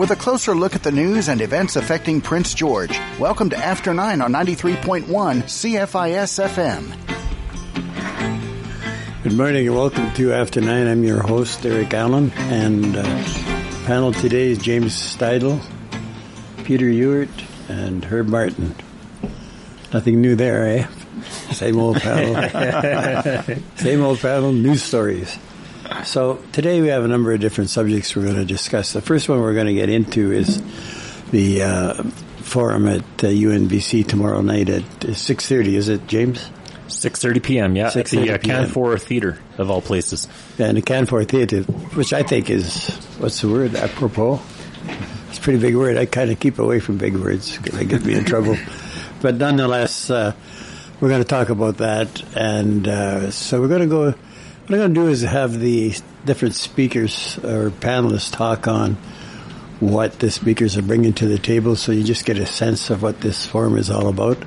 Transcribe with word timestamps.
with 0.00 0.10
a 0.10 0.16
closer 0.16 0.54
look 0.54 0.74
at 0.74 0.82
the 0.82 0.90
news 0.90 1.28
and 1.28 1.42
events 1.42 1.76
affecting 1.76 2.22
Prince 2.22 2.54
George. 2.54 2.98
Welcome 3.18 3.50
to 3.50 3.58
After 3.58 3.92
9 3.92 4.22
on 4.22 4.32
93.1 4.32 5.04
CFIS 5.04 6.40
FM. 6.48 6.96
Good 9.22 9.36
morning 9.36 9.66
and 9.66 9.76
welcome 9.76 10.10
to 10.14 10.32
After 10.32 10.62
9. 10.62 10.86
I'm 10.86 11.04
your 11.04 11.20
host, 11.20 11.66
Eric 11.66 11.92
Allen, 11.92 12.32
and 12.34 12.96
uh, 12.96 13.02
panel 13.84 14.14
today 14.14 14.52
is 14.52 14.56
James 14.56 14.94
Steidel, 14.94 15.62
Peter 16.64 16.86
Ewert, 16.86 17.28
and 17.68 18.02
Herb 18.02 18.28
Martin. 18.28 18.74
Nothing 19.92 20.22
new 20.22 20.34
there, 20.34 20.66
eh? 20.66 20.86
Same 21.52 21.78
old 21.78 22.00
panel. 22.00 23.54
Same 23.76 24.00
old 24.00 24.20
panel, 24.20 24.50
news 24.52 24.82
stories. 24.82 25.38
So 26.04 26.42
today 26.52 26.80
we 26.80 26.88
have 26.88 27.04
a 27.04 27.08
number 27.08 27.32
of 27.32 27.40
different 27.40 27.70
subjects 27.70 28.16
we're 28.16 28.24
going 28.24 28.36
to 28.36 28.44
discuss. 28.44 28.92
The 28.92 29.02
first 29.02 29.28
one 29.28 29.40
we're 29.40 29.54
going 29.54 29.66
to 29.66 29.74
get 29.74 29.88
into 29.88 30.32
is 30.32 30.60
the 31.30 31.62
uh, 31.62 32.02
forum 32.38 32.88
at 32.88 33.02
uh, 33.02 33.28
UNBC 33.28 34.06
tomorrow 34.06 34.40
night 34.40 34.68
at 34.68 34.82
6.30. 34.82 35.66
Is 35.74 35.88
it, 35.88 36.06
James? 36.06 36.50
6.30 36.86 37.42
p.m., 37.42 37.76
yeah, 37.76 37.90
at 37.94 38.06
the 38.06 38.32
uh, 38.32 38.38
PM. 38.38 38.66
Canfor 38.66 39.00
Theatre, 39.00 39.38
of 39.58 39.70
all 39.70 39.80
places. 39.80 40.26
And 40.58 40.76
the 40.76 40.82
Canfor 40.82 41.26
Theatre, 41.28 41.62
which 41.94 42.12
I 42.12 42.22
think 42.22 42.50
is, 42.50 42.88
what's 43.18 43.40
the 43.40 43.48
word, 43.48 43.76
apropos? 43.76 44.40
It's 45.28 45.38
a 45.38 45.40
pretty 45.40 45.60
big 45.60 45.76
word. 45.76 45.96
I 45.96 46.06
kind 46.06 46.30
of 46.30 46.40
keep 46.40 46.58
away 46.58 46.80
from 46.80 46.98
big 46.98 47.16
words 47.16 47.56
because 47.56 47.78
they 47.78 47.84
get 47.84 48.04
me 48.04 48.14
in 48.14 48.24
trouble. 48.24 48.56
But 49.22 49.36
nonetheless, 49.36 50.10
uh, 50.10 50.34
we're 51.00 51.08
going 51.10 51.22
to 51.22 51.28
talk 51.28 51.48
about 51.50 51.76
that. 51.76 52.22
And 52.34 52.88
uh, 52.88 53.30
so 53.30 53.60
we're 53.60 53.68
going 53.68 53.82
to 53.82 53.86
go, 53.86 54.14
what 54.70 54.78
I'm 54.78 54.94
going 54.94 54.94
to 54.94 55.00
do 55.00 55.08
is 55.08 55.22
have 55.22 55.58
the 55.58 55.92
different 56.24 56.54
speakers 56.54 57.38
or 57.38 57.70
panelists 57.70 58.30
talk 58.30 58.68
on 58.68 58.94
what 59.80 60.20
the 60.20 60.30
speakers 60.30 60.76
are 60.76 60.82
bringing 60.82 61.12
to 61.14 61.26
the 61.26 61.40
table 61.40 61.74
so 61.74 61.90
you 61.90 62.04
just 62.04 62.24
get 62.24 62.38
a 62.38 62.46
sense 62.46 62.88
of 62.88 63.02
what 63.02 63.20
this 63.20 63.44
forum 63.44 63.76
is 63.76 63.90
all 63.90 64.06
about. 64.06 64.38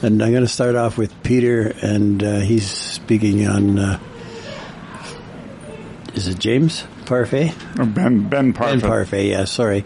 And 0.00 0.22
I'm 0.22 0.30
going 0.30 0.44
to 0.44 0.48
start 0.48 0.76
off 0.76 0.96
with 0.96 1.12
Peter, 1.24 1.74
and 1.82 2.22
uh, 2.22 2.38
he's 2.38 2.70
speaking 2.70 3.46
on. 3.46 3.78
Uh, 3.78 4.00
is 6.14 6.28
it 6.28 6.38
James 6.38 6.86
Parfait? 7.04 7.52
Oh, 7.78 7.84
Ben 7.84 8.30
Ben 8.30 8.54
Parfitt. 8.54 8.80
Ben 8.80 8.88
Parfait, 8.88 9.28
yeah, 9.28 9.44
sorry. 9.44 9.84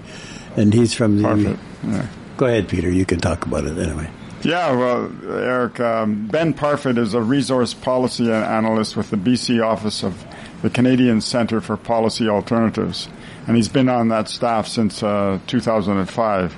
And 0.55 0.73
he's 0.73 0.95
from 0.95 1.17
the. 1.17 1.25
Parfitt, 1.25 1.59
yeah. 1.83 2.07
Go 2.37 2.47
ahead, 2.47 2.69
Peter. 2.69 2.91
You 2.91 3.05
can 3.05 3.19
talk 3.19 3.45
about 3.45 3.65
it 3.65 3.77
anyway. 3.77 4.09
Yeah, 4.43 4.73
well, 4.73 5.13
Eric, 5.25 5.79
um, 5.79 6.27
Ben 6.27 6.53
Parfitt 6.53 6.99
is 6.99 7.15
a 7.15 7.23
resource 7.23 7.75
policy 7.75 8.29
analyst 8.33 8.97
with 8.97 9.11
the 9.11 9.17
BC 9.17 9.65
office 9.65 10.03
of 10.03 10.27
the 10.63 10.71
Canadian 10.71 11.21
Centre 11.21 11.61
for 11.61 11.77
Policy 11.77 12.29
Alternatives, 12.29 13.09
and 13.47 13.55
he's 13.57 13.69
been 13.69 13.89
on 13.89 14.09
that 14.09 14.29
staff 14.29 14.67
since 14.67 15.01
uh, 15.01 15.39
2005. 15.47 16.57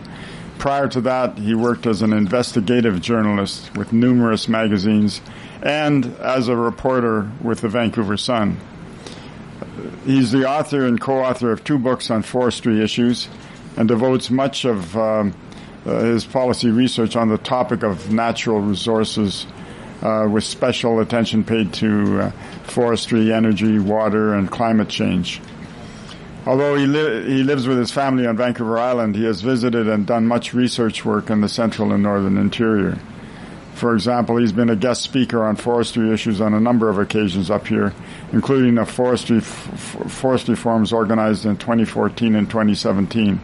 Prior 0.58 0.88
to 0.88 1.02
that, 1.02 1.36
he 1.36 1.54
worked 1.54 1.86
as 1.86 2.00
an 2.00 2.14
investigative 2.14 3.02
journalist 3.02 3.76
with 3.76 3.92
numerous 3.92 4.48
magazines 4.48 5.20
and 5.62 6.06
as 6.20 6.48
a 6.48 6.56
reporter 6.56 7.30
with 7.42 7.60
the 7.60 7.68
Vancouver 7.68 8.16
Sun. 8.16 8.56
He's 10.06 10.32
the 10.32 10.48
author 10.48 10.86
and 10.86 10.98
co-author 10.98 11.52
of 11.52 11.64
two 11.64 11.78
books 11.78 12.10
on 12.10 12.22
forestry 12.22 12.82
issues 12.82 13.28
and 13.76 13.88
devotes 13.88 14.30
much 14.30 14.64
of 14.64 14.96
um, 14.96 15.34
his 15.84 16.24
policy 16.24 16.70
research 16.70 17.16
on 17.16 17.28
the 17.28 17.38
topic 17.38 17.82
of 17.82 18.12
natural 18.12 18.60
resources 18.60 19.46
uh, 20.02 20.26
with 20.30 20.44
special 20.44 21.00
attention 21.00 21.44
paid 21.44 21.72
to 21.74 22.20
uh, 22.20 22.30
forestry, 22.64 23.32
energy, 23.32 23.78
water, 23.78 24.34
and 24.34 24.50
climate 24.50 24.88
change. 24.88 25.40
Although 26.46 26.76
he, 26.76 26.86
li- 26.86 27.24
he 27.26 27.42
lives 27.42 27.66
with 27.66 27.78
his 27.78 27.90
family 27.90 28.26
on 28.26 28.36
Vancouver 28.36 28.78
Island, 28.78 29.16
he 29.16 29.24
has 29.24 29.40
visited 29.40 29.88
and 29.88 30.06
done 30.06 30.26
much 30.26 30.52
research 30.52 31.04
work 31.04 31.30
in 31.30 31.40
the 31.40 31.48
central 31.48 31.92
and 31.92 32.02
northern 32.02 32.36
interior. 32.36 32.98
For 33.74 33.94
example, 33.94 34.36
he's 34.36 34.52
been 34.52 34.70
a 34.70 34.76
guest 34.76 35.02
speaker 35.02 35.42
on 35.42 35.56
forestry 35.56 36.12
issues 36.12 36.40
on 36.40 36.54
a 36.54 36.60
number 36.60 36.88
of 36.88 36.98
occasions 36.98 37.50
up 37.50 37.66
here, 37.66 37.92
including 38.32 38.76
the 38.76 38.84
forestry 38.86 39.38
f- 39.38 40.06
forestry 40.08 40.54
forums 40.54 40.92
organized 40.92 41.44
in 41.44 41.56
2014 41.56 42.34
and 42.36 42.48
2017. 42.48 43.40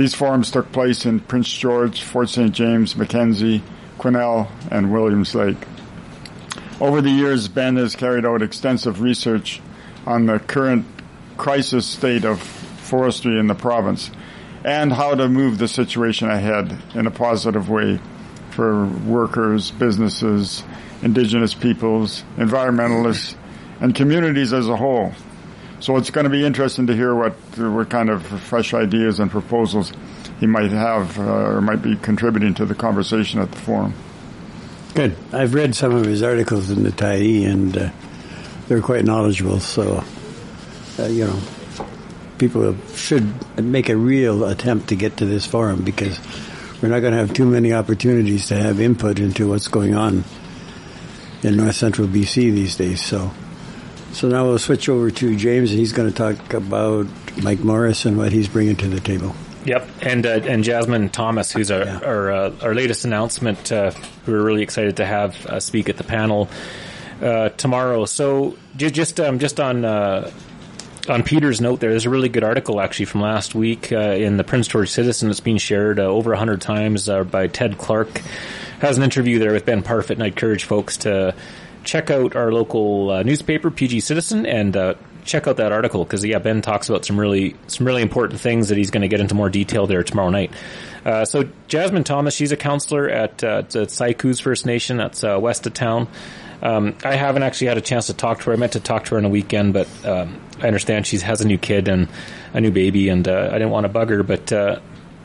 These 0.00 0.14
forums 0.14 0.50
took 0.50 0.72
place 0.72 1.04
in 1.04 1.20
Prince 1.20 1.52
George, 1.52 2.00
Fort 2.00 2.30
St. 2.30 2.52
James, 2.52 2.96
Mackenzie, 2.96 3.62
Quesnel, 3.98 4.48
and 4.70 4.90
Williams 4.90 5.34
Lake. 5.34 5.58
Over 6.80 7.02
the 7.02 7.10
years, 7.10 7.48
Ben 7.48 7.76
has 7.76 7.96
carried 7.96 8.24
out 8.24 8.40
extensive 8.40 9.02
research 9.02 9.60
on 10.06 10.24
the 10.24 10.38
current 10.38 10.86
crisis 11.36 11.84
state 11.84 12.24
of 12.24 12.40
forestry 12.40 13.38
in 13.38 13.46
the 13.46 13.54
province 13.54 14.10
and 14.64 14.90
how 14.90 15.14
to 15.14 15.28
move 15.28 15.58
the 15.58 15.68
situation 15.68 16.30
ahead 16.30 16.74
in 16.94 17.06
a 17.06 17.10
positive 17.10 17.68
way 17.68 18.00
for 18.52 18.86
workers, 18.86 19.70
businesses, 19.70 20.64
indigenous 21.02 21.52
peoples, 21.52 22.24
environmentalists, 22.38 23.34
and 23.80 23.94
communities 23.94 24.54
as 24.54 24.66
a 24.66 24.76
whole. 24.76 25.12
So 25.80 25.96
it's 25.96 26.10
going 26.10 26.24
to 26.24 26.30
be 26.30 26.44
interesting 26.44 26.86
to 26.88 26.94
hear 26.94 27.14
what 27.14 27.32
what 27.56 27.88
kind 27.88 28.10
of 28.10 28.24
fresh 28.26 28.74
ideas 28.74 29.18
and 29.18 29.30
proposals 29.30 29.92
he 30.38 30.46
might 30.46 30.70
have 30.70 31.18
uh, 31.18 31.22
or 31.22 31.60
might 31.60 31.82
be 31.82 31.96
contributing 31.96 32.54
to 32.54 32.66
the 32.66 32.74
conversation 32.74 33.40
at 33.40 33.50
the 33.50 33.58
forum. 33.58 33.94
Good. 34.94 35.16
I've 35.32 35.54
read 35.54 35.74
some 35.74 35.94
of 35.94 36.04
his 36.04 36.22
articles 36.22 36.70
in 36.70 36.82
the 36.82 36.90
Tyee, 36.90 37.46
and 37.46 37.76
uh, 37.76 37.90
they're 38.68 38.82
quite 38.82 39.04
knowledgeable. 39.04 39.60
So, 39.60 40.04
uh, 40.98 41.04
you 41.04 41.26
know, 41.26 41.40
people 42.38 42.76
should 42.94 43.32
make 43.62 43.88
a 43.88 43.96
real 43.96 44.44
attempt 44.44 44.88
to 44.88 44.96
get 44.96 45.18
to 45.18 45.26
this 45.26 45.46
forum 45.46 45.82
because 45.82 46.18
we're 46.82 46.88
not 46.88 47.00
going 47.00 47.12
to 47.12 47.18
have 47.18 47.32
too 47.32 47.46
many 47.46 47.72
opportunities 47.72 48.48
to 48.48 48.56
have 48.56 48.80
input 48.80 49.18
into 49.18 49.48
what's 49.48 49.68
going 49.68 49.94
on 49.94 50.24
in 51.42 51.56
north 51.56 51.76
central 51.76 52.08
BC 52.08 52.52
these 52.52 52.76
days. 52.76 53.02
So, 53.02 53.30
so 54.12 54.28
now 54.28 54.46
we'll 54.46 54.58
switch 54.58 54.88
over 54.88 55.10
to 55.10 55.36
James, 55.36 55.70
and 55.70 55.78
he's 55.78 55.92
going 55.92 56.10
to 56.10 56.14
talk 56.14 56.52
about 56.54 57.06
Mike 57.42 57.60
Morris 57.60 58.04
and 58.04 58.16
what 58.16 58.32
he's 58.32 58.48
bringing 58.48 58.76
to 58.76 58.88
the 58.88 59.00
table. 59.00 59.34
Yep, 59.66 59.88
and 60.02 60.24
uh, 60.26 60.30
and 60.44 60.64
Jasmine 60.64 61.10
Thomas, 61.10 61.52
who's 61.52 61.70
our 61.70 61.84
Yeah. 61.84 61.98
our, 62.04 62.32
uh, 62.32 62.52
our 62.62 62.74
latest 62.74 63.04
announcement. 63.04 63.70
Uh, 63.70 63.92
we're 64.26 64.42
really 64.42 64.62
excited 64.62 64.96
to 64.98 65.06
have 65.06 65.46
uh, 65.46 65.60
speak 65.60 65.88
at 65.90 65.96
the 65.98 66.04
panel 66.04 66.48
uh, 67.22 67.50
tomorrow. 67.50 68.06
So 68.06 68.56
ju- 68.76 68.90
just 68.90 69.20
um, 69.20 69.38
just 69.38 69.60
on 69.60 69.84
uh, 69.84 70.30
on 71.10 71.22
Peter's 71.24 71.60
note, 71.60 71.80
there, 71.80 71.90
there's 71.90 72.06
a 72.06 72.10
really 72.10 72.30
good 72.30 72.42
article 72.44 72.80
actually 72.80 73.04
from 73.04 73.20
last 73.20 73.54
week 73.54 73.92
uh, 73.92 73.98
in 73.98 74.38
the 74.38 74.44
Prince 74.44 74.66
George 74.68 74.88
Citizen 74.90 75.28
that's 75.28 75.40
been 75.40 75.58
shared 75.58 75.98
uh, 76.00 76.04
over 76.04 76.34
hundred 76.34 76.62
times 76.62 77.08
uh, 77.08 77.24
by 77.24 77.46
Ted 77.46 77.76
Clarke. 77.76 78.22
Has 78.80 78.96
an 78.96 79.02
interview 79.04 79.38
there 79.38 79.52
with 79.52 79.66
Ben 79.66 79.82
Parfitt, 79.82 80.12
and 80.16 80.22
I 80.22 80.28
encourage 80.28 80.64
folks 80.64 80.96
to 80.98 81.34
check 81.84 82.10
out 82.10 82.36
our 82.36 82.52
local 82.52 83.10
uh, 83.10 83.22
newspaper, 83.22 83.70
PG 83.70 84.00
Citizen, 84.00 84.46
and 84.46 84.76
uh, 84.76 84.94
check 85.24 85.46
out 85.46 85.56
that 85.58 85.72
article 85.72 86.04
because 86.04 86.24
yeah, 86.24 86.38
Ben 86.38 86.62
talks 86.62 86.88
about 86.88 87.04
some 87.04 87.18
really 87.18 87.56
some 87.66 87.86
really 87.86 88.02
important 88.02 88.40
things 88.40 88.68
that 88.68 88.78
he's 88.78 88.90
going 88.90 89.02
to 89.02 89.08
get 89.08 89.20
into 89.20 89.34
more 89.34 89.50
detail 89.50 89.86
there 89.86 90.02
tomorrow 90.02 90.30
night. 90.30 90.52
Uh, 91.04 91.24
so 91.24 91.48
Jasmine 91.68 92.04
Thomas, 92.04 92.34
she's 92.34 92.52
a 92.52 92.56
counselor 92.56 93.08
at 93.08 93.42
uh, 93.42 93.58
at 93.58 93.68
Saikuz 93.68 94.40
First 94.40 94.66
Nation, 94.66 94.96
that's 94.96 95.24
uh, 95.24 95.38
west 95.40 95.66
of 95.66 95.74
town. 95.74 96.08
Um, 96.62 96.94
I 97.04 97.14
haven't 97.14 97.42
actually 97.42 97.68
had 97.68 97.78
a 97.78 97.82
chance 97.82 98.08
to 98.08 98.14
talk 98.14 98.40
to 98.40 98.46
her. 98.46 98.52
I 98.52 98.56
meant 98.56 98.72
to 98.72 98.80
talk 98.80 99.06
to 99.06 99.12
her 99.12 99.16
on 99.16 99.24
a 99.24 99.30
weekend, 99.30 99.72
but 99.72 99.88
um, 100.04 100.38
I 100.60 100.66
understand 100.66 101.06
she 101.06 101.18
has 101.18 101.40
a 101.40 101.46
new 101.46 101.56
kid 101.56 101.88
and 101.88 102.08
a 102.52 102.60
new 102.60 102.70
baby, 102.70 103.08
and 103.08 103.26
uh, 103.26 103.48
I 103.50 103.52
didn't 103.52 103.70
want 103.70 103.84
to 103.84 103.88
bug 103.88 104.10
her. 104.10 104.22
But 104.22 104.52
uh, 104.52 104.80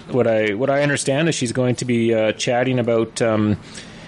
what 0.10 0.28
I 0.28 0.54
what 0.54 0.70
I 0.70 0.82
understand 0.82 1.28
is 1.28 1.36
she's 1.36 1.52
going 1.52 1.76
to 1.78 1.86
be 1.86 2.14
uh, 2.14 2.32
chatting 2.34 2.80
about. 2.80 3.22
Um, 3.22 3.58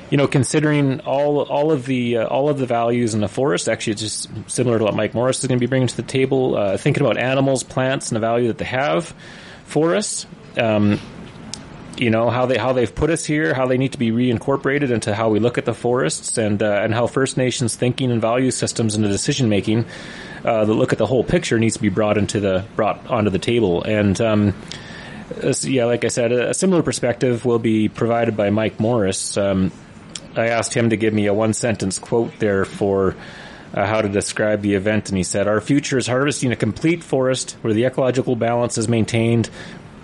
you 0.09 0.17
know, 0.17 0.27
considering 0.27 1.01
all 1.01 1.41
all 1.41 1.71
of 1.71 1.85
the 1.85 2.17
uh, 2.17 2.27
all 2.27 2.49
of 2.49 2.57
the 2.57 2.65
values 2.65 3.13
in 3.13 3.21
the 3.21 3.27
forest, 3.27 3.67
actually, 3.67 3.93
it's 3.93 4.01
just 4.01 4.29
similar 4.47 4.77
to 4.77 4.83
what 4.85 4.95
Mike 4.95 5.13
Morris 5.13 5.39
is 5.39 5.47
going 5.47 5.59
to 5.59 5.63
be 5.63 5.69
bringing 5.69 5.87
to 5.87 5.97
the 5.97 6.03
table. 6.03 6.57
Uh, 6.57 6.77
thinking 6.77 7.03
about 7.03 7.17
animals, 7.17 7.63
plants, 7.63 8.09
and 8.09 8.15
the 8.15 8.19
value 8.19 8.47
that 8.47 8.57
they 8.57 8.65
have 8.65 9.13
for 9.65 9.95
us. 9.95 10.25
Um, 10.57 10.99
you 11.97 12.09
know 12.09 12.29
how 12.29 12.45
they 12.45 12.57
how 12.57 12.73
they've 12.73 12.93
put 12.93 13.09
us 13.09 13.25
here, 13.25 13.53
how 13.53 13.65
they 13.65 13.77
need 13.77 13.93
to 13.93 13.97
be 13.97 14.11
reincorporated 14.11 14.91
into 14.91 15.13
how 15.13 15.29
we 15.29 15.39
look 15.39 15.57
at 15.57 15.65
the 15.65 15.73
forests, 15.73 16.37
and 16.37 16.61
uh, 16.61 16.79
and 16.83 16.93
how 16.93 17.07
First 17.07 17.37
Nations 17.37 17.75
thinking 17.75 18.11
and 18.11 18.21
value 18.21 18.51
systems 18.51 18.95
and 18.95 19.03
the 19.03 19.09
decision 19.09 19.49
making 19.49 19.85
uh, 20.45 20.65
that 20.65 20.73
look 20.73 20.93
at 20.93 20.99
the 20.99 21.07
whole 21.07 21.23
picture 21.23 21.59
needs 21.59 21.75
to 21.75 21.81
be 21.81 21.89
brought 21.89 22.17
into 22.17 22.39
the 22.39 22.65
brought 22.75 23.07
onto 23.07 23.29
the 23.29 23.39
table. 23.39 23.83
And 23.83 24.19
um, 24.21 24.53
yeah, 25.63 25.85
like 25.85 26.05
I 26.05 26.09
said, 26.09 26.31
a 26.31 26.53
similar 26.53 26.83
perspective 26.83 27.45
will 27.45 27.59
be 27.59 27.89
provided 27.89 28.37
by 28.37 28.49
Mike 28.51 28.79
Morris. 28.79 29.35
Um, 29.35 29.71
I 30.37 30.47
asked 30.47 30.73
him 30.73 30.89
to 30.89 30.97
give 30.97 31.13
me 31.13 31.25
a 31.27 31.33
one 31.33 31.53
sentence 31.53 31.99
quote 31.99 32.37
there 32.39 32.65
for 32.65 33.15
uh, 33.73 33.85
how 33.85 34.01
to 34.01 34.09
describe 34.09 34.61
the 34.61 34.75
event, 34.75 35.09
and 35.09 35.17
he 35.17 35.23
said, 35.23 35.47
"Our 35.47 35.61
future 35.61 35.97
is 35.97 36.07
harvesting 36.07 36.51
a 36.51 36.55
complete 36.55 37.03
forest 37.03 37.57
where 37.61 37.73
the 37.73 37.85
ecological 37.85 38.35
balance 38.35 38.77
is 38.77 38.87
maintained 38.87 39.49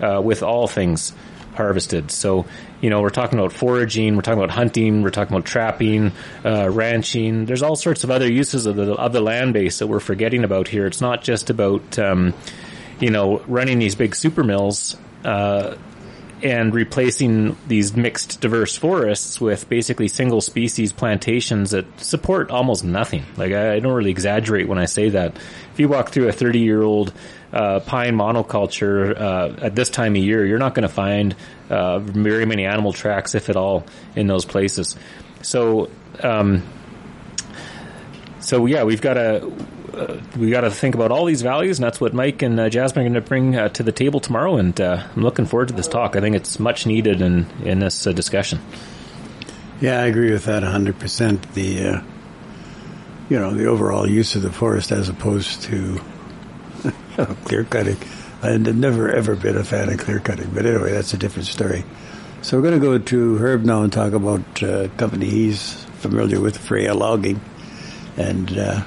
uh, 0.00 0.20
with 0.22 0.42
all 0.42 0.66
things 0.66 1.12
harvested." 1.54 2.10
So, 2.10 2.46
you 2.80 2.90
know, 2.90 3.00
we're 3.00 3.10
talking 3.10 3.38
about 3.38 3.52
foraging, 3.52 4.16
we're 4.16 4.22
talking 4.22 4.42
about 4.42 4.54
hunting, 4.54 5.02
we're 5.02 5.10
talking 5.10 5.34
about 5.34 5.46
trapping, 5.46 6.12
uh, 6.44 6.68
ranching. 6.70 7.46
There's 7.46 7.62
all 7.62 7.76
sorts 7.76 8.04
of 8.04 8.10
other 8.10 8.30
uses 8.30 8.66
of 8.66 8.76
the 8.76 8.92
of 8.94 9.12
the 9.12 9.20
land 9.20 9.54
base 9.54 9.78
that 9.78 9.86
we're 9.86 10.00
forgetting 10.00 10.44
about 10.44 10.68
here. 10.68 10.86
It's 10.86 11.00
not 11.00 11.22
just 11.22 11.48
about 11.48 11.98
um, 11.98 12.34
you 13.00 13.10
know, 13.10 13.38
running 13.46 13.78
these 13.78 13.94
big 13.94 14.14
super 14.14 14.44
mills, 14.44 14.96
uh, 15.24 15.74
and 16.42 16.74
replacing 16.74 17.56
these 17.66 17.96
mixed 17.96 18.40
diverse 18.40 18.76
forests 18.76 19.40
with 19.40 19.68
basically 19.68 20.08
single 20.08 20.40
species 20.40 20.92
plantations 20.92 21.70
that 21.70 21.86
support 22.00 22.50
almost 22.50 22.84
nothing. 22.84 23.24
Like 23.36 23.52
I, 23.52 23.74
I 23.74 23.80
don't 23.80 23.94
really 23.94 24.10
exaggerate 24.10 24.68
when 24.68 24.78
I 24.78 24.86
say 24.86 25.10
that. 25.10 25.36
If 25.72 25.80
you 25.80 25.88
walk 25.88 26.10
through 26.10 26.28
a 26.28 26.32
30 26.32 26.60
year 26.60 26.82
old 26.82 27.12
uh, 27.52 27.80
pine 27.80 28.16
monoculture 28.16 29.18
uh, 29.18 29.64
at 29.64 29.74
this 29.74 29.88
time 29.88 30.16
of 30.16 30.22
year, 30.22 30.44
you're 30.44 30.58
not 30.58 30.74
going 30.74 30.86
to 30.86 30.94
find 30.94 31.34
uh, 31.70 31.98
very 31.98 32.46
many 32.46 32.66
animal 32.66 32.92
tracks, 32.92 33.34
if 33.34 33.48
at 33.48 33.56
all, 33.56 33.84
in 34.16 34.26
those 34.26 34.44
places. 34.44 34.96
So, 35.42 35.90
um, 36.22 36.62
so 38.44 38.66
yeah, 38.66 38.84
we've 38.84 39.00
got 39.00 39.14
to 39.14 39.50
uh, 39.94 40.20
we 40.36 40.50
got 40.50 40.62
to 40.62 40.70
think 40.70 40.94
about 40.94 41.10
all 41.10 41.24
these 41.24 41.42
values, 41.42 41.78
and 41.78 41.84
that's 41.84 42.00
what 42.00 42.12
Mike 42.12 42.42
and 42.42 42.58
uh, 42.60 42.68
Jasmine 42.68 43.06
are 43.06 43.08
going 43.08 43.22
to 43.22 43.26
bring 43.26 43.56
uh, 43.56 43.68
to 43.70 43.82
the 43.82 43.92
table 43.92 44.20
tomorrow. 44.20 44.56
And 44.56 44.78
uh, 44.80 45.06
I'm 45.14 45.22
looking 45.22 45.46
forward 45.46 45.68
to 45.68 45.74
this 45.74 45.88
talk. 45.88 46.14
I 46.14 46.20
think 46.20 46.36
it's 46.36 46.58
much 46.58 46.86
needed 46.86 47.22
in 47.22 47.46
in 47.62 47.78
this 47.78 48.06
uh, 48.06 48.12
discussion. 48.12 48.60
Yeah, 49.80 50.00
I 50.00 50.04
agree 50.06 50.30
with 50.30 50.44
that 50.44 50.62
100. 50.62 50.98
percent 50.98 51.54
The 51.54 51.86
uh, 51.86 52.02
you 53.30 53.38
know 53.38 53.54
the 53.54 53.66
overall 53.66 54.08
use 54.08 54.36
of 54.36 54.42
the 54.42 54.52
forest 54.52 54.92
as 54.92 55.08
opposed 55.08 55.62
to 55.62 56.00
clear 57.44 57.64
cutting. 57.64 57.96
I've 58.42 58.76
never 58.76 59.10
ever 59.10 59.36
been 59.36 59.56
a 59.56 59.64
fan 59.64 59.88
of 59.88 59.98
clear 59.98 60.20
cutting, 60.20 60.50
but 60.52 60.66
anyway, 60.66 60.92
that's 60.92 61.14
a 61.14 61.18
different 61.18 61.48
story. 61.48 61.82
So 62.42 62.58
we're 62.58 62.68
going 62.68 62.78
to 62.78 62.86
go 62.86 62.98
to 62.98 63.38
Herb 63.38 63.64
now 63.64 63.84
and 63.84 63.90
talk 63.90 64.12
about 64.12 64.62
a 64.62 64.90
company 64.98 65.30
he's 65.30 65.72
familiar 65.96 66.42
with, 66.42 66.58
Freya 66.58 66.92
Logging, 66.92 67.40
and 68.16 68.84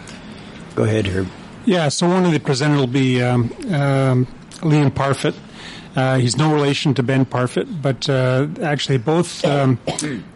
Go 0.78 0.84
ahead, 0.84 1.08
Herb. 1.08 1.28
Yeah, 1.66 1.90
so 1.90 2.08
one 2.08 2.24
of 2.24 2.32
the 2.32 2.40
presenters 2.40 2.78
will 2.78 2.86
be 2.86 3.20
um, 3.24 3.46
um, 3.74 4.28
Liam 4.62 4.92
Parfitt. 4.92 5.34
Uh, 5.96 6.20
he's 6.20 6.38
no 6.38 6.54
relation 6.54 6.94
to 6.94 7.02
Ben 7.02 7.26
Parfitt, 7.26 7.82
but 7.82 8.08
uh, 8.08 8.48
actually 8.62 9.00
both 9.00 9.44
um, 9.44 9.80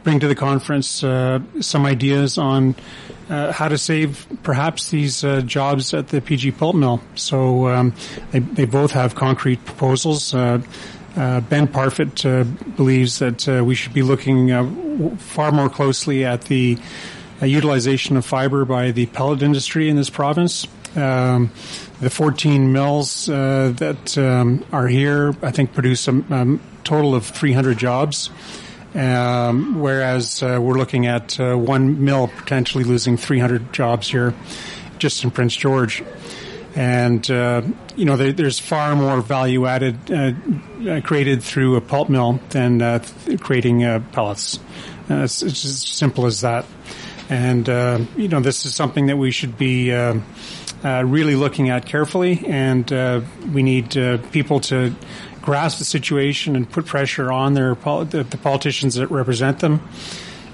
bring 0.04 0.20
to 0.20 0.28
the 0.28 0.34
conference 0.34 1.04
uh, 1.04 1.42
some 1.60 1.86
ideas 1.86 2.40
on 2.40 2.74
uh, 3.30 3.52
how 3.52 3.68
to 3.68 3.78
save 3.78 4.26
perhaps 4.42 4.90
these 4.90 5.24
uh, 5.24 5.42
jobs 5.42 5.94
at 5.94 6.08
the 6.08 6.22
PG 6.22 6.54
pulp 6.54 6.76
mill. 6.76 7.00
So 7.14 7.68
um, 7.68 7.94
they, 8.32 8.40
they 8.40 8.66
both 8.66 8.94
have 8.94 9.14
concrete 9.14 9.64
proposals. 9.64 10.34
Uh, 10.34 10.64
ben 11.14 11.68
Parfitt 11.68 12.24
believes 12.76 13.20
that 13.20 13.48
we 13.64 13.76
should 13.76 13.94
be 13.94 14.02
looking 14.02 15.18
far 15.18 15.52
more 15.52 15.70
closely 15.70 16.26
at 16.26 16.46
the 16.46 16.80
utilization 17.48 18.18
of 18.18 18.26
fiber 18.26 18.66
by 18.66 18.92
the 18.92 19.06
pellet 19.08 19.42
industry 19.42 19.90
in 19.90 19.96
this 19.96 20.10
province. 20.10 20.68
Um, 20.96 21.52
the 22.02 22.10
14 22.10 22.74
mills 22.74 23.30
uh, 23.30 23.74
that 23.78 24.18
um, 24.18 24.66
are 24.72 24.88
here, 24.88 25.36
I 25.42 25.52
think, 25.52 25.74
produce 25.74 26.08
a, 26.08 26.18
a 26.30 26.60
total 26.84 27.16
of 27.16 27.26
300 27.26 27.78
jobs. 27.78 28.30
Um, 28.94 29.80
whereas 29.80 30.44
uh, 30.44 30.60
we're 30.62 30.78
looking 30.78 31.08
at 31.08 31.40
uh, 31.40 31.56
one 31.56 32.04
mill 32.04 32.28
potentially 32.28 32.84
losing 32.84 33.16
300 33.16 33.72
jobs 33.72 34.10
here, 34.10 34.34
just 34.98 35.24
in 35.24 35.32
Prince 35.32 35.56
George. 35.56 36.04
And 36.76 37.30
uh, 37.32 37.62
you 37.96 38.06
know, 38.06 38.18
there, 38.18 38.34
there's 38.34 38.60
far 38.60 38.96
more 38.96 39.22
value 39.22 39.66
added 39.66 40.12
uh, 40.12 41.02
created 41.02 41.42
through 41.42 41.78
a 41.78 41.82
pulp 41.82 42.10
mill 42.10 42.40
than 42.50 42.82
uh, 42.82 43.06
creating 43.40 43.82
pellets. 44.12 44.60
it's, 45.10 45.42
it's 45.42 45.66
as 45.66 45.82
simple 45.84 46.26
as 46.26 46.42
that. 46.42 46.66
And, 47.32 47.70
uh, 47.70 48.00
you 48.18 48.28
know, 48.28 48.42
this 48.42 48.66
is 48.66 48.76
something 48.76 49.06
that 49.06 49.18
we 49.18 49.32
should 49.32 49.58
be 49.58 49.94
uh, 49.94 50.20
uh, 50.84 51.04
really 51.06 51.36
looking 51.36 51.70
at 51.70 51.86
carefully. 51.86 52.44
And 52.46 52.92
uh, 52.92 53.22
we 53.54 53.64
need 53.64 53.98
uh, 53.98 54.18
people 54.32 54.60
to 54.62 54.94
grasp 55.42 55.80
the 55.80 55.86
situation 55.86 56.58
and 56.58 56.70
put 56.70 56.86
pressure 56.86 57.32
on 57.32 57.54
their 57.54 57.74
the, 57.74 58.28
the 58.30 58.38
politicians 58.38 58.96
that 58.96 59.08
represent 59.08 59.60
them. 59.60 59.80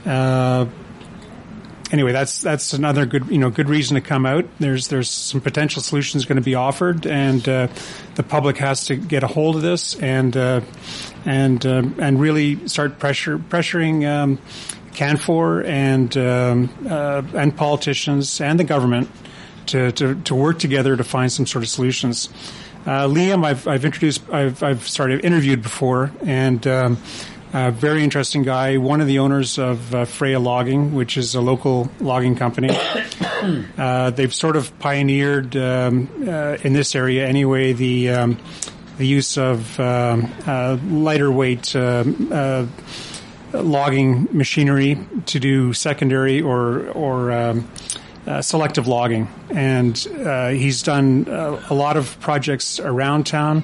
Uh, 0.06 0.68
anyway, 1.92 2.12
that's 2.12 2.42
that's 2.42 2.74
another 2.74 3.08
good 3.08 3.28
you 3.28 3.40
know 3.40 3.50
good 3.50 3.70
reason 3.70 3.96
to 3.96 4.02
come 4.02 4.28
out. 4.28 4.46
There's 4.60 4.88
there's 4.88 5.10
some 5.10 5.42
potential 5.42 5.82
solutions 5.82 6.26
going 6.26 6.38
to 6.38 6.44
be 6.44 6.56
offered, 6.56 7.08
and 7.08 7.42
the 7.42 8.24
public 8.30 8.58
has 8.58 8.86
to 8.86 8.96
get 8.96 9.24
a 9.24 9.28
hold 9.28 9.56
of 9.58 9.62
this 9.64 9.96
and 9.96 10.38
and 11.28 11.66
uh, 11.66 11.84
and 12.00 12.20
really 12.20 12.68
start 12.68 13.00
pressure 13.00 13.38
pressuring 13.38 14.08
um, 14.08 14.40
CANFOR 14.98 15.64
and 15.64 16.18
um, 16.18 16.70
uh, 16.90 17.22
and 17.36 17.56
politicians 17.56 18.42
and 18.42 18.60
the 18.60 18.64
government 18.64 19.10
to, 19.68 19.92
to, 19.92 20.16
to, 20.24 20.34
work 20.34 20.58
together 20.58 20.96
to 20.96 21.04
find 21.04 21.32
some 21.32 21.46
sort 21.46 21.64
of 21.64 21.70
solutions. 21.70 22.30
Uh, 22.86 23.06
Liam, 23.06 23.46
I've, 23.46 23.68
I've 23.68 23.86
introduced, 23.86 24.28
I've, 24.32 24.64
I've 24.64 24.88
started 24.88 25.24
interviewed 25.24 25.62
before, 25.62 26.12
and 26.22 26.66
um, 26.66 26.98
a 27.54 27.70
very 27.70 28.04
interesting 28.04 28.42
guy. 28.42 28.78
One 28.78 29.00
of 29.02 29.08
the 29.08 29.20
owners 29.20 29.60
of 29.60 29.94
uh, 29.94 30.06
Freya 30.06 30.40
Logging, 30.40 30.96
which 30.96 31.16
is 31.16 31.36
a 31.36 31.42
local 31.42 31.92
logging 32.00 32.36
company. 32.36 32.70
Uh, 33.78 34.10
they've 34.10 34.34
sort 34.34 34.56
of 34.56 34.78
pioneered 34.80 35.56
um, 35.56 36.10
uh, 36.28 36.58
in 36.64 36.74
this 36.74 36.96
area 36.96 37.26
anyway 37.26 37.72
the 37.72 38.10
um, 38.10 38.38
the 38.98 39.06
use 39.06 39.38
of 39.38 39.80
um, 39.80 40.34
uh, 40.48 40.76
lighter 40.88 41.32
weight 41.32 41.76
logging 43.62 44.28
machinery 44.32 44.98
to 45.28 45.40
do 45.40 45.74
secondary 45.74 46.42
or 46.42 46.88
or 46.90 47.32
um, 47.32 47.70
uh, 48.28 48.42
selective 48.42 48.88
logging, 48.88 49.28
and 49.52 50.06
uh, 50.26 50.50
he's 50.50 50.84
done 50.84 51.28
uh, 51.30 51.64
a 51.70 51.74
lot 51.74 51.96
of 51.96 52.20
projects 52.20 52.80
around 52.80 53.26
town. 53.26 53.64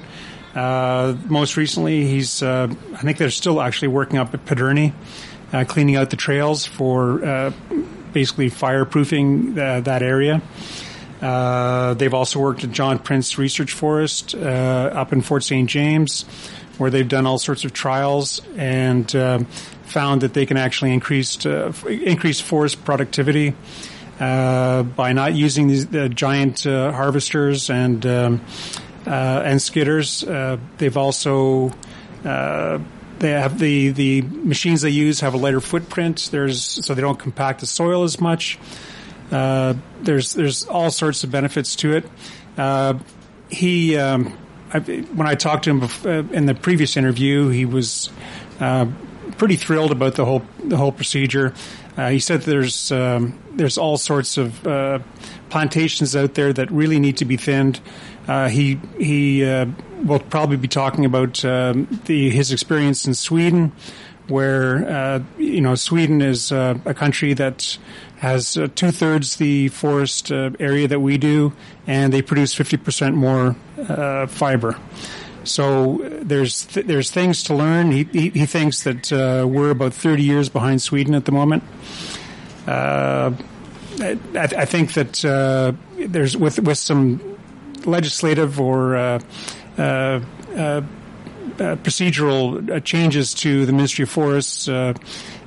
Uh, 0.54 1.14
most 1.26 1.56
recently, 1.56 2.06
he's 2.06 2.42
uh, 2.42 2.72
I 2.94 3.02
think 3.02 3.18
they're 3.18 3.30
still 3.30 3.60
actually 3.60 3.88
working 3.88 4.18
up 4.18 4.32
at 4.32 4.44
Pidherny, 4.46 4.94
uh, 5.52 5.64
cleaning 5.64 5.96
out 5.96 6.10
the 6.10 6.16
trails 6.16 6.64
for 6.64 7.52
basically 8.12 8.48
fireproofing 8.48 9.54
that 9.56 10.02
area. 10.02 10.40
they've 11.20 12.14
also 12.14 12.38
worked 12.38 12.64
at 12.64 12.70
John 12.70 12.98
Prince 12.98 13.36
Research 13.36 13.72
Forest 13.72 14.34
up 14.34 15.12
in 15.12 15.20
Fort 15.20 15.42
St. 15.42 15.68
James, 15.68 16.24
where 16.78 16.90
they've 16.90 17.08
done 17.08 17.26
all 17.26 17.38
sorts 17.38 17.64
of 17.64 17.72
trials 17.72 18.40
and 18.56 19.14
found 19.84 20.22
that 20.22 20.34
they 20.34 20.46
can 20.46 20.56
actually 20.56 20.92
increase 20.92 21.44
uh, 21.46 21.72
increase 21.86 22.40
forest 22.40 22.84
productivity 22.84 23.54
uh, 24.18 24.82
by 24.82 25.12
not 25.12 25.34
using 25.34 25.68
these 25.68 25.86
the 25.86 26.08
giant 26.08 26.66
uh, 26.66 26.92
harvesters 26.92 27.70
and 27.70 28.04
um, 28.06 28.40
uh, 29.06 29.42
and 29.44 29.60
skidders. 29.60 30.26
Uh, 30.26 30.58
they've 30.78 30.96
also 30.96 31.72
uh, 32.24 32.78
they 33.18 33.30
have 33.30 33.58
the 33.58 33.90
the 33.90 34.22
machines 34.22 34.82
they 34.82 34.90
use 34.90 35.20
have 35.20 35.34
a 35.34 35.38
lighter 35.38 35.60
footprint. 35.60 36.28
There's 36.30 36.60
so 36.60 36.94
they 36.94 37.02
don't 37.02 37.18
compact 37.18 37.60
the 37.60 37.66
soil 37.66 38.02
as 38.02 38.20
much. 38.20 38.58
there's 39.30 40.34
there's 40.34 40.64
all 40.66 40.90
sorts 40.90 41.24
of 41.24 41.30
benefits 41.30 41.76
to 41.76 41.96
it. 41.96 42.04
he 43.48 43.96
um, 43.96 44.36
When 44.80 45.26
I 45.26 45.34
talked 45.34 45.64
to 45.64 45.70
him 45.70 45.80
before, 45.80 46.12
in 46.12 46.46
the 46.46 46.54
previous 46.54 46.96
interview, 46.96 47.48
he 47.48 47.64
was 47.64 48.10
uh, 48.60 48.86
pretty 49.38 49.56
thrilled 49.56 49.92
about 49.92 50.14
the 50.14 50.24
whole 50.24 50.42
the 50.62 50.76
whole 50.76 50.92
procedure. 50.92 51.54
Uh, 51.96 52.10
he 52.10 52.18
said 52.18 52.42
there's 52.42 52.90
um, 52.90 53.38
there's 53.52 53.78
all 53.78 53.96
sorts 53.96 54.36
of 54.36 54.66
uh, 54.66 54.98
plantations 55.48 56.16
out 56.16 56.34
there 56.34 56.52
that 56.52 56.70
really 56.70 56.98
need 56.98 57.16
to 57.18 57.24
be 57.24 57.36
thinned. 57.36 57.80
Uh, 58.26 58.48
he 58.48 58.80
he 58.98 59.44
uh, 59.44 59.66
will 60.02 60.18
probably 60.18 60.56
be 60.56 60.68
talking 60.68 61.04
about 61.04 61.44
um, 61.44 61.86
the 62.06 62.30
his 62.30 62.52
experience 62.52 63.06
in 63.06 63.14
Sweden, 63.14 63.72
where 64.28 64.88
uh, 64.88 65.22
you 65.38 65.60
know 65.60 65.74
Sweden 65.74 66.20
is 66.20 66.50
uh, 66.50 66.78
a 66.84 66.94
country 66.94 67.34
that 67.34 67.78
has 68.24 68.58
two 68.74 68.90
thirds 68.90 69.36
the 69.36 69.68
forest 69.68 70.32
area 70.32 70.88
that 70.88 71.00
we 71.00 71.18
do, 71.18 71.52
and 71.86 72.12
they 72.12 72.22
produce 72.22 72.54
fifty 72.54 72.76
percent 72.76 73.14
more 73.14 73.54
fiber. 74.28 74.76
So 75.44 75.98
there's 76.22 76.66
th- 76.66 76.86
there's 76.86 77.10
things 77.10 77.42
to 77.44 77.54
learn. 77.54 77.92
He 77.92 78.04
he, 78.04 78.30
he 78.30 78.46
thinks 78.46 78.82
that 78.84 79.12
uh, 79.12 79.46
we're 79.46 79.70
about 79.70 79.94
30 79.94 80.22
years 80.22 80.48
behind 80.48 80.82
Sweden 80.82 81.14
at 81.14 81.26
the 81.26 81.32
moment. 81.32 81.62
Uh, 82.66 83.32
I, 84.00 84.18
I, 84.34 84.64
think 84.64 84.94
that 84.94 85.24
uh, 85.24 85.72
there's 85.98 86.36
with 86.36 86.58
with 86.58 86.78
some 86.78 87.38
legislative 87.84 88.58
or 88.58 88.96
uh, 88.96 89.20
uh, 89.76 90.20
uh, 90.56 90.80
procedural 91.56 92.82
changes 92.84 93.34
to 93.34 93.66
the 93.66 93.72
Ministry 93.72 94.04
of 94.04 94.10
Forests 94.10 94.66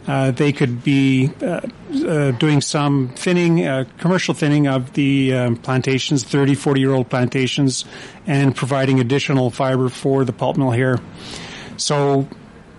uh, 0.08 0.32
they 0.32 0.54
could 0.54 0.84
be 0.84 1.30
uh, 1.42 1.62
uh, 2.08 2.32
doing 2.32 2.62
some 2.62 3.10
thinning, 3.10 3.66
uh, 3.66 3.86
commercial 3.98 4.34
thinning 4.34 4.68
of 4.68 4.94
the 4.94 5.34
um, 5.34 5.56
plantations, 5.58 6.24
30, 6.24 6.56
40 6.56 6.80
year 6.80 6.94
old 6.94 7.10
plantations, 7.10 7.86
and 8.26 8.56
providing 8.56 9.00
additional 9.00 9.50
fiber 9.52 9.90
for 9.90 10.24
the 10.24 10.34
pulp 10.34 10.58
mill 10.58 10.72
here. 10.72 11.00
So, 11.76 12.28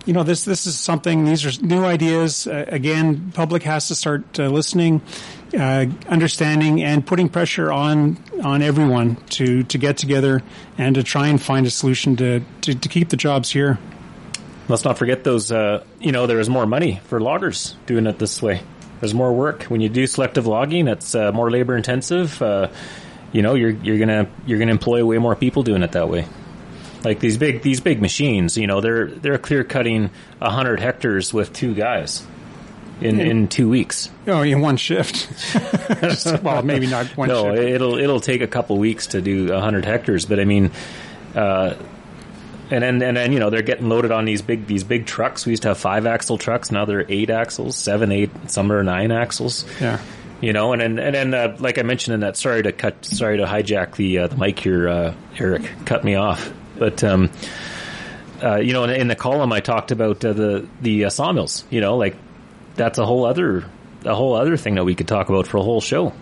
you 0.05 0.13
know, 0.13 0.23
this 0.23 0.43
this 0.43 0.65
is 0.65 0.77
something. 0.77 1.25
These 1.25 1.45
are 1.45 1.65
new 1.65 1.85
ideas. 1.85 2.47
Uh, 2.47 2.65
again, 2.67 3.31
public 3.31 3.63
has 3.63 3.87
to 3.89 3.95
start 3.95 4.39
uh, 4.39 4.47
listening, 4.47 5.01
uh, 5.53 5.85
understanding, 6.07 6.81
and 6.81 7.05
putting 7.05 7.29
pressure 7.29 7.71
on 7.71 8.17
on 8.43 8.61
everyone 8.63 9.17
to 9.31 9.63
to 9.63 9.77
get 9.77 9.97
together 9.97 10.41
and 10.77 10.95
to 10.95 11.03
try 11.03 11.27
and 11.27 11.39
find 11.41 11.67
a 11.67 11.69
solution 11.69 12.15
to 12.15 12.41
to, 12.61 12.73
to 12.73 12.89
keep 12.89 13.09
the 13.09 13.17
jobs 13.17 13.51
here. 13.51 13.77
Let's 14.69 14.85
not 14.85 14.97
forget 14.97 15.23
those. 15.23 15.51
Uh, 15.51 15.83
you 15.99 16.11
know, 16.11 16.27
there 16.27 16.39
is 16.39 16.47
more 16.47 16.65
money 16.65 17.01
for 17.05 17.19
loggers 17.19 17.75
doing 17.87 18.05
it 18.05 18.19
this 18.19 18.41
way. 18.41 18.61
There's 18.99 19.15
more 19.15 19.33
work 19.33 19.63
when 19.63 19.81
you 19.81 19.89
do 19.89 20.05
selective 20.05 20.45
logging. 20.45 20.87
It's 20.87 21.15
uh, 21.15 21.31
more 21.31 21.49
labor 21.49 21.75
intensive. 21.75 22.39
Uh, 22.41 22.69
you 23.31 23.41
know, 23.41 23.55
you're 23.55 23.71
you're 23.71 23.97
gonna 23.97 24.29
you're 24.45 24.59
gonna 24.59 24.71
employ 24.71 25.03
way 25.03 25.17
more 25.17 25.35
people 25.35 25.63
doing 25.63 25.81
it 25.81 25.93
that 25.93 26.07
way. 26.07 26.27
Like 27.03 27.19
these 27.19 27.37
big 27.37 27.61
these 27.61 27.79
big 27.79 28.01
machines, 28.01 28.57
you 28.57 28.67
know, 28.67 28.79
they're 28.79 29.07
they're 29.07 29.37
clear 29.37 29.63
cutting 29.63 30.11
hundred 30.41 30.79
hectares 30.79 31.33
with 31.33 31.51
two 31.51 31.73
guys 31.73 32.25
in 33.01 33.19
in 33.19 33.47
two 33.47 33.69
weeks. 33.69 34.09
Oh, 34.27 34.41
in 34.41 34.61
one 34.61 34.77
shift. 34.77 35.27
well, 36.43 36.61
maybe 36.61 36.87
not 36.87 37.05
one. 37.17 37.29
No, 37.29 37.55
shift. 37.55 37.69
it'll 37.69 37.97
it'll 37.97 38.19
take 38.19 38.41
a 38.41 38.47
couple 38.47 38.77
weeks 38.77 39.07
to 39.07 39.21
do 39.21 39.51
hundred 39.51 39.85
hectares, 39.85 40.25
but 40.25 40.39
I 40.39 40.45
mean, 40.45 40.71
uh, 41.35 41.75
and 42.69 42.83
then 42.83 43.01
and 43.01 43.17
then 43.17 43.31
you 43.31 43.39
know 43.39 43.49
they're 43.49 43.61
getting 43.61 43.89
loaded 43.89 44.11
on 44.11 44.25
these 44.25 44.41
big 44.41 44.67
these 44.67 44.83
big 44.83 45.05
trucks. 45.05 45.45
We 45.45 45.51
used 45.51 45.63
to 45.63 45.69
have 45.69 45.77
five 45.77 46.05
axle 46.05 46.37
trucks, 46.37 46.71
now 46.71 46.85
they're 46.85 47.05
eight 47.09 47.29
axles, 47.29 47.75
seven, 47.75 48.11
eight, 48.11 48.31
some 48.47 48.71
are 48.71 48.83
nine 48.83 49.11
axles. 49.11 49.65
Yeah. 49.79 49.99
You 50.41 50.53
know, 50.53 50.71
and 50.71 50.81
then 50.81 50.99
and 50.99 51.15
then 51.15 51.33
uh, 51.33 51.57
like 51.59 51.77
I 51.77 51.83
mentioned 51.83 52.15
in 52.15 52.19
that, 52.21 52.37
sorry 52.37 52.63
to 52.63 52.71
cut, 52.71 53.03
sorry 53.03 53.37
to 53.37 53.45
hijack 53.45 53.95
the 53.95 54.19
uh, 54.19 54.27
the 54.27 54.37
mic 54.37 54.59
here, 54.59 54.87
uh, 54.87 55.13
Eric, 55.37 55.69
cut 55.85 56.03
me 56.03 56.15
off, 56.15 56.51
but. 56.77 57.03
um 57.03 57.29
uh, 58.41 58.55
you 58.55 58.73
know, 58.73 58.85
in, 58.85 58.89
in, 58.91 59.07
the 59.09 59.17
column 59.17 59.51
I 59.51 59.59
talked 59.59 59.91
about 59.91 60.23
uh, 60.23 60.33
the 60.33 60.67
the 60.81 61.05
uh, 61.05 61.09
sawmills. 61.09 61.65
You 61.69 61.81
know, 61.81 61.97
like 61.97 62.15
that's 62.75 62.97
a 62.97 63.05
whole 63.05 63.25
other 63.25 63.65
a 64.05 64.15
whole 64.15 64.35
other 64.35 64.57
thing 64.57 64.75
that 64.75 64.85
we 64.85 64.95
could 64.95 65.07
talk 65.07 65.29
about 65.29 65.47
for 65.47 65.57
a 65.57 65.61
whole 65.61 65.81
show. 65.81 66.13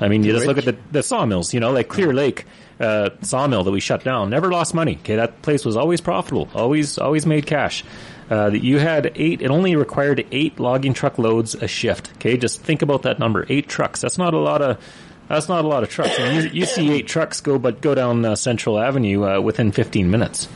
I 0.00 0.08
mean, 0.08 0.22
you 0.22 0.32
just 0.32 0.46
look 0.46 0.58
at 0.58 0.64
the, 0.64 0.76
the 0.92 1.02
sawmills. 1.02 1.52
You 1.52 1.60
know, 1.60 1.72
like 1.72 1.88
Clear 1.88 2.12
Lake 2.12 2.44
uh, 2.80 3.10
sawmill 3.22 3.64
that 3.64 3.70
we 3.70 3.80
shut 3.80 4.04
down, 4.04 4.30
never 4.30 4.50
lost 4.50 4.74
money. 4.74 4.96
Okay, 5.00 5.16
that 5.16 5.42
place 5.42 5.64
was 5.64 5.76
always 5.76 6.00
profitable, 6.00 6.48
always 6.54 6.98
always 6.98 7.26
made 7.26 7.46
cash. 7.46 7.84
Uh, 8.30 8.50
you 8.50 8.78
had 8.78 9.12
eight. 9.14 9.42
It 9.42 9.50
only 9.50 9.74
required 9.74 10.26
eight 10.30 10.60
logging 10.60 10.94
truck 10.94 11.18
loads 11.18 11.54
a 11.54 11.66
shift. 11.66 12.12
Okay, 12.16 12.36
just 12.36 12.60
think 12.60 12.82
about 12.82 13.02
that 13.02 13.18
number: 13.18 13.46
eight 13.48 13.68
trucks. 13.68 14.00
That's 14.00 14.18
not 14.18 14.34
a 14.34 14.38
lot 14.38 14.62
of. 14.62 14.82
That's 15.28 15.48
not 15.48 15.64
a 15.64 15.68
lot 15.68 15.82
of 15.82 15.90
trucks. 15.90 16.18
I 16.18 16.30
mean, 16.30 16.44
you, 16.44 16.50
you, 16.60 16.64
see 16.64 16.90
eight 16.90 17.06
trucks 17.06 17.42
go, 17.42 17.58
but 17.58 17.82
go 17.82 17.94
down 17.94 18.24
uh, 18.24 18.34
Central 18.34 18.78
Avenue 18.78 19.24
uh, 19.24 19.40
within 19.40 19.72
15 19.72 20.10
minutes. 20.10 20.48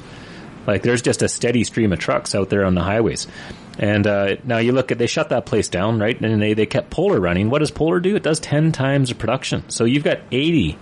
Like 0.67 0.83
there's 0.83 1.03
just 1.03 1.21
a 1.21 1.29
steady 1.29 1.65
stream 1.65 1.93
of 1.93 1.99
trucks 1.99 2.35
out 2.35 2.49
there 2.49 2.65
on 2.65 2.75
the 2.75 2.81
highways. 2.81 3.27
And 3.79 4.07
uh, 4.07 4.37
now 4.45 4.59
you 4.59 4.73
look 4.73 4.93
at 4.93 4.99
they 4.99 5.07
shut 5.07 5.31
that 5.31 5.47
place 5.47 5.69
down, 5.69 5.99
right? 5.99 6.21
And 6.21 6.43
they 6.43 6.55
they 6.55 6.67
kept 6.67 6.91
Polar 6.91 7.19
running. 7.19 7.51
What 7.51 7.61
does 7.61 7.71
Polar 7.71 8.01
do? 8.01 8.17
It 8.17 8.23
does 8.23 8.39
10 8.41 8.73
times 8.73 9.09
the 9.09 9.15
production. 9.15 9.69
So 9.71 9.85
you've 9.85 10.05
got 10.05 10.21
80 10.31 10.79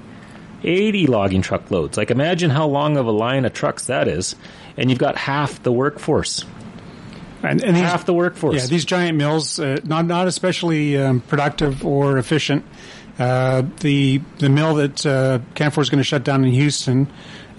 80 0.62 1.06
logging 1.06 1.42
truck 1.42 1.70
loads. 1.70 1.96
Like 1.96 2.10
imagine 2.10 2.50
how 2.50 2.66
long 2.66 2.96
of 2.96 3.06
a 3.06 3.12
line 3.12 3.44
of 3.44 3.52
trucks 3.52 3.86
that 3.86 4.08
is, 4.08 4.34
and 4.76 4.90
you've 4.90 4.98
got 4.98 5.16
half 5.16 5.62
the 5.62 5.72
workforce. 5.72 6.44
And, 7.42 7.62
and 7.64 7.74
these, 7.74 7.82
half 7.82 8.04
the 8.04 8.12
workforce. 8.12 8.56
Yeah, 8.56 8.66
these 8.66 8.84
giant 8.84 9.16
mills, 9.16 9.58
uh, 9.58 9.78
not 9.84 10.04
not 10.04 10.26
especially 10.26 10.98
um, 10.98 11.20
productive 11.20 11.86
or 11.86 12.18
efficient. 12.18 12.66
Uh, 13.18 13.62
the 13.80 14.20
the 14.38 14.48
mill 14.48 14.74
that 14.74 15.06
uh, 15.06 15.38
Canfor 15.54 15.80
is 15.80 15.90
going 15.90 15.98
to 15.98 16.04
shut 16.04 16.24
down 16.24 16.44
in 16.44 16.52
Houston 16.52 17.08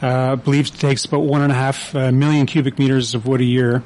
uh, 0.02 0.36
believes 0.36 0.72
it 0.72 0.80
takes 0.80 1.06
about 1.06 1.22
one 1.22 1.42
and 1.42 1.52
a 1.52 1.56
half 1.56 1.96
uh, 1.96 2.12
million 2.12 2.46
cubic 2.46 2.80
meters 2.80 3.16
of 3.16 3.28
wood 3.28 3.42
a 3.42 3.46
year. 3.46 3.84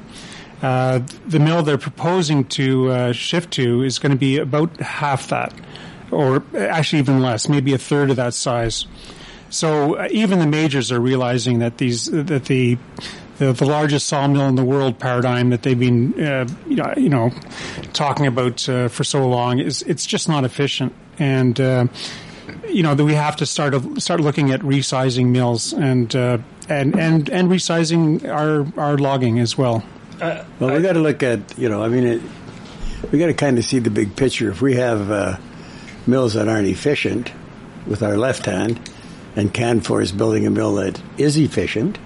Uh, 0.66 0.98
the 1.28 1.38
mill 1.38 1.62
they're 1.62 1.78
proposing 1.78 2.42
to 2.44 2.90
uh, 2.90 3.12
shift 3.12 3.52
to 3.52 3.84
is 3.84 4.00
going 4.00 4.10
to 4.10 4.18
be 4.18 4.38
about 4.38 4.76
half 4.80 5.28
that, 5.28 5.54
or 6.10 6.42
actually 6.58 6.98
even 6.98 7.22
less, 7.22 7.48
maybe 7.48 7.72
a 7.72 7.78
third 7.78 8.10
of 8.10 8.16
that 8.16 8.34
size. 8.34 8.84
So 9.48 9.94
uh, 9.94 10.08
even 10.10 10.40
the 10.40 10.46
majors 10.48 10.90
are 10.90 10.98
realizing 10.98 11.60
that 11.60 11.78
these 11.78 12.06
that 12.06 12.46
the 12.46 12.78
the, 13.38 13.52
the, 13.52 13.64
largest 13.64 14.08
sawmill 14.08 14.48
in 14.48 14.56
the 14.56 14.64
world 14.64 14.98
paradigm 14.98 15.50
that 15.50 15.62
they've 15.62 15.78
been, 15.78 16.20
uh, 16.20 16.48
you 16.66 17.10
know, 17.10 17.30
talking 17.92 18.26
about 18.26 18.68
uh, 18.68 18.88
for 18.88 19.04
so 19.04 19.28
long 19.28 19.60
is 19.60 19.82
it's 19.82 20.04
just 20.04 20.28
not 20.28 20.42
efficient, 20.44 20.92
and 21.20 21.60
you 22.68 22.82
know 22.82 22.96
that 22.96 23.04
we 23.04 23.14
have 23.14 23.36
to 23.36 23.46
start 23.46 23.72
start 24.02 24.18
looking 24.20 24.50
at 24.50 24.62
resizing 24.62 25.28
mills 25.28 25.72
and 25.72 26.12
and 26.16 26.98
and 26.98 27.30
and 27.30 27.50
resizing 27.50 28.28
our 28.28 28.66
our 28.76 28.98
logging 28.98 29.38
as 29.38 29.56
well. 29.56 29.84
Uh, 30.20 30.44
well, 30.58 30.74
we 30.74 30.82
got 30.82 30.94
to 30.94 31.00
look 31.00 31.22
at 31.22 31.58
you 31.58 31.68
know, 31.68 31.82
I 31.82 31.88
mean, 31.88 32.06
it, 32.06 32.22
we 33.12 33.18
got 33.18 33.26
to 33.26 33.34
kind 33.34 33.58
of 33.58 33.64
see 33.64 33.78
the 33.78 33.90
big 33.90 34.16
picture. 34.16 34.50
If 34.50 34.62
we 34.62 34.76
have 34.76 35.10
uh, 35.10 35.36
mills 36.06 36.34
that 36.34 36.48
aren't 36.48 36.68
efficient 36.68 37.32
with 37.86 38.02
our 38.02 38.16
left 38.16 38.46
hand, 38.46 38.80
and 39.36 39.52
Canfor 39.52 40.02
is 40.02 40.12
building 40.12 40.46
a 40.46 40.50
mill 40.50 40.74
that 40.76 41.00
is 41.18 41.36
efficient 41.36 41.98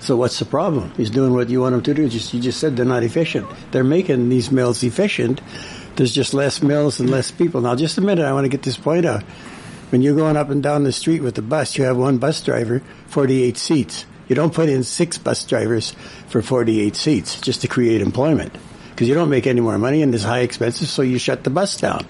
so 0.00 0.16
what's 0.16 0.38
the 0.38 0.44
problem? 0.44 0.92
He's 0.96 1.10
doing 1.10 1.34
what 1.34 1.48
you 1.48 1.60
want 1.60 1.74
him 1.74 1.82
to 1.82 1.94
do. 1.94 2.08
Just 2.08 2.32
you 2.32 2.40
just 2.40 2.60
said 2.60 2.76
they're 2.76 2.86
not 2.86 3.02
efficient. 3.02 3.48
They're 3.72 3.84
making 3.84 4.28
these 4.28 4.50
mills 4.50 4.82
efficient. 4.82 5.40
There's 5.96 6.12
just 6.12 6.34
less 6.34 6.62
mills 6.62 7.00
and 7.00 7.10
less 7.10 7.30
people. 7.30 7.60
Now, 7.60 7.74
just 7.74 7.98
a 7.98 8.00
minute. 8.00 8.24
I 8.24 8.32
want 8.32 8.44
to 8.44 8.48
get 8.48 8.62
this 8.62 8.76
point 8.76 9.04
out. 9.04 9.22
When 9.90 10.02
you're 10.02 10.14
going 10.14 10.36
up 10.36 10.50
and 10.50 10.62
down 10.62 10.84
the 10.84 10.92
street 10.92 11.22
with 11.22 11.34
the 11.34 11.42
bus, 11.42 11.76
you 11.76 11.84
have 11.84 11.96
one 11.96 12.18
bus 12.18 12.42
driver, 12.42 12.82
48 13.08 13.56
seats. 13.56 14.06
You 14.28 14.34
don't 14.34 14.54
put 14.54 14.68
in 14.68 14.84
six 14.84 15.18
bus 15.18 15.44
drivers 15.44 15.94
for 16.28 16.42
48 16.42 16.94
seats 16.94 17.40
just 17.40 17.62
to 17.62 17.68
create 17.68 18.02
employment 18.02 18.56
because 18.90 19.08
you 19.08 19.14
don't 19.14 19.30
make 19.30 19.46
any 19.46 19.60
more 19.60 19.78
money 19.78 20.02
and 20.02 20.12
there's 20.12 20.24
high 20.24 20.40
expenses, 20.40 20.90
so 20.90 21.02
you 21.02 21.18
shut 21.18 21.44
the 21.44 21.50
bus 21.50 21.76
down. 21.76 22.06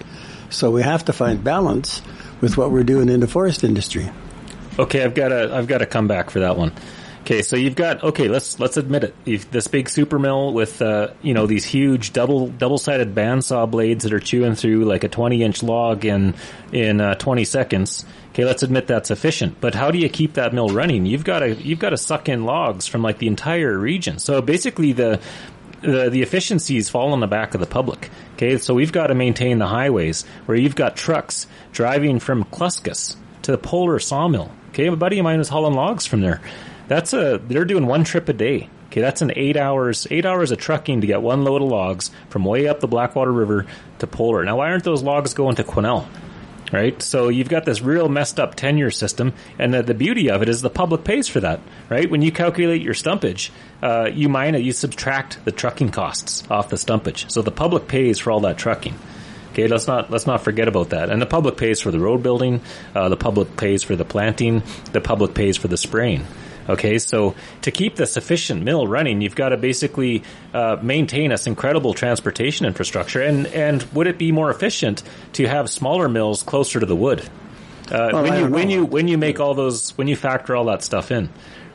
So 0.49 0.71
we 0.71 0.81
have 0.81 1.05
to 1.05 1.13
find 1.13 1.43
balance 1.43 2.01
with 2.41 2.57
what 2.57 2.71
we're 2.71 2.83
doing 2.83 3.09
in 3.09 3.19
the 3.19 3.27
forest 3.27 3.63
industry. 3.63 4.09
Okay, 4.77 5.03
I've 5.03 5.13
got 5.13 5.29
to 5.29 5.53
I've 5.53 5.67
got 5.67 5.79
to 5.79 5.85
come 5.85 6.07
back 6.07 6.29
for 6.29 6.39
that 6.39 6.57
one. 6.57 6.71
Okay, 7.29 7.43
so 7.43 7.55
you've 7.55 7.75
got 7.75 8.03
okay. 8.03 8.27
Let's 8.27 8.59
let's 8.59 8.75
admit 8.75 9.03
it. 9.03 9.13
You've 9.23 9.51
this 9.51 9.67
big 9.67 9.87
super 9.87 10.17
mill 10.17 10.51
with 10.51 10.81
uh, 10.81 11.09
you 11.21 11.35
know 11.35 11.45
these 11.45 11.63
huge 11.63 12.11
double 12.11 12.47
double 12.47 12.79
sided 12.79 13.13
bandsaw 13.13 13.69
blades 13.69 14.03
that 14.03 14.13
are 14.13 14.19
chewing 14.19 14.55
through 14.55 14.85
like 14.85 15.03
a 15.03 15.09
twenty 15.09 15.43
inch 15.43 15.61
log 15.61 16.05
in 16.05 16.33
in 16.71 16.99
uh, 16.99 17.13
twenty 17.13 17.45
seconds. 17.45 18.03
Okay, 18.31 18.45
let's 18.45 18.63
admit 18.63 18.87
that's 18.87 19.11
efficient. 19.11 19.61
But 19.61 19.75
how 19.75 19.91
do 19.91 19.99
you 19.99 20.09
keep 20.09 20.33
that 20.33 20.55
mill 20.55 20.69
running? 20.69 21.05
You've 21.05 21.23
got 21.23 21.39
to 21.41 21.53
you've 21.53 21.77
got 21.77 21.91
to 21.91 21.97
suck 21.97 22.29
in 22.29 22.45
logs 22.45 22.87
from 22.87 23.03
like 23.03 23.19
the 23.19 23.27
entire 23.27 23.77
region. 23.77 24.17
So 24.17 24.41
basically, 24.41 24.93
the 24.93 25.19
the, 25.81 26.09
the 26.09 26.23
efficiencies 26.23 26.89
fall 26.89 27.13
on 27.13 27.19
the 27.19 27.27
back 27.27 27.53
of 27.53 27.61
the 27.61 27.67
public. 27.67 28.09
Okay, 28.33 28.57
so 28.57 28.73
we've 28.73 28.91
got 28.91 29.07
to 29.07 29.13
maintain 29.13 29.59
the 29.59 29.67
highways 29.67 30.25
where 30.47 30.57
you've 30.57 30.75
got 30.75 30.95
trucks 30.95 31.45
driving 31.73 32.17
from 32.17 32.43
Kluskus 32.45 33.17
to 33.43 33.51
the 33.51 33.59
Polar 33.59 33.99
sawmill. 33.99 34.51
Okay, 34.69 34.87
a 34.87 34.95
buddy 34.95 35.19
of 35.19 35.25
mine 35.25 35.37
was 35.37 35.49
hauling 35.49 35.75
logs 35.75 36.07
from 36.07 36.21
there. 36.21 36.41
That's 36.89 37.13
a 37.13 37.37
they're 37.37 37.65
doing 37.65 37.85
one 37.85 38.03
trip 38.03 38.27
a 38.27 38.33
day. 38.33 38.67
Okay, 38.87 38.99
that's 38.99 39.21
an 39.21 39.31
eight 39.35 39.55
hours 39.55 40.07
eight 40.09 40.25
hours 40.25 40.49
of 40.49 40.57
trucking 40.57 41.01
to 41.01 41.07
get 41.07 41.21
one 41.21 41.43
load 41.43 41.61
of 41.61 41.69
logs 41.69 42.09
from 42.29 42.43
way 42.43 42.67
up 42.67 42.79
the 42.79 42.87
Blackwater 42.87 43.31
River 43.31 43.67
to 43.99 44.07
Polar. 44.07 44.43
Now, 44.43 44.57
why 44.57 44.71
aren't 44.71 44.83
those 44.83 45.03
logs 45.03 45.35
going 45.35 45.55
to 45.57 45.63
Quesnel? 45.63 46.07
Right, 46.71 47.01
so 47.01 47.29
you've 47.29 47.49
got 47.49 47.65
this 47.65 47.81
real 47.81 48.09
messed 48.09 48.39
up 48.39 48.53
tenure 48.53 48.91
system, 48.91 49.33
and 49.57 49.73
the, 49.73 49.81
the 49.81 49.95
beauty 49.95 50.29
of 50.29 50.43
it 50.43 50.49
is 50.49 50.61
the 50.61 50.69
public 50.69 51.03
pays 51.03 51.27
for 51.27 51.39
that. 51.39 51.61
Right, 51.89 52.09
when 52.09 52.21
you 52.21 52.31
calculate 52.31 52.83
your 52.83 52.93
stumpage, 52.93 53.49
uh, 53.81 54.09
you 54.13 54.29
mine 54.29 54.53
it, 54.53 54.61
you 54.61 54.71
subtract 54.71 55.43
the 55.45 55.51
trucking 55.51 55.89
costs 55.89 56.43
off 56.51 56.69
the 56.69 56.75
stumpage, 56.75 57.31
so 57.31 57.41
the 57.41 57.51
public 57.51 57.87
pays 57.87 58.19
for 58.19 58.29
all 58.29 58.41
that 58.41 58.59
trucking. 58.59 58.93
Okay, 59.51 59.67
let's 59.67 59.87
not 59.87 60.11
let's 60.11 60.27
not 60.27 60.41
forget 60.41 60.67
about 60.67 60.89
that. 60.89 61.09
And 61.09 61.21
the 61.21 61.25
public 61.25 61.57
pays 61.57 61.79
for 61.79 61.89
the 61.91 61.99
road 61.99 62.21
building, 62.21 62.61
uh, 62.93 63.09
the 63.09 63.17
public 63.17 63.57
pays 63.57 63.81
for 63.81 63.95
the 63.95 64.05
planting, 64.05 64.61
the 64.91 65.01
public 65.01 65.33
pays 65.33 65.57
for 65.57 65.67
the 65.67 65.77
spraying. 65.77 66.25
Okay, 66.69 66.99
so 66.99 67.33
to 67.63 67.71
keep 67.71 67.95
the 67.95 68.05
sufficient 68.05 68.63
mill 68.63 68.85
running, 68.85 69.21
you've 69.21 69.35
got 69.35 69.49
to 69.49 69.57
basically 69.57 70.23
uh, 70.53 70.77
maintain 70.81 71.31
this 71.31 71.47
incredible 71.47 71.95
transportation 71.95 72.67
infrastructure. 72.67 73.21
And 73.21 73.47
and 73.47 73.81
would 73.93 74.05
it 74.05 74.19
be 74.19 74.31
more 74.31 74.51
efficient 74.51 75.01
to 75.33 75.47
have 75.47 75.69
smaller 75.69 76.07
mills 76.07 76.43
closer 76.43 76.79
to 76.79 76.85
the 76.85 76.95
wood? 76.95 77.27
Uh, 77.91 78.09
well, 78.13 78.23
when 78.23 78.39
you 78.39 78.47
when 78.47 78.69
you 78.69 78.85
when 78.85 79.07
you 79.07 79.17
make 79.17 79.39
all 79.39 79.55
those 79.55 79.97
when 79.97 80.07
you 80.07 80.15
factor 80.15 80.55
all 80.55 80.65
that 80.65 80.83
stuff 80.83 81.09
in, 81.11 81.29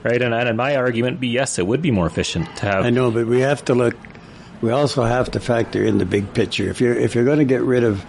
right? 0.04 0.22
And, 0.22 0.32
and 0.32 0.56
my 0.56 0.76
argument 0.76 1.18
be 1.18 1.28
yes, 1.28 1.58
it 1.58 1.66
would 1.66 1.82
be 1.82 1.90
more 1.90 2.06
efficient 2.06 2.56
to 2.58 2.66
have. 2.66 2.84
I 2.84 2.90
know, 2.90 3.10
but 3.10 3.26
we 3.26 3.40
have 3.40 3.64
to 3.64 3.74
look. 3.74 3.96
We 4.60 4.70
also 4.70 5.02
have 5.02 5.32
to 5.32 5.40
factor 5.40 5.84
in 5.84 5.98
the 5.98 6.06
big 6.06 6.32
picture. 6.32 6.70
If 6.70 6.80
you're 6.80 6.94
if 6.94 7.16
you're 7.16 7.24
going 7.24 7.40
to 7.40 7.44
get 7.44 7.62
rid 7.62 7.82
of 7.82 8.04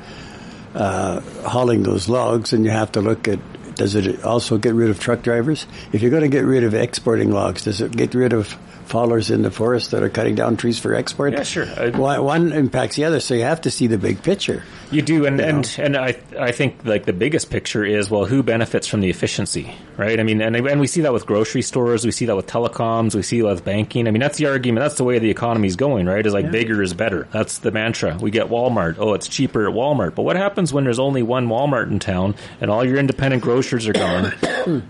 uh, 0.75 1.21
hauling 1.47 1.81
those 1.81 2.07
logs, 2.07 2.53
and 2.53 2.63
you 2.63 2.69
have 2.69 2.91
to 2.91 3.01
look 3.01 3.27
at 3.27 3.39
does 3.75 3.95
it 3.95 4.23
also 4.23 4.57
get 4.57 4.73
rid 4.73 4.89
of 4.89 4.99
truck 4.99 5.21
drivers? 5.21 5.67
If 5.91 6.01
you're 6.01 6.11
going 6.11 6.23
to 6.23 6.29
get 6.29 6.45
rid 6.45 6.63
of 6.63 6.73
exporting 6.73 7.31
logs, 7.31 7.63
does 7.63 7.81
it 7.81 7.91
get 7.91 8.13
rid 8.13 8.33
of 8.33 8.55
fallers 8.87 9.31
in 9.31 9.41
the 9.41 9.51
forest 9.51 9.91
that 9.91 10.03
are 10.03 10.09
cutting 10.09 10.35
down 10.35 10.57
trees 10.57 10.79
for 10.79 10.93
export? 10.93 11.33
Yeah, 11.33 11.43
sure. 11.43 11.65
I- 11.77 11.89
one, 11.89 12.23
one 12.23 12.51
impacts 12.53 12.95
the 12.95 13.05
other, 13.05 13.19
so 13.19 13.33
you 13.33 13.43
have 13.43 13.61
to 13.61 13.71
see 13.71 13.87
the 13.87 13.97
big 13.97 14.21
picture. 14.23 14.63
You 14.91 15.01
do, 15.01 15.25
and 15.25 15.39
You 15.39 15.45
and, 15.45 15.75
and 15.79 15.97
I 15.97 16.15
I 16.39 16.51
think 16.51 16.85
like 16.85 17.05
the 17.05 17.13
biggest 17.13 17.49
picture 17.49 17.83
is 17.83 18.09
well, 18.09 18.25
who 18.25 18.43
benefits 18.43 18.87
from 18.87 19.01
the 19.01 19.09
efficiency, 19.09 19.73
right? 19.97 20.19
I 20.19 20.23
mean, 20.23 20.41
and 20.41 20.55
and 20.55 20.79
we 20.79 20.87
see 20.87 21.01
that 21.01 21.11
with 21.13 21.25
grocery 21.25 21.63
stores, 21.63 22.05
we 22.05 22.11
see 22.11 22.25
that 22.27 22.35
with 22.35 22.45
telecoms, 22.47 23.15
we 23.15 23.23
see 23.23 23.41
that 23.41 23.47
with 23.47 23.65
banking. 23.65 24.07
I 24.07 24.11
mean, 24.11 24.21
that's 24.21 24.37
the 24.37 24.45
argument. 24.45 24.83
That's 24.83 24.95
the 24.95 25.03
way 25.03 25.17
the 25.19 25.31
economy 25.31 25.67
is 25.67 25.75
going, 25.75 26.05
right? 26.05 26.25
Is 26.25 26.33
like 26.33 26.51
bigger 26.51 26.81
is 26.83 26.93
better. 26.93 27.27
That's 27.31 27.59
the 27.59 27.71
mantra. 27.71 28.17
We 28.21 28.29
get 28.31 28.47
Walmart. 28.49 28.95
Oh, 28.99 29.13
it's 29.15 29.27
cheaper 29.27 29.67
at 29.67 29.73
Walmart. 29.73 30.13
But 30.15 30.21
what 30.21 30.35
happens 30.35 30.71
when 30.71 30.83
there's 30.83 30.99
only 30.99 31.23
one 31.23 31.47
Walmart 31.47 31.89
in 31.89 31.99
town 31.99 32.35
and 32.61 32.69
all 32.69 32.85
your 32.85 32.97
independent 32.97 33.41
grocers 33.41 33.87
are 33.87 33.93
gone? 33.93 34.33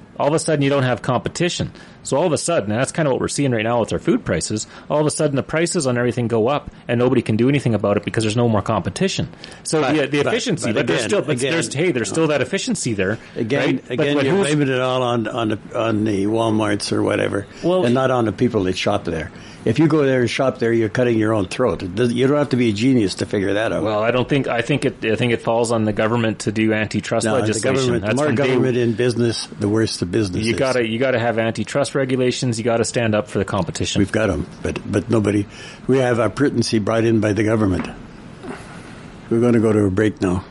all 0.19 0.27
of 0.27 0.33
a 0.33 0.39
sudden 0.39 0.61
you 0.61 0.69
don't 0.69 0.83
have 0.83 1.01
competition. 1.01 1.71
So 2.03 2.17
all 2.17 2.25
of 2.27 2.31
a 2.33 2.37
sudden, 2.37 2.71
and 2.71 2.79
that's 2.79 2.91
kind 2.91 3.07
of 3.07 3.13
what 3.13 3.19
we're 3.21 3.27
seeing 3.27 3.51
right 3.51 3.63
now 3.63 3.79
with 3.79 3.91
our 3.91 3.97
food 3.99 4.23
prices. 4.23 4.67
All 4.91 4.99
of 4.99 5.07
a 5.07 5.09
sudden, 5.11 5.35
the 5.35 5.41
prices 5.43 5.87
on 5.87 5.97
everything 5.97 6.27
go 6.27 6.47
up, 6.47 6.69
and 6.87 6.99
nobody 6.99 7.23
can 7.23 7.35
do 7.35 7.49
anything 7.49 7.73
about 7.73 7.97
it 7.97 8.05
because 8.05 8.23
there's 8.23 8.37
no 8.37 8.47
more 8.47 8.61
competition. 8.61 9.27
So 9.63 9.81
But- 9.81 9.95
the, 9.95 10.07
the 10.07 10.23
but- 10.23 10.27
efficiency, 10.33 10.71
but 10.71 10.75
but, 10.81 10.87
there's 10.87 11.05
again- 11.05 11.09
still, 11.23 11.31
again, 11.31 11.51
there's 11.51 11.73
hey, 11.73 11.91
there's 11.91 12.09
still 12.09 12.27
that 12.27 12.41
efficiency 12.41 12.93
there. 12.93 13.17
Again, 13.35 13.77
right? 13.77 13.89
Again, 13.91 14.23
you're 14.25 14.35
blaming 14.35 14.67
it 14.67 14.79
all 14.79 15.01
on 15.01 15.27
on 15.27 15.49
the, 15.49 15.59
on 15.75 16.03
the 16.03 16.25
WalMarts 16.25 16.91
or 16.91 17.01
whatever, 17.01 17.47
Well- 17.63 17.85
and 17.85 17.95
not 17.95 18.11
on 18.11 18.25
the 18.25 18.31
people 18.31 18.63
that 18.65 18.77
shop 18.77 19.05
there. 19.05 19.31
If 19.65 19.79
you 19.79 19.87
go 19.87 20.05
there 20.05 20.21
and 20.21 20.29
shop 20.29 20.59
there, 20.59 20.71
you're 20.71 20.89
cutting 20.89 21.17
your 21.17 21.33
own 21.33 21.47
throat. 21.47 21.81
You 21.81 22.27
don't 22.27 22.37
have 22.37 22.49
to 22.49 22.55
be 22.55 22.69
a 22.69 22.73
genius 22.73 23.15
to 23.15 23.25
figure 23.25 23.55
that 23.55 23.71
out. 23.71 23.83
Well, 23.83 24.03
I 24.03 24.11
don't 24.11 24.29
think 24.29 24.47
I 24.47 24.61
think 24.61 24.85
it 24.85 25.03
I 25.03 25.15
think 25.15 25.33
it 25.33 25.41
falls 25.41 25.71
on 25.71 25.85
the 25.85 25.93
government 25.93 26.41
to 26.41 26.51
do 26.51 26.71
antitrust 26.71 27.25
no, 27.25 27.33
the 27.33 27.41
legislation. 27.41 27.75
government, 27.75 28.05
the 28.05 28.15
more 28.15 28.31
government 28.31 28.77
in 28.77 28.93
business, 28.93 29.47
the 29.47 29.67
worse 29.67 29.97
the 29.97 30.05
business 30.05 30.45
you 30.45 30.53
is. 30.53 30.59
gotta 30.59 30.87
you 30.87 30.99
gotta 30.99 31.19
have 31.19 31.39
antitrust 31.39 31.95
regulations. 31.95 32.59
You 32.59 32.63
gotta 32.63 32.85
stand 32.85 33.15
up 33.15 33.27
for 33.27 33.39
the 33.39 33.45
competition. 33.45 33.99
We've 33.99 34.11
got 34.11 34.27
them, 34.27 34.47
but 34.61 34.79
but 34.89 35.09
nobody. 35.09 35.47
We 35.87 35.97
have 35.97 36.19
our 36.19 36.29
prudency 36.29 36.83
brought 36.83 37.03
in 37.03 37.19
by 37.19 37.33
the 37.33 37.43
government. 37.43 37.89
We're 39.29 39.39
going 39.39 39.53
to 39.53 39.59
go 39.59 39.73
to 39.73 39.85
a 39.85 39.89
break 39.89 40.21
now. 40.21 40.45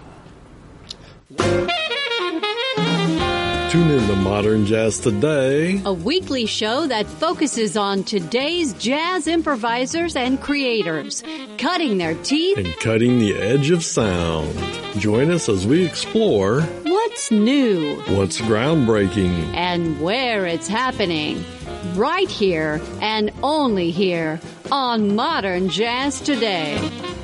Tune 3.74 3.90
in 3.90 4.06
to 4.06 4.14
Modern 4.14 4.66
Jazz 4.66 5.00
Today. 5.00 5.82
A 5.84 5.92
weekly 5.92 6.46
show 6.46 6.86
that 6.86 7.08
focuses 7.08 7.76
on 7.76 8.04
today's 8.04 8.72
jazz 8.74 9.26
improvisers 9.26 10.14
and 10.14 10.40
creators, 10.40 11.24
cutting 11.58 11.98
their 11.98 12.14
teeth. 12.22 12.56
and 12.56 12.72
cutting 12.76 13.18
the 13.18 13.34
edge 13.34 13.70
of 13.70 13.82
sound. 13.82 14.56
Join 15.00 15.28
us 15.28 15.48
as 15.48 15.66
we 15.66 15.84
explore 15.84 16.60
What's 16.62 17.32
new 17.32 17.96
what's 18.16 18.40
groundbreaking. 18.42 19.52
and 19.54 20.00
where 20.00 20.46
it's 20.46 20.68
happening. 20.68 21.44
Right 21.94 22.30
here 22.30 22.80
and 23.00 23.32
only 23.42 23.90
here 23.90 24.38
on 24.70 25.16
Modern 25.16 25.68
Jazz 25.68 26.20
Today. 26.20 26.78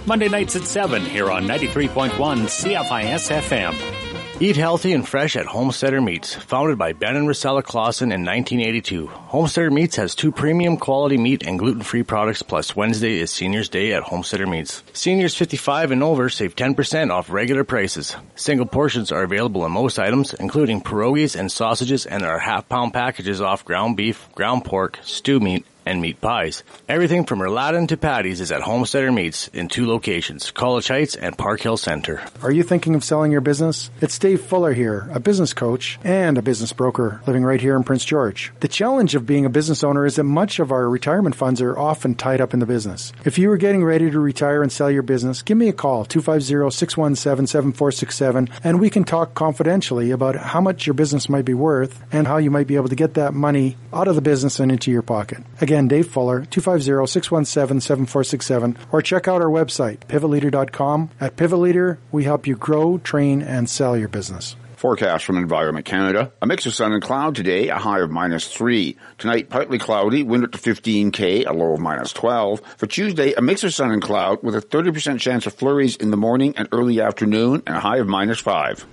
Monday 0.05 0.29
nights 0.29 0.57
at 0.57 0.63
7 0.65 1.05
here 1.05 1.31
on 1.31 1.47
93.1 1.47 2.11
CFIS 2.49 3.31
FM. 3.41 4.20
Eat 4.43 4.57
healthy 4.57 4.95
and 4.95 5.07
fresh 5.07 5.37
at 5.37 5.45
Homesteader 5.45 6.01
Meats. 6.01 6.35
Founded 6.35 6.79
by 6.79 6.95
Ben 6.95 7.15
and 7.15 7.29
Rosella 7.29 7.63
Clausen 7.63 8.11
in 8.11 8.25
1982, 8.25 9.07
Homesteader 9.07 9.71
Meats 9.71 9.97
has 9.97 10.15
two 10.15 10.33
premium 10.33 10.79
quality 10.79 11.19
meat 11.19 11.47
and 11.47 11.59
gluten-free 11.59 12.05
products 12.05 12.43
plus 12.43 12.75
Wednesday 12.75 13.19
is 13.19 13.31
Seniors 13.31 13.69
Day 13.69 13.93
at 13.93 14.03
Homesteader 14.03 14.47
Meats. 14.47 14.83
Seniors 14.95 15.35
55 15.35 15.91
and 15.91 16.03
over 16.03 16.31
save 16.31 16.57
10% 16.57 17.11
off 17.11 17.29
regular 17.29 17.65
prices. 17.65 18.17
Single 18.35 18.65
portions 18.65 19.13
are 19.13 19.25
available 19.25 19.67
in 19.67 19.73
most 19.73 19.99
items, 19.99 20.33
including 20.33 20.81
pierogies 20.81 21.39
and 21.39 21.53
sausages 21.53 22.07
and 22.07 22.23
there 22.23 22.31
are 22.31 22.39
half-pound 22.39 22.95
packages 22.95 23.43
off 23.43 23.67
ground 23.67 23.99
beef, 23.99 24.27
ground 24.35 24.65
pork, 24.65 24.99
stew 25.03 25.39
meat, 25.39 25.67
and 25.87 26.01
meat 26.01 26.21
pies. 26.21 26.63
Everything 26.89 27.25
from 27.25 27.41
rouladen 27.41 27.89
to 27.89 27.97
patties 27.97 28.41
is 28.41 28.53
at 28.53 28.63
Homesteader 28.63 29.11
Meats 29.13 29.49
in 29.49 29.69
two 29.69 29.87
locations, 29.87 30.51
College 30.51 30.89
Heights 30.89 31.15
and 31.17 31.39
Park 31.39 31.61
Hill 31.61 31.77
Center. 31.77 32.23
Are 32.43 32.51
you 32.51 32.63
thinking 32.63 32.95
of 32.95 33.05
selling 33.05 33.33
your 33.33 33.41
business? 33.41 33.91
It's 34.01 34.19
Dave 34.19 34.41
Fuller 34.41 34.73
here, 34.73 35.09
a 35.13 35.21
business 35.21 35.53
coach 35.53 35.99
and 36.05 36.39
a 36.39 36.43
business 36.43 36.73
broker 36.73 37.21
living 37.27 37.45
right 37.45 37.61
here 37.61 37.77
in 37.77 37.85
Prince 37.85 38.05
George. 38.05 38.53
The 38.61 38.69
challenge 38.69 39.15
of 39.15 39.27
being 39.27 39.47
a 39.47 39.51
business 39.51 39.85
owner 39.85 40.07
is 40.07 40.17
that 40.17 40.25
much 40.25 40.59
of 40.59 40.73
our 40.73 40.89
retirement 40.89 41.35
funds 41.35 41.61
are 41.61 41.79
often 41.79 42.15
tied 42.15 42.41
up 42.41 42.55
in 42.55 42.61
the 42.61 42.67
business. 42.67 43.13
If 43.25 43.39
you 43.39 43.51
are 43.51 43.57
getting 43.57 43.85
ready 43.85 44.11
to 44.11 44.21
retire 44.21 44.63
and 44.63 44.73
sell 44.73 44.91
your 44.91 45.03
business, 45.03 45.43
give 45.43 45.57
me 45.57 45.69
a 45.69 45.73
call, 45.73 46.05
250-617-7467, 46.07 48.51
and 48.65 48.81
we 48.81 48.91
can 48.91 49.05
talk 49.05 49.35
confidentially 49.35 50.11
about 50.11 50.35
how 50.37 50.61
much 50.61 50.87
your 50.87 50.95
business 50.95 51.29
might 51.29 51.45
be 51.45 51.55
worth 51.55 52.03
and 52.13 52.27
how 52.27 52.39
you 52.39 52.51
might 52.51 52.67
be 52.67 52.75
able 52.77 52.89
to 52.89 52.97
get 52.97 53.15
that 53.15 53.35
money 53.35 53.77
out 53.93 54.09
of 54.09 54.15
the 54.15 54.21
business 54.21 54.61
and 54.61 54.73
into 54.73 54.91
your 54.91 55.03
pocket. 55.03 55.39
Again, 55.61 55.70
Dave 55.89 56.09
Fuller, 56.09 56.43
250-617-7467, 56.43 58.77
or 58.93 59.03
check 59.03 59.27
out 59.29 59.43
our 59.43 59.49
website, 59.49 59.99
pivotleader.com. 60.09 61.11
At 61.21 61.37
Pivot 61.37 61.59
Leader, 61.59 61.99
we 62.11 62.25
help 62.25 62.47
you 62.47 62.57
grow, 62.57 62.97
train, 62.99 63.43
and 63.43 63.69
sell 63.69 63.95
your 63.97 64.09
business. 64.09 64.57
Forecast 64.77 65.25
from 65.27 65.37
Environment 65.37 65.85
Canada. 65.85 66.33
A 66.41 66.47
mix 66.47 66.65
of 66.65 66.73
sun 66.73 66.95
and 66.95 67.03
cloud 67.03 67.37
today, 67.37 67.69
a 67.69 67.77
high 67.77 68.01
of 68.01 68.11
minus 68.11 68.49
3. 68.49 68.97
Tonight, 69.19 69.51
partly 69.51 69.79
cloudy, 69.79 70.23
wind 70.23 70.45
up 70.45 70.53
to 70.53 70.59
15k, 70.59 71.47
a 71.47 71.53
low 71.53 71.75
of 71.75 71.81
minus 71.81 72.15
12. 72.15 72.63
For 72.79 72.87
Tuesday, 72.87 73.35
a 73.35 73.43
mix 73.43 73.63
of 73.63 73.75
sun 73.75 73.91
and 73.91 74.01
cloud 74.01 74.43
with 74.43 74.55
a 74.55 74.63
30% 74.63 75.21
chance 75.21 75.47
of 75.47 75.53
flurries 75.53 75.97
in 75.97 76.11
the 76.11 76.17
morning 76.17 76.55
and 76.57 76.67
early 76.73 76.99
afternoon 76.99 77.63
and 77.67 77.77
a 77.77 77.81
high 77.81 77.99
of 77.99 78.09
minus 78.09 78.41
5. 78.41 78.87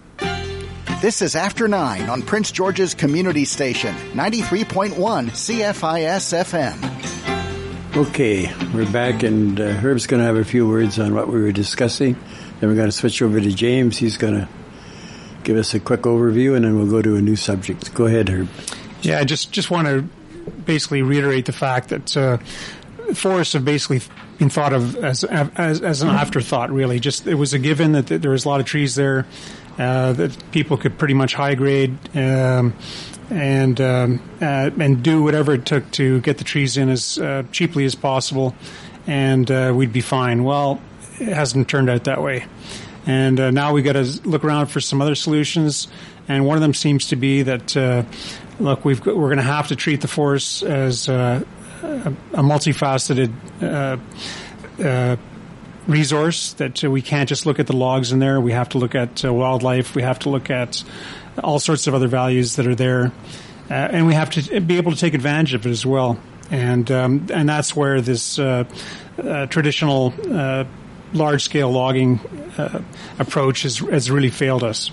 This 0.99 1.21
is 1.21 1.36
After 1.36 1.67
9 1.67 2.10
on 2.10 2.23
Prince 2.23 2.51
George's 2.51 2.95
Community 2.95 3.45
Station, 3.45 3.93
93.1 4.13 4.95
CFIS 5.29 6.33
FM. 6.33 7.95
Okay, 7.95 8.51
we're 8.73 8.91
back, 8.91 9.21
and 9.21 9.60
uh, 9.60 9.73
Herb's 9.73 10.07
going 10.07 10.21
to 10.21 10.25
have 10.25 10.38
a 10.38 10.43
few 10.43 10.67
words 10.67 10.97
on 10.97 11.13
what 11.13 11.27
we 11.27 11.39
were 11.39 11.51
discussing. 11.51 12.15
Then 12.60 12.69
we're 12.71 12.75
going 12.75 12.88
to 12.88 12.91
switch 12.91 13.21
over 13.21 13.39
to 13.39 13.51
James. 13.51 13.95
He's 13.99 14.17
going 14.17 14.33
to 14.33 14.49
give 15.43 15.55
us 15.55 15.75
a 15.75 15.79
quick 15.79 16.01
overview, 16.01 16.55
and 16.55 16.65
then 16.65 16.75
we'll 16.75 16.89
go 16.89 17.03
to 17.03 17.15
a 17.15 17.21
new 17.21 17.36
subject. 17.36 17.93
Go 17.93 18.07
ahead, 18.07 18.27
Herb. 18.29 18.49
Yeah, 19.03 19.19
I 19.19 19.23
just 19.23 19.51
just 19.51 19.69
want 19.69 19.88
to 19.88 20.01
basically 20.65 21.03
reiterate 21.03 21.45
the 21.45 21.53
fact 21.53 21.89
that 21.89 22.17
uh, 22.17 22.38
forests 23.13 23.53
have 23.53 23.63
basically 23.63 24.01
been 24.39 24.49
thought 24.49 24.73
of 24.73 24.95
as, 24.95 25.23
as 25.23 25.79
as 25.79 26.01
an 26.01 26.10
afterthought. 26.10 26.71
Really, 26.71 26.99
just 26.99 27.27
it 27.27 27.36
was 27.36 27.53
a 27.53 27.60
given 27.60 27.91
that 27.91 28.07
there 28.07 28.31
was 28.31 28.45
a 28.45 28.49
lot 28.49 28.62
of 28.62 28.65
trees 28.65 28.95
there 28.95 29.27
uh, 29.77 30.13
that 30.13 30.51
people 30.51 30.77
could 30.77 30.97
pretty 30.97 31.13
much 31.13 31.33
high 31.33 31.55
grade. 31.55 31.97
Um, 32.15 32.73
and 33.29 33.81
um, 33.81 34.21
uh, 34.41 34.69
and 34.79 35.03
do 35.03 35.21
whatever 35.21 35.53
it 35.53 35.65
took 35.65 35.89
to 35.91 36.21
get 36.21 36.37
the 36.37 36.43
trees 36.43 36.77
in 36.77 36.89
as 36.89 37.17
uh, 37.17 37.43
cheaply 37.51 37.85
as 37.85 37.95
possible, 37.95 38.55
and 39.05 39.49
uh, 39.51 39.73
we'd 39.75 39.91
be 39.91 40.01
fine. 40.01 40.43
Well, 40.43 40.81
it 41.19 41.33
hasn't 41.33 41.67
turned 41.67 41.89
out 41.89 42.05
that 42.05 42.21
way, 42.21 42.45
and 43.05 43.39
uh, 43.39 43.51
now 43.51 43.73
we 43.73 43.81
got 43.81 43.93
to 43.93 44.05
look 44.23 44.43
around 44.45 44.67
for 44.67 44.79
some 44.79 45.01
other 45.01 45.15
solutions. 45.15 45.87
And 46.29 46.45
one 46.45 46.57
of 46.57 46.61
them 46.61 46.73
seems 46.73 47.07
to 47.07 47.15
be 47.15 47.43
that 47.43 47.77
uh, 47.77 48.03
look, 48.59 48.83
we've 48.83 49.01
got, 49.01 49.15
we're 49.15 49.29
going 49.29 49.37
to 49.37 49.43
have 49.43 49.69
to 49.69 49.77
treat 49.77 50.01
the 50.01 50.09
forests 50.09 50.61
as 50.61 51.07
a, 51.07 51.45
a 51.81 52.43
multifaceted. 52.43 53.31
Resource 55.88 56.54
that 56.54 56.84
uh, 56.84 56.91
we 56.91 57.02
can't 57.02 57.30
just 57.30 57.45
look 57.45 57.60
at 57.60 57.67
the 57.67 57.76
logs 57.76 58.12
in 58.12 58.19
there. 58.19 58.41
We 58.41 58.52
have 58.52 58.69
to 58.69 58.78
look 58.78 58.93
at 58.93 59.23
uh, 59.23 59.34
wildlife. 59.34 59.95
We 59.95 60.02
have 60.02 60.19
to 60.19 60.30
look 60.30 60.50
at 60.50 60.84
all 61.41 61.60
sorts 61.60 61.88
of 61.88 61.93
other 61.93 62.08
values 62.08 62.58
that 62.58 62.67
are 62.67 62.76
there, 62.76 63.13
uh, 63.69 63.73
and 63.73 64.06
we 64.06 64.13
have 64.13 64.30
to 64.32 64.60
be 64.60 64.78
able 64.78 64.91
to 64.91 64.97
take 64.97 65.13
advantage 65.13 65.54
of 65.54 65.65
it 65.65 65.69
as 65.69 65.86
well. 65.86 66.19
And 66.52 66.91
um, 66.91 67.28
and 67.34 67.47
that's 67.47 67.73
where 67.73 68.02
this 68.02 68.38
uh, 68.38 68.65
uh, 69.17 69.45
traditional 69.45 70.13
uh, 70.30 70.65
large 71.13 71.43
scale 71.43 71.71
logging 71.71 72.19
approach 73.17 73.63
has 73.63 73.78
has 73.78 74.12
really 74.12 74.30
failed 74.30 74.63
us. 74.63 74.91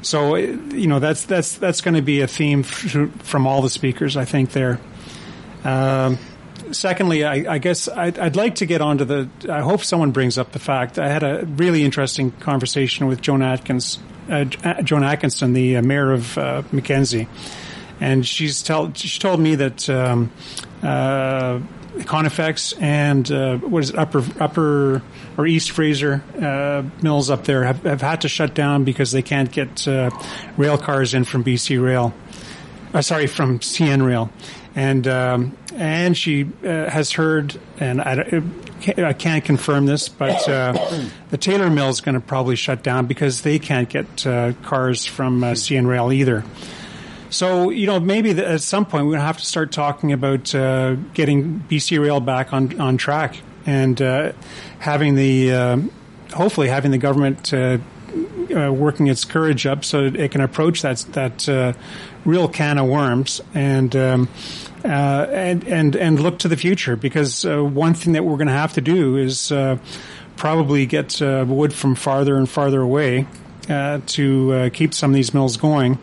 So 0.00 0.36
you 0.36 0.86
know 0.86 0.98
that's 0.98 1.26
that's 1.26 1.58
that's 1.58 1.82
going 1.82 1.94
to 1.94 2.02
be 2.02 2.22
a 2.22 2.26
theme 2.26 2.60
f- 2.60 3.10
from 3.22 3.46
all 3.46 3.60
the 3.60 3.70
speakers. 3.70 4.16
I 4.16 4.24
think 4.24 4.52
there. 4.52 4.80
Um, 5.64 6.18
secondly, 6.72 7.24
I, 7.24 7.54
I 7.54 7.58
guess 7.58 7.88
I'd, 7.88 8.18
I'd, 8.18 8.36
like 8.36 8.56
to 8.56 8.66
get 8.66 8.80
onto 8.80 9.04
the. 9.04 9.28
I 9.48 9.60
hope 9.60 9.84
someone 9.84 10.10
brings 10.10 10.38
up 10.38 10.52
the 10.52 10.58
fact 10.58 10.98
I 10.98 11.08
had 11.08 11.22
a 11.22 11.44
really 11.46 11.84
interesting 11.84 12.30
conversation 12.32 13.06
with 13.06 13.20
Joan 13.20 13.42
Atkins, 13.42 13.98
uh, 14.28 14.44
Joan 14.82 15.04
Atkinson, 15.04 15.52
the 15.52 15.76
uh, 15.76 15.82
mayor 15.82 16.12
of 16.12 16.36
uh, 16.36 16.62
Mackenzie, 16.72 17.28
and 18.00 18.26
she's 18.26 18.62
tell 18.62 18.92
she 18.94 19.18
told 19.18 19.40
me 19.40 19.54
that 19.56 19.88
um, 19.88 20.30
uh, 20.82 21.60
Conifex 21.98 22.80
and 22.80 23.30
uh, 23.30 23.58
what 23.58 23.84
is 23.84 23.90
it, 23.90 23.98
Upper 23.98 24.24
Upper 24.40 25.02
or 25.36 25.46
East 25.46 25.70
Fraser 25.70 26.22
uh, 26.40 26.82
mills 27.02 27.30
up 27.30 27.44
there 27.44 27.64
have, 27.64 27.82
have, 27.84 28.00
had 28.00 28.20
to 28.22 28.28
shut 28.28 28.54
down 28.54 28.84
because 28.84 29.12
they 29.12 29.22
can't 29.22 29.50
get 29.50 29.86
rail 30.56 30.78
cars 30.78 31.14
in 31.14 31.24
from 31.24 31.44
BC 31.44 31.82
Rail. 31.82 32.14
sorry, 33.00 33.26
from 33.26 33.58
CN 33.60 34.04
Rail 34.04 34.30
and 34.74 35.06
um, 35.06 35.56
and 35.74 36.16
she 36.16 36.48
uh, 36.64 36.88
has 36.90 37.12
heard 37.12 37.58
and 37.78 38.00
I, 38.00 38.42
I 38.98 39.12
can't 39.12 39.44
confirm 39.44 39.86
this, 39.86 40.08
but 40.08 40.48
uh, 40.48 40.72
the 41.30 41.38
Taylor 41.38 41.70
Mill 41.70 41.88
is 41.88 42.00
going 42.00 42.14
to 42.14 42.20
probably 42.20 42.56
shut 42.56 42.82
down 42.82 43.06
because 43.06 43.42
they 43.42 43.58
can't 43.58 43.88
get 43.88 44.26
uh, 44.26 44.52
cars 44.62 45.04
from 45.06 45.44
uh, 45.44 45.52
CN 45.52 45.86
Rail 45.86 46.12
either. 46.12 46.44
So, 47.32 47.70
you 47.70 47.86
know, 47.86 47.98
maybe 47.98 48.34
the, 48.34 48.46
at 48.46 48.60
some 48.60 48.84
point 48.84 49.06
we're 49.06 49.12
going 49.12 49.20
to 49.20 49.26
have 49.26 49.38
to 49.38 49.46
start 49.46 49.72
talking 49.72 50.12
about 50.12 50.54
uh, 50.54 50.96
getting 51.14 51.60
BC 51.60 51.98
Rail 51.98 52.20
back 52.20 52.52
on, 52.52 52.78
on 52.78 52.98
track 52.98 53.38
and 53.64 54.00
uh, 54.02 54.32
having 54.80 55.14
the, 55.14 55.52
uh, 55.52 55.78
hopefully 56.34 56.68
having 56.68 56.90
the 56.90 56.98
government 56.98 57.54
uh, 57.54 57.78
working 58.50 59.06
its 59.06 59.24
courage 59.24 59.64
up 59.64 59.82
so 59.82 60.04
it 60.04 60.30
can 60.30 60.42
approach 60.42 60.82
that, 60.82 60.98
that 61.12 61.48
uh, 61.48 61.72
real 62.26 62.48
can 62.48 62.76
of 62.76 62.86
worms 62.86 63.40
and, 63.54 63.96
um, 63.96 64.28
and, 64.84 65.64
and, 65.64 65.96
and 65.96 66.20
look 66.20 66.40
to 66.40 66.48
the 66.48 66.56
future 66.56 66.96
because 66.96 67.44
one 67.44 67.94
thing 67.94 68.14
that 68.14 68.24
we're 68.24 68.36
going 68.36 68.48
to 68.48 68.52
have 68.52 68.72
to 68.74 68.80
do 68.80 69.16
is 69.16 69.52
probably 70.36 70.86
get 70.86 71.20
wood 71.20 71.72
from 71.72 71.94
farther 71.94 72.36
and 72.36 72.48
farther 72.48 72.80
away 72.80 73.26
to 73.68 74.70
keep 74.72 74.94
some 74.94 75.10
of 75.10 75.14
these 75.14 75.32
mills 75.34 75.56
going. 75.56 75.98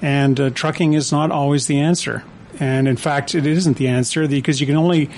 And 0.00 0.38
uh, 0.38 0.50
trucking 0.50 0.92
is 0.92 1.10
not 1.10 1.30
always 1.30 1.66
the 1.66 1.80
answer. 1.80 2.22
And 2.60 2.88
in 2.88 2.96
fact, 2.96 3.34
it 3.34 3.46
isn't 3.46 3.76
the 3.76 3.88
answer 3.88 4.26
because 4.28 4.60
you 4.60 4.66
can 4.66 4.76
only 4.76 5.10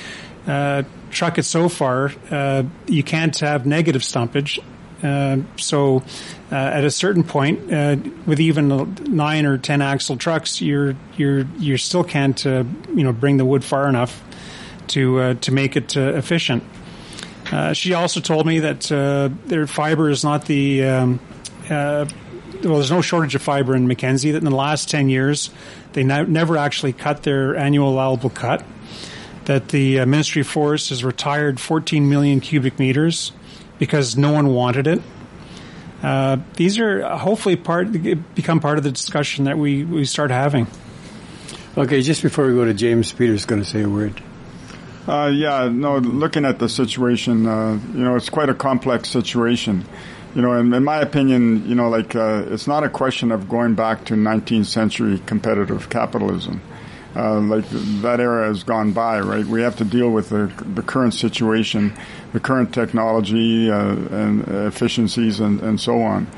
uh, 0.47 0.85
truck 1.11 1.39
it 1.39 1.45
so 1.45 1.69
far. 1.69 2.13
Uh, 2.31 2.65
you 2.87 3.03
can't 3.03 3.37
have 3.39 3.67
negative 3.67 4.03
stumpage. 4.03 4.63
Uh, 5.03 5.39
so, 5.57 6.03
uh, 6.53 6.55
at 6.55 6.85
a 6.85 6.91
certain 6.91 7.25
point, 7.25 7.73
uh, 7.73 7.97
with 8.27 8.41
even 8.41 8.95
nine 9.05 9.47
or 9.47 9.57
ten 9.59 9.83
axle 9.83 10.17
trucks, 10.17 10.61
you're 10.61 10.95
you're 11.17 11.47
you 11.59 11.77
still 11.77 12.05
can't 12.05 12.45
you 12.45 12.65
know 12.95 13.13
bring 13.13 13.37
the 13.37 13.45
wood 13.45 13.65
far 13.65 13.89
enough 13.89 14.23
to 14.89 15.35
to 15.35 15.53
make 15.53 15.77
it 15.77 15.97
efficient. 15.97 16.63
she 17.73 17.95
also 17.95 18.21
told 18.21 18.47
me 18.47 18.61
that 18.61 18.83
their 19.47 19.67
fiber 19.67 20.11
is 20.11 20.23
not 20.25 20.47
the 20.47 20.85
um, 20.85 21.21
well, 22.63 22.75
there's 22.75 22.91
no 22.91 23.01
shortage 23.01 23.35
of 23.35 23.43
fiber 23.43 23.75
in 23.75 23.87
Mackenzie. 23.87 24.33
That 24.33 24.39
in 24.39 24.45
the 24.45 24.51
last 24.51 24.91
10 24.91 25.09
years, 25.09 25.51
they 25.93 26.03
never 26.03 26.57
actually 26.57 26.93
cut 26.93 27.23
their 27.23 27.57
annual 27.57 27.91
allowable 27.91 28.31
cut. 28.31 28.65
That 29.47 29.69
the 29.69 30.01
uh, 30.01 30.07
Ministry 30.07 30.43
of 30.43 30.47
Forests 30.47 30.91
has 30.91 31.03
retired 31.03 31.59
14 31.59 32.09
million 32.09 32.41
cubic 32.41 32.79
meters 32.79 33.33
because 33.81 34.16
no 34.16 34.31
one 34.31 34.55
wanted 34.55 34.87
it. 34.87 35.03
Uh, 36.01 36.37
these 36.55 36.79
are 36.79 37.03
hopefully 37.16 37.57
part 37.57 37.90
become 38.37 38.61
part 38.61 38.79
of 38.79 38.85
the 38.85 38.93
discussion 38.93 39.47
that 39.47 39.59
we, 39.59 39.85
we 39.85 40.05
start 40.05 40.31
having. 40.31 40.69
Okay, 41.77 42.01
just 42.01 42.23
before 42.23 42.47
we 42.47 42.55
go 42.55 42.64
to 42.64 42.75
James, 42.75 43.11
Peter's 43.11 43.45
going 43.47 43.61
to 43.61 43.69
say 43.69 43.83
a 43.83 43.88
word. 43.88 44.23
Uh, 45.09 45.33
yeah, 45.35 45.69
no. 45.69 45.99
Looking 45.99 46.45
at 46.45 46.61
the 46.61 46.69
situation, 46.69 47.47
uh, 47.47 47.81
you 47.93 48.05
know, 48.05 48.14
it's 48.14 48.29
quite 48.29 48.49
a 48.49 48.55
complex 48.55 49.09
situation 49.09 49.85
you 50.35 50.43
know, 50.43 50.53
in, 50.55 50.73
in, 50.73 50.85
my 50.85 51.01
opinion, 51.01 51.69
you 51.69 51.75
know, 51.75 51.88
like 51.88 52.14
uh, 52.14 52.45
it's 52.49 52.66
not 52.66 52.85
a 52.85 52.88
question 52.88 53.33
of 53.33 53.49
going 53.49 53.75
back 53.75 54.05
to 54.07 54.14
19th 54.14 54.66
century 54.66 55.21
competitive 55.27 55.90
capitalism. 55.90 56.61
Uh, 57.16 57.40
like 57.40 57.64
that 58.03 58.20
era 58.20 58.46
has 58.46 58.62
gone 58.62 58.92
by, 58.92 59.18
right? 59.18 59.44
We 59.44 59.62
have 59.62 59.77
to 59.79 59.85
deal 59.85 60.11
with 60.11 60.29
the, 60.29 60.53
the 60.75 60.83
current 60.83 61.12
situation, 61.12 61.92
the 62.33 62.38
current 62.38 62.73
technology 62.73 63.68
uh, 63.68 63.94
and 63.94 64.46
efficiencies, 64.46 65.40
and, 65.40 65.61
and 65.61 65.81
so 65.81 66.03
on. 66.03 66.29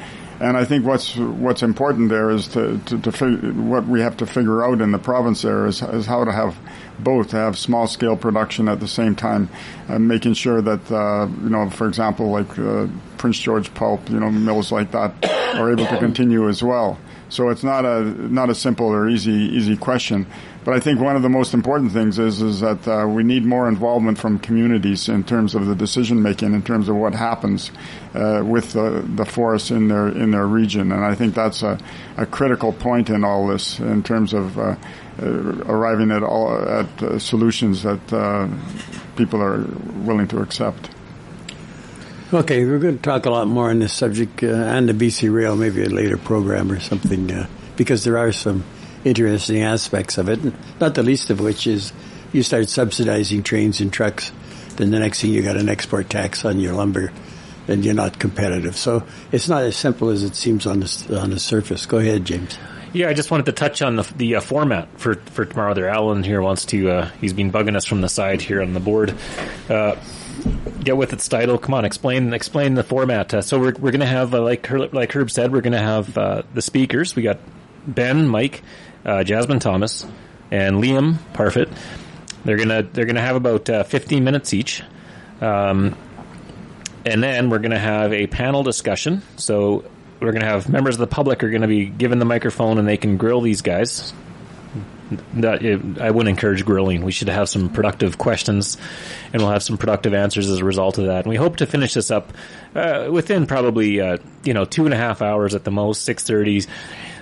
And 0.40 0.56
I 0.56 0.64
think 0.64 0.84
what's 0.84 1.14
what's 1.16 1.62
important 1.62 2.08
there 2.08 2.30
is 2.30 2.48
to 2.48 2.78
to, 2.86 2.98
to 2.98 3.12
fig- 3.12 3.52
what 3.52 3.86
we 3.86 4.00
have 4.00 4.16
to 4.16 4.26
figure 4.26 4.64
out 4.64 4.80
in 4.80 4.90
the 4.90 4.98
province 4.98 5.42
there 5.42 5.66
is, 5.66 5.82
is 5.82 6.06
how 6.06 6.24
to 6.24 6.32
have 6.32 6.58
both 6.98 7.28
to 7.28 7.36
have 7.36 7.58
small 7.58 7.86
scale 7.86 8.16
production 8.16 8.66
at 8.68 8.80
the 8.80 8.88
same 8.88 9.14
time, 9.14 9.50
uh, 9.88 9.98
making 9.98 10.34
sure 10.34 10.60
that 10.62 10.90
uh, 10.90 11.28
you 11.44 11.50
know, 11.50 11.70
for 11.70 11.86
example, 11.86 12.30
like 12.30 12.58
uh, 12.58 12.86
Prince 13.18 13.38
George 13.38 13.72
pulp, 13.74 14.08
you 14.10 14.18
know, 14.18 14.30
mills 14.30 14.72
like 14.72 14.90
that 14.92 15.12
are 15.54 15.70
able 15.70 15.86
to 15.86 15.98
continue 15.98 16.48
as 16.48 16.62
well. 16.62 16.98
So 17.28 17.48
it's 17.48 17.62
not 17.62 17.84
a 17.84 18.02
not 18.02 18.50
a 18.50 18.54
simple 18.54 18.86
or 18.86 19.08
easy 19.08 19.32
easy 19.32 19.76
question. 19.76 20.26
But 20.64 20.74
I 20.74 20.80
think 20.80 21.00
one 21.00 21.16
of 21.16 21.22
the 21.22 21.28
most 21.28 21.54
important 21.54 21.92
things 21.92 22.20
is 22.20 22.40
is 22.40 22.60
that 22.60 22.86
uh, 22.86 23.06
we 23.08 23.24
need 23.24 23.44
more 23.44 23.68
involvement 23.68 24.18
from 24.18 24.38
communities 24.38 25.08
in 25.08 25.24
terms 25.24 25.56
of 25.56 25.66
the 25.66 25.74
decision 25.74 26.22
making, 26.22 26.54
in 26.54 26.62
terms 26.62 26.88
of 26.88 26.94
what 26.94 27.14
happens 27.14 27.72
uh, 28.14 28.42
with 28.44 28.72
the, 28.72 29.04
the 29.16 29.24
forests 29.24 29.72
in 29.72 29.88
their 29.88 30.08
in 30.08 30.30
their 30.30 30.46
region. 30.46 30.92
And 30.92 31.04
I 31.04 31.16
think 31.16 31.34
that's 31.34 31.62
a, 31.62 31.78
a 32.16 32.26
critical 32.26 32.72
point 32.72 33.10
in 33.10 33.24
all 33.24 33.48
this 33.48 33.80
in 33.80 34.04
terms 34.04 34.32
of 34.32 34.56
uh, 34.56 34.76
uh 35.20 35.26
arriving 35.66 36.12
at 36.12 36.22
all 36.22 36.56
at 36.56 37.02
uh, 37.02 37.18
solutions 37.18 37.82
that 37.82 38.12
uh, 38.12 38.46
people 39.16 39.42
are 39.42 39.64
willing 40.06 40.28
to 40.28 40.40
accept. 40.40 40.90
Okay, 42.32 42.64
we're 42.64 42.78
going 42.78 42.96
to 42.96 43.02
talk 43.02 43.26
a 43.26 43.30
lot 43.30 43.48
more 43.48 43.68
on 43.68 43.80
this 43.80 43.92
subject 43.92 44.42
and 44.42 44.88
the 44.88 44.94
BC 44.94 45.30
Rail, 45.30 45.54
maybe 45.54 45.82
a 45.82 45.88
later 45.88 46.16
program 46.16 46.72
or 46.72 46.80
something, 46.80 47.46
because 47.76 48.04
there 48.04 48.16
are 48.16 48.32
some 48.32 48.64
interesting 49.04 49.62
aspects 49.62 50.18
of 50.18 50.28
it, 50.28 50.40
not 50.80 50.94
the 50.94 51.02
least 51.02 51.30
of 51.30 51.40
which 51.40 51.66
is 51.66 51.92
you 52.32 52.42
start 52.42 52.68
subsidizing 52.68 53.42
trains 53.42 53.80
and 53.80 53.92
trucks, 53.92 54.32
then 54.76 54.90
the 54.90 54.98
next 54.98 55.20
thing 55.20 55.32
you 55.32 55.42
got 55.42 55.56
an 55.56 55.68
export 55.68 56.08
tax 56.08 56.44
on 56.44 56.58
your 56.60 56.72
lumber, 56.72 57.12
and 57.68 57.84
you're 57.84 57.94
not 57.94 58.18
competitive. 58.18 58.76
So 58.76 59.04
it's 59.30 59.48
not 59.48 59.62
as 59.64 59.76
simple 59.76 60.08
as 60.10 60.22
it 60.22 60.34
seems 60.34 60.66
on 60.66 60.80
the, 60.80 61.18
on 61.20 61.30
the 61.30 61.38
surface. 61.38 61.86
Go 61.86 61.98
ahead, 61.98 62.24
James. 62.24 62.56
Yeah, 62.94 63.08
I 63.08 63.14
just 63.14 63.30
wanted 63.30 63.46
to 63.46 63.52
touch 63.52 63.80
on 63.80 63.96
the 63.96 64.02
the 64.16 64.36
uh, 64.36 64.40
format 64.42 64.86
for 65.00 65.14
for 65.14 65.46
tomorrow. 65.46 65.72
There, 65.72 65.88
Alan 65.88 66.22
here 66.22 66.42
wants 66.42 66.66
to. 66.66 66.90
Uh, 66.90 67.10
he's 67.22 67.32
been 67.32 67.50
bugging 67.50 67.74
us 67.74 67.86
from 67.86 68.02
the 68.02 68.08
side 68.08 68.42
here 68.42 68.60
on 68.60 68.74
the 68.74 68.80
board. 68.80 69.14
Uh, 69.66 69.96
get 70.84 70.98
with 70.98 71.14
its 71.14 71.26
title. 71.26 71.56
Come 71.56 71.72
on, 71.72 71.86
explain 71.86 72.34
explain 72.34 72.74
the 72.74 72.82
format. 72.82 73.32
Uh, 73.32 73.40
so 73.40 73.58
we're 73.58 73.72
we're 73.78 73.92
gonna 73.92 74.04
have 74.04 74.34
uh, 74.34 74.42
like 74.42 74.66
Herb, 74.66 74.92
like 74.92 75.10
Herb 75.10 75.30
said, 75.30 75.52
we're 75.52 75.62
gonna 75.62 75.78
have 75.80 76.18
uh, 76.18 76.42
the 76.52 76.60
speakers. 76.60 77.16
We 77.16 77.22
got 77.22 77.38
Ben, 77.86 78.28
Mike, 78.28 78.62
uh, 79.04 79.24
Jasmine 79.24 79.60
Thomas, 79.60 80.06
and 80.50 80.82
Liam 80.82 81.16
Parfitt. 81.32 81.68
They're 82.44 82.56
gonna 82.56 82.82
they're 82.82 83.06
gonna 83.06 83.20
have 83.20 83.36
about 83.36 83.68
uh, 83.70 83.84
15 83.84 84.24
minutes 84.24 84.52
each, 84.52 84.82
um, 85.40 85.96
and 87.06 87.22
then 87.22 87.50
we're 87.50 87.58
gonna 87.58 87.78
have 87.78 88.12
a 88.12 88.26
panel 88.26 88.62
discussion. 88.62 89.22
So 89.36 89.84
we're 90.20 90.32
gonna 90.32 90.46
have 90.46 90.68
members 90.68 90.96
of 90.96 91.00
the 91.00 91.06
public 91.06 91.42
are 91.42 91.50
gonna 91.50 91.68
be 91.68 91.86
given 91.86 92.18
the 92.18 92.24
microphone 92.24 92.78
and 92.78 92.86
they 92.86 92.96
can 92.96 93.16
grill 93.16 93.40
these 93.40 93.62
guys. 93.62 94.12
That 95.34 95.62
I 96.00 96.10
wouldn't 96.10 96.30
encourage 96.30 96.64
grilling. 96.64 97.02
We 97.02 97.12
should 97.12 97.28
have 97.28 97.48
some 97.48 97.68
productive 97.68 98.18
questions, 98.18 98.76
and 99.32 99.42
we'll 99.42 99.50
have 99.50 99.62
some 99.62 99.78
productive 99.78 100.14
answers 100.14 100.48
as 100.50 100.58
a 100.58 100.64
result 100.64 100.98
of 100.98 101.06
that. 101.06 101.24
And 101.24 101.26
we 101.26 101.36
hope 101.36 101.56
to 101.56 101.66
finish 101.66 101.94
this 101.94 102.10
up 102.10 102.32
uh, 102.74 103.08
within 103.10 103.46
probably 103.46 104.00
uh, 104.00 104.18
you 104.44 104.54
know 104.54 104.64
two 104.64 104.84
and 104.84 104.94
a 104.94 104.96
half 104.96 105.22
hours 105.22 105.54
at 105.54 105.64
the 105.64 105.70
most, 105.70 106.02
six 106.02 106.22
thirty 106.22 106.62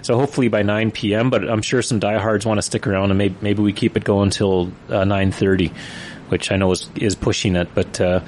so 0.03 0.17
hopefully 0.19 0.49
by 0.49 0.63
9 0.63 0.91
p.m. 0.91 1.31
But 1.31 1.49
I'm 1.49 1.63
sure 1.63 1.83
some 1.83 1.99
diehards 1.99 2.47
want 2.47 2.59
to 2.59 2.63
stick 2.63 2.87
around, 2.87 3.11
and 3.11 3.19
maybe, 3.19 3.37
maybe 3.41 3.63
we 3.63 3.73
keep 3.73 3.97
it 3.97 4.05
going 4.05 4.25
until 4.25 4.73
uh, 4.89 5.05
9:30, 5.05 5.73
which 6.29 6.51
I 6.51 6.57
know 6.57 6.71
is 6.73 6.89
is 6.97 7.15
pushing 7.15 7.57
it. 7.57 7.69
But 7.75 8.01
uh, 8.01 8.21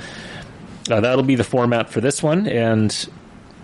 uh, 0.90 1.00
that'll 1.00 1.24
be 1.24 1.36
the 1.36 1.44
format 1.44 1.90
for 1.90 2.00
this 2.00 2.22
one. 2.22 2.46
And 2.46 3.08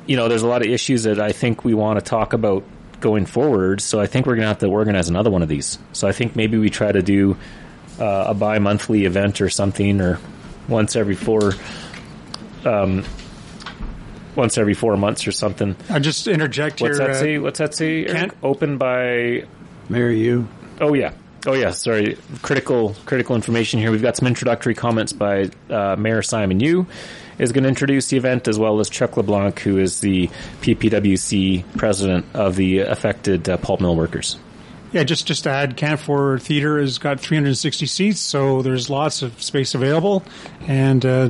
you 0.06 0.16
know, 0.16 0.28
there's 0.28 0.42
a 0.42 0.48
lot 0.48 0.62
of 0.62 0.68
issues 0.68 1.02
that 1.04 1.20
I 1.20 1.32
think 1.32 1.64
we 1.64 1.74
want 1.74 1.98
to 1.98 2.04
talk 2.04 2.32
about 2.32 2.64
going 3.00 3.26
forward. 3.26 3.80
So 3.80 4.00
I 4.00 4.06
think 4.06 4.26
we're 4.26 4.34
going 4.34 4.44
to 4.44 4.48
have 4.48 4.58
to 4.58 4.66
organize 4.68 5.08
another 5.08 5.30
one 5.30 5.42
of 5.42 5.48
these. 5.48 5.78
So 5.92 6.08
I 6.08 6.12
think 6.12 6.36
maybe 6.36 6.58
we 6.58 6.70
try 6.70 6.90
to 6.90 7.02
do 7.02 7.36
uh, 8.00 8.26
a 8.28 8.34
bi-monthly 8.34 9.04
event 9.04 9.40
or 9.40 9.48
something, 9.48 10.00
or 10.00 10.18
once 10.68 10.96
every 10.96 11.16
four. 11.16 11.52
Um, 12.64 13.04
once 14.38 14.56
every 14.56 14.74
four 14.74 14.96
months 14.96 15.26
or 15.26 15.32
something. 15.32 15.74
I 15.90 15.98
just 15.98 16.28
interject 16.28 16.80
What's 16.80 16.98
here. 16.98 17.08
that 17.08 17.16
uh, 17.16 17.20
say? 17.20 17.38
What's 17.38 17.58
that 17.58 17.74
say? 17.74 18.06
Eric? 18.06 18.32
Open 18.42 18.78
by 18.78 19.44
Mary 19.88 20.20
you. 20.20 20.48
Oh 20.80 20.94
yeah. 20.94 21.12
Oh 21.46 21.54
yeah. 21.54 21.72
Sorry. 21.72 22.16
Critical 22.40 22.94
critical 23.04 23.34
information 23.34 23.80
here. 23.80 23.90
We've 23.90 24.02
got 24.02 24.16
some 24.16 24.28
introductory 24.28 24.74
comments 24.74 25.12
by 25.12 25.50
uh, 25.68 25.96
Mayor 25.98 26.22
Simon 26.22 26.60
Yu 26.60 26.86
is 27.38 27.52
going 27.52 27.62
to 27.64 27.68
introduce 27.68 28.08
the 28.08 28.16
event 28.16 28.48
as 28.48 28.58
well 28.58 28.80
as 28.80 28.88
Chuck 28.88 29.16
LeBlanc, 29.16 29.58
who 29.60 29.78
is 29.78 30.00
the 30.00 30.28
PPWC 30.60 31.76
president 31.76 32.26
of 32.34 32.56
the 32.56 32.80
affected 32.80 33.48
uh, 33.48 33.56
pulp 33.56 33.80
mill 33.80 33.96
workers. 33.96 34.38
Yeah, 34.92 35.04
just 35.04 35.26
just 35.26 35.44
to 35.44 35.50
add, 35.50 35.76
Canfor 35.76 36.40
Theater 36.40 36.80
has 36.80 36.98
got 36.98 37.20
360 37.20 37.86
seats, 37.86 38.20
so 38.20 38.62
there's 38.62 38.88
lots 38.88 39.20
of 39.20 39.42
space 39.42 39.74
available, 39.74 40.24
and 40.66 41.04
uh, 41.04 41.28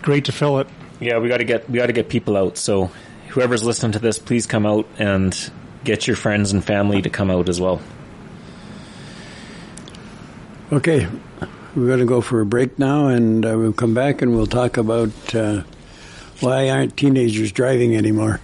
great 0.00 0.26
to 0.26 0.32
fill 0.32 0.60
it. 0.60 0.68
Yeah, 1.00 1.18
we 1.18 1.28
got 1.28 1.38
to 1.38 1.44
get 1.44 1.68
we 1.68 1.78
got 1.78 1.86
to 1.86 1.92
get 1.92 2.08
people 2.08 2.36
out. 2.36 2.56
So 2.56 2.90
whoever's 3.30 3.64
listening 3.64 3.92
to 3.92 3.98
this, 3.98 4.18
please 4.18 4.46
come 4.46 4.64
out 4.64 4.86
and 4.98 5.50
get 5.82 6.06
your 6.06 6.14
friends 6.14 6.52
and 6.52 6.64
family 6.64 7.02
to 7.02 7.10
come 7.10 7.30
out 7.30 7.48
as 7.48 7.60
well. 7.60 7.80
Okay, 10.72 11.08
we're 11.74 11.86
going 11.86 12.00
to 12.00 12.06
go 12.06 12.20
for 12.20 12.40
a 12.40 12.46
break 12.46 12.78
now, 12.78 13.08
and 13.08 13.44
uh, 13.44 13.56
we'll 13.56 13.72
come 13.72 13.94
back 13.94 14.22
and 14.22 14.34
we'll 14.34 14.46
talk 14.46 14.76
about 14.76 15.34
uh, 15.34 15.62
why 16.40 16.70
aren't 16.70 16.96
teenagers 16.96 17.52
driving 17.52 17.96
anymore. 17.96 18.40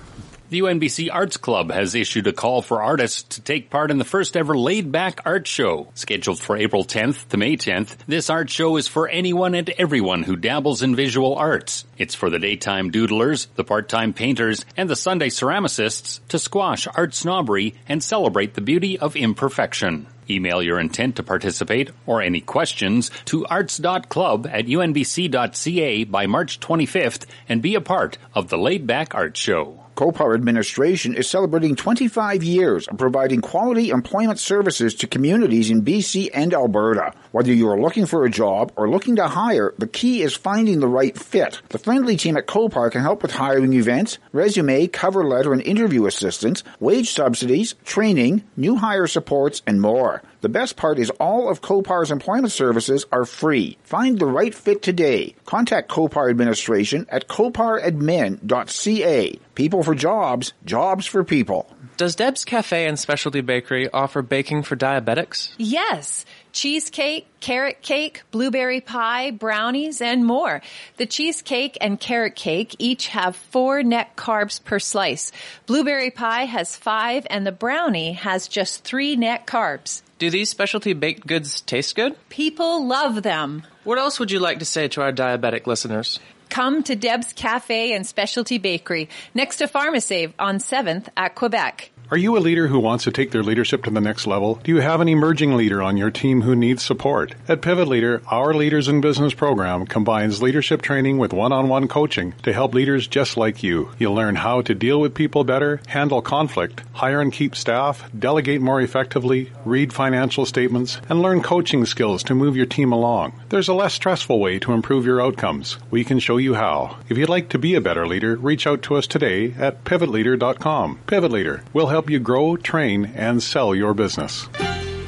The 0.48 0.60
UNBC 0.60 1.08
Arts 1.12 1.38
Club 1.38 1.72
has 1.72 1.96
issued 1.96 2.28
a 2.28 2.32
call 2.32 2.62
for 2.62 2.80
artists 2.80 3.24
to 3.34 3.40
take 3.40 3.68
part 3.68 3.90
in 3.90 3.98
the 3.98 4.04
first 4.04 4.36
ever 4.36 4.56
laid 4.56 4.92
back 4.92 5.20
art 5.24 5.48
show. 5.48 5.88
Scheduled 5.94 6.38
for 6.38 6.56
April 6.56 6.84
10th 6.84 7.26
to 7.30 7.36
May 7.36 7.56
10th, 7.56 7.96
this 8.06 8.30
art 8.30 8.48
show 8.48 8.76
is 8.76 8.86
for 8.86 9.08
anyone 9.08 9.56
and 9.56 9.68
everyone 9.70 10.22
who 10.22 10.36
dabbles 10.36 10.82
in 10.82 10.94
visual 10.94 11.34
arts. 11.34 11.84
It's 11.98 12.14
for 12.14 12.30
the 12.30 12.38
daytime 12.38 12.92
doodlers, 12.92 13.48
the 13.56 13.64
part-time 13.64 14.12
painters, 14.12 14.64
and 14.76 14.88
the 14.88 14.94
Sunday 14.94 15.30
ceramicists 15.30 16.20
to 16.28 16.38
squash 16.38 16.86
art 16.94 17.12
snobbery 17.12 17.74
and 17.88 18.00
celebrate 18.00 18.54
the 18.54 18.60
beauty 18.60 19.00
of 19.00 19.16
imperfection. 19.16 20.06
Email 20.28 20.62
your 20.62 20.78
intent 20.78 21.16
to 21.16 21.22
participate 21.22 21.90
or 22.06 22.20
any 22.20 22.40
questions 22.40 23.10
to 23.26 23.46
arts.club 23.46 24.46
at 24.46 24.66
unbc.ca 24.66 26.04
by 26.04 26.26
March 26.26 26.60
25th 26.60 27.26
and 27.48 27.62
be 27.62 27.74
a 27.74 27.80
part 27.80 28.18
of 28.34 28.48
the 28.48 28.58
Laid 28.58 28.86
Back 28.86 29.14
Art 29.14 29.36
Show. 29.36 29.85
Copar 29.96 30.34
administration 30.34 31.14
is 31.14 31.26
celebrating 31.26 31.74
25 31.74 32.44
years 32.44 32.86
of 32.86 32.98
providing 32.98 33.40
quality 33.40 33.88
employment 33.88 34.38
services 34.38 34.94
to 34.96 35.06
communities 35.06 35.70
in 35.70 35.82
BC 35.82 36.28
and 36.34 36.52
Alberta. 36.52 37.14
Whether 37.32 37.54
you 37.54 37.70
are 37.70 37.80
looking 37.80 38.04
for 38.04 38.26
a 38.26 38.30
job 38.30 38.72
or 38.76 38.90
looking 38.90 39.16
to 39.16 39.26
hire, 39.26 39.72
the 39.78 39.86
key 39.86 40.22
is 40.22 40.36
finding 40.36 40.80
the 40.80 40.86
right 40.86 41.16
fit. 41.18 41.62
The 41.70 41.78
friendly 41.78 42.18
team 42.18 42.36
at 42.36 42.46
Copar 42.46 42.92
can 42.92 43.00
help 43.00 43.22
with 43.22 43.32
hiring 43.32 43.72
events, 43.72 44.18
resume, 44.32 44.86
cover 44.88 45.24
letter, 45.24 45.54
and 45.54 45.62
interview 45.62 46.04
assistance, 46.04 46.62
wage 46.78 47.10
subsidies, 47.10 47.74
training, 47.86 48.44
new 48.54 48.76
hire 48.76 49.06
supports, 49.06 49.62
and 49.66 49.80
more. 49.80 50.22
The 50.46 50.52
best 50.52 50.76
part 50.76 51.00
is 51.00 51.10
all 51.10 51.50
of 51.50 51.60
Copar's 51.60 52.12
employment 52.12 52.52
services 52.52 53.04
are 53.10 53.24
free. 53.24 53.78
Find 53.82 54.16
the 54.16 54.26
right 54.26 54.54
fit 54.54 54.80
today. 54.80 55.34
Contact 55.44 55.90
Copar 55.90 56.30
administration 56.30 57.04
at 57.08 57.26
coparadmin.ca. 57.26 59.40
People 59.56 59.82
for 59.82 59.96
jobs, 59.96 60.52
jobs 60.64 61.04
for 61.04 61.24
people. 61.24 61.68
Does 61.96 62.14
Deb's 62.14 62.44
Cafe 62.44 62.86
and 62.86 62.96
Specialty 62.96 63.40
Bakery 63.40 63.90
offer 63.90 64.22
baking 64.22 64.62
for 64.62 64.76
diabetics? 64.76 65.52
Yes. 65.58 66.24
Cheesecake, 66.52 67.26
carrot 67.40 67.82
cake, 67.82 68.22
blueberry 68.30 68.80
pie, 68.80 69.30
brownies, 69.30 70.00
and 70.00 70.24
more. 70.24 70.62
The 70.96 71.06
cheesecake 71.06 71.78
and 71.80 72.00
carrot 72.00 72.34
cake 72.34 72.76
each 72.78 73.08
have 73.08 73.36
four 73.36 73.82
net 73.82 74.16
carbs 74.16 74.62
per 74.62 74.78
slice. 74.78 75.32
Blueberry 75.66 76.10
pie 76.10 76.44
has 76.44 76.76
five 76.76 77.26
and 77.30 77.46
the 77.46 77.52
brownie 77.52 78.12
has 78.12 78.48
just 78.48 78.84
three 78.84 79.16
net 79.16 79.46
carbs. 79.46 80.02
Do 80.18 80.30
these 80.30 80.48
specialty 80.48 80.94
baked 80.94 81.26
goods 81.26 81.60
taste 81.60 81.94
good? 81.94 82.16
People 82.30 82.86
love 82.86 83.22
them. 83.22 83.64
What 83.84 83.98
else 83.98 84.18
would 84.18 84.30
you 84.30 84.40
like 84.40 84.60
to 84.60 84.64
say 84.64 84.88
to 84.88 85.02
our 85.02 85.12
diabetic 85.12 85.66
listeners? 85.66 86.18
Come 86.48 86.82
to 86.84 86.96
Deb's 86.96 87.32
Cafe 87.32 87.92
and 87.92 88.06
Specialty 88.06 88.58
Bakery 88.58 89.08
next 89.34 89.58
to 89.58 89.66
Pharmasave 89.66 90.32
on 90.38 90.58
7th 90.58 91.08
at 91.16 91.34
Quebec. 91.34 91.90
Are 92.08 92.16
you 92.16 92.36
a 92.36 92.38
leader 92.38 92.68
who 92.68 92.78
wants 92.78 93.02
to 93.02 93.10
take 93.10 93.32
their 93.32 93.42
leadership 93.42 93.82
to 93.82 93.90
the 93.90 94.00
next 94.00 94.28
level? 94.28 94.60
Do 94.62 94.70
you 94.70 94.80
have 94.80 95.00
an 95.00 95.08
emerging 95.08 95.56
leader 95.56 95.82
on 95.82 95.96
your 95.96 96.12
team 96.12 96.42
who 96.42 96.54
needs 96.54 96.84
support? 96.84 97.34
At 97.48 97.62
Pivot 97.62 97.88
Leader, 97.88 98.22
our 98.30 98.54
Leaders 98.54 98.86
in 98.86 99.00
Business 99.00 99.34
program 99.34 99.86
combines 99.86 100.40
leadership 100.40 100.82
training 100.82 101.18
with 101.18 101.32
one-on-one 101.32 101.88
coaching 101.88 102.34
to 102.44 102.52
help 102.52 102.74
leaders 102.74 103.08
just 103.08 103.36
like 103.36 103.64
you. 103.64 103.90
You'll 103.98 104.14
learn 104.14 104.36
how 104.36 104.62
to 104.62 104.72
deal 104.72 105.00
with 105.00 105.16
people 105.16 105.42
better, 105.42 105.80
handle 105.88 106.22
conflict, 106.22 106.80
hire 106.92 107.20
and 107.20 107.32
keep 107.32 107.56
staff, 107.56 108.08
delegate 108.16 108.60
more 108.60 108.80
effectively, 108.80 109.50
read 109.64 109.92
financial 109.92 110.46
statements, 110.46 111.00
and 111.08 111.20
learn 111.20 111.42
coaching 111.42 111.84
skills 111.86 112.22
to 112.22 112.36
move 112.36 112.56
your 112.56 112.66
team 112.66 112.92
along. 112.92 113.32
There's 113.48 113.68
a 113.68 113.74
less 113.74 113.94
stressful 113.94 114.38
way 114.38 114.60
to 114.60 114.72
improve 114.72 115.06
your 115.06 115.20
outcomes. 115.20 115.78
We 115.90 116.04
can 116.04 116.20
show 116.20 116.36
you 116.36 116.54
how. 116.54 116.98
If 117.08 117.18
you'd 117.18 117.28
like 117.28 117.48
to 117.48 117.58
be 117.58 117.74
a 117.74 117.80
better 117.80 118.06
leader, 118.06 118.36
reach 118.36 118.64
out 118.64 118.82
to 118.82 118.94
us 118.94 119.08
today 119.08 119.54
at 119.58 119.82
pivotleader.com. 119.82 121.00
Pivot 121.08 121.32
Leader 121.32 121.64
will 121.72 121.88
help 121.88 121.95
you 122.10 122.18
grow, 122.18 122.56
train, 122.56 123.12
and 123.14 123.42
sell 123.42 123.74
your 123.74 123.94
business. 123.94 124.48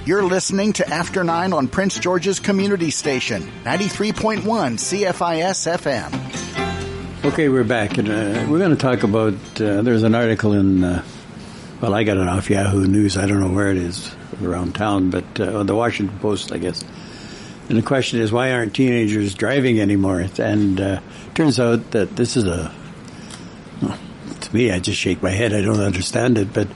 You're 0.05 0.24
listening 0.24 0.72
to 0.74 0.88
After 0.88 1.22
9 1.22 1.53
on 1.53 1.68
Prince 1.68 1.98
George's 1.98 2.40
Community 2.40 2.90
Station, 2.90 3.42
93.1 3.64 4.40
CFIS 4.42 5.68
FM. 5.79 7.27
Okay, 7.27 7.51
we're 7.51 7.62
back, 7.62 7.98
and 7.98 8.09
uh, 8.09 8.46
we're 8.48 8.59
going 8.59 8.70
to 8.70 8.77
talk 8.77 9.03
about. 9.03 9.35
Uh, 9.61 9.83
there's 9.83 10.05
an 10.05 10.14
article 10.14 10.55
in, 10.55 10.83
uh, 10.83 11.05
well, 11.83 11.92
I 11.92 12.05
got 12.05 12.16
it 12.16 12.27
off 12.27 12.48
Yahoo 12.48 12.87
News. 12.87 13.18
I 13.18 13.27
don't 13.27 13.40
know 13.40 13.53
where 13.53 13.70
it 13.70 13.77
is 13.77 14.11
around 14.42 14.74
town, 14.74 15.11
but 15.11 15.38
uh, 15.38 15.62
the 15.64 15.74
Washington 15.74 16.18
Post, 16.20 16.53
I 16.53 16.59
guess. 16.59 16.83
And 17.68 17.77
the 17.77 17.83
question 17.83 18.20
is, 18.20 18.33
why 18.33 18.53
aren't 18.53 18.74
teenagers 18.74 19.35
driving 19.35 19.79
anymore? 19.79 20.24
And 20.38 20.81
uh, 20.81 21.01
turns 21.35 21.61
out 21.61 21.90
that 21.90 22.16
this 22.16 22.37
is 22.37 22.44
a. 22.44 22.74
To 24.48 24.56
me, 24.56 24.70
I 24.70 24.78
just 24.78 24.98
shake 24.98 25.22
my 25.22 25.30
head. 25.30 25.52
I 25.52 25.61
don't 25.61 25.80
understand 25.80 26.38
it, 26.38 26.52
but 26.52 26.68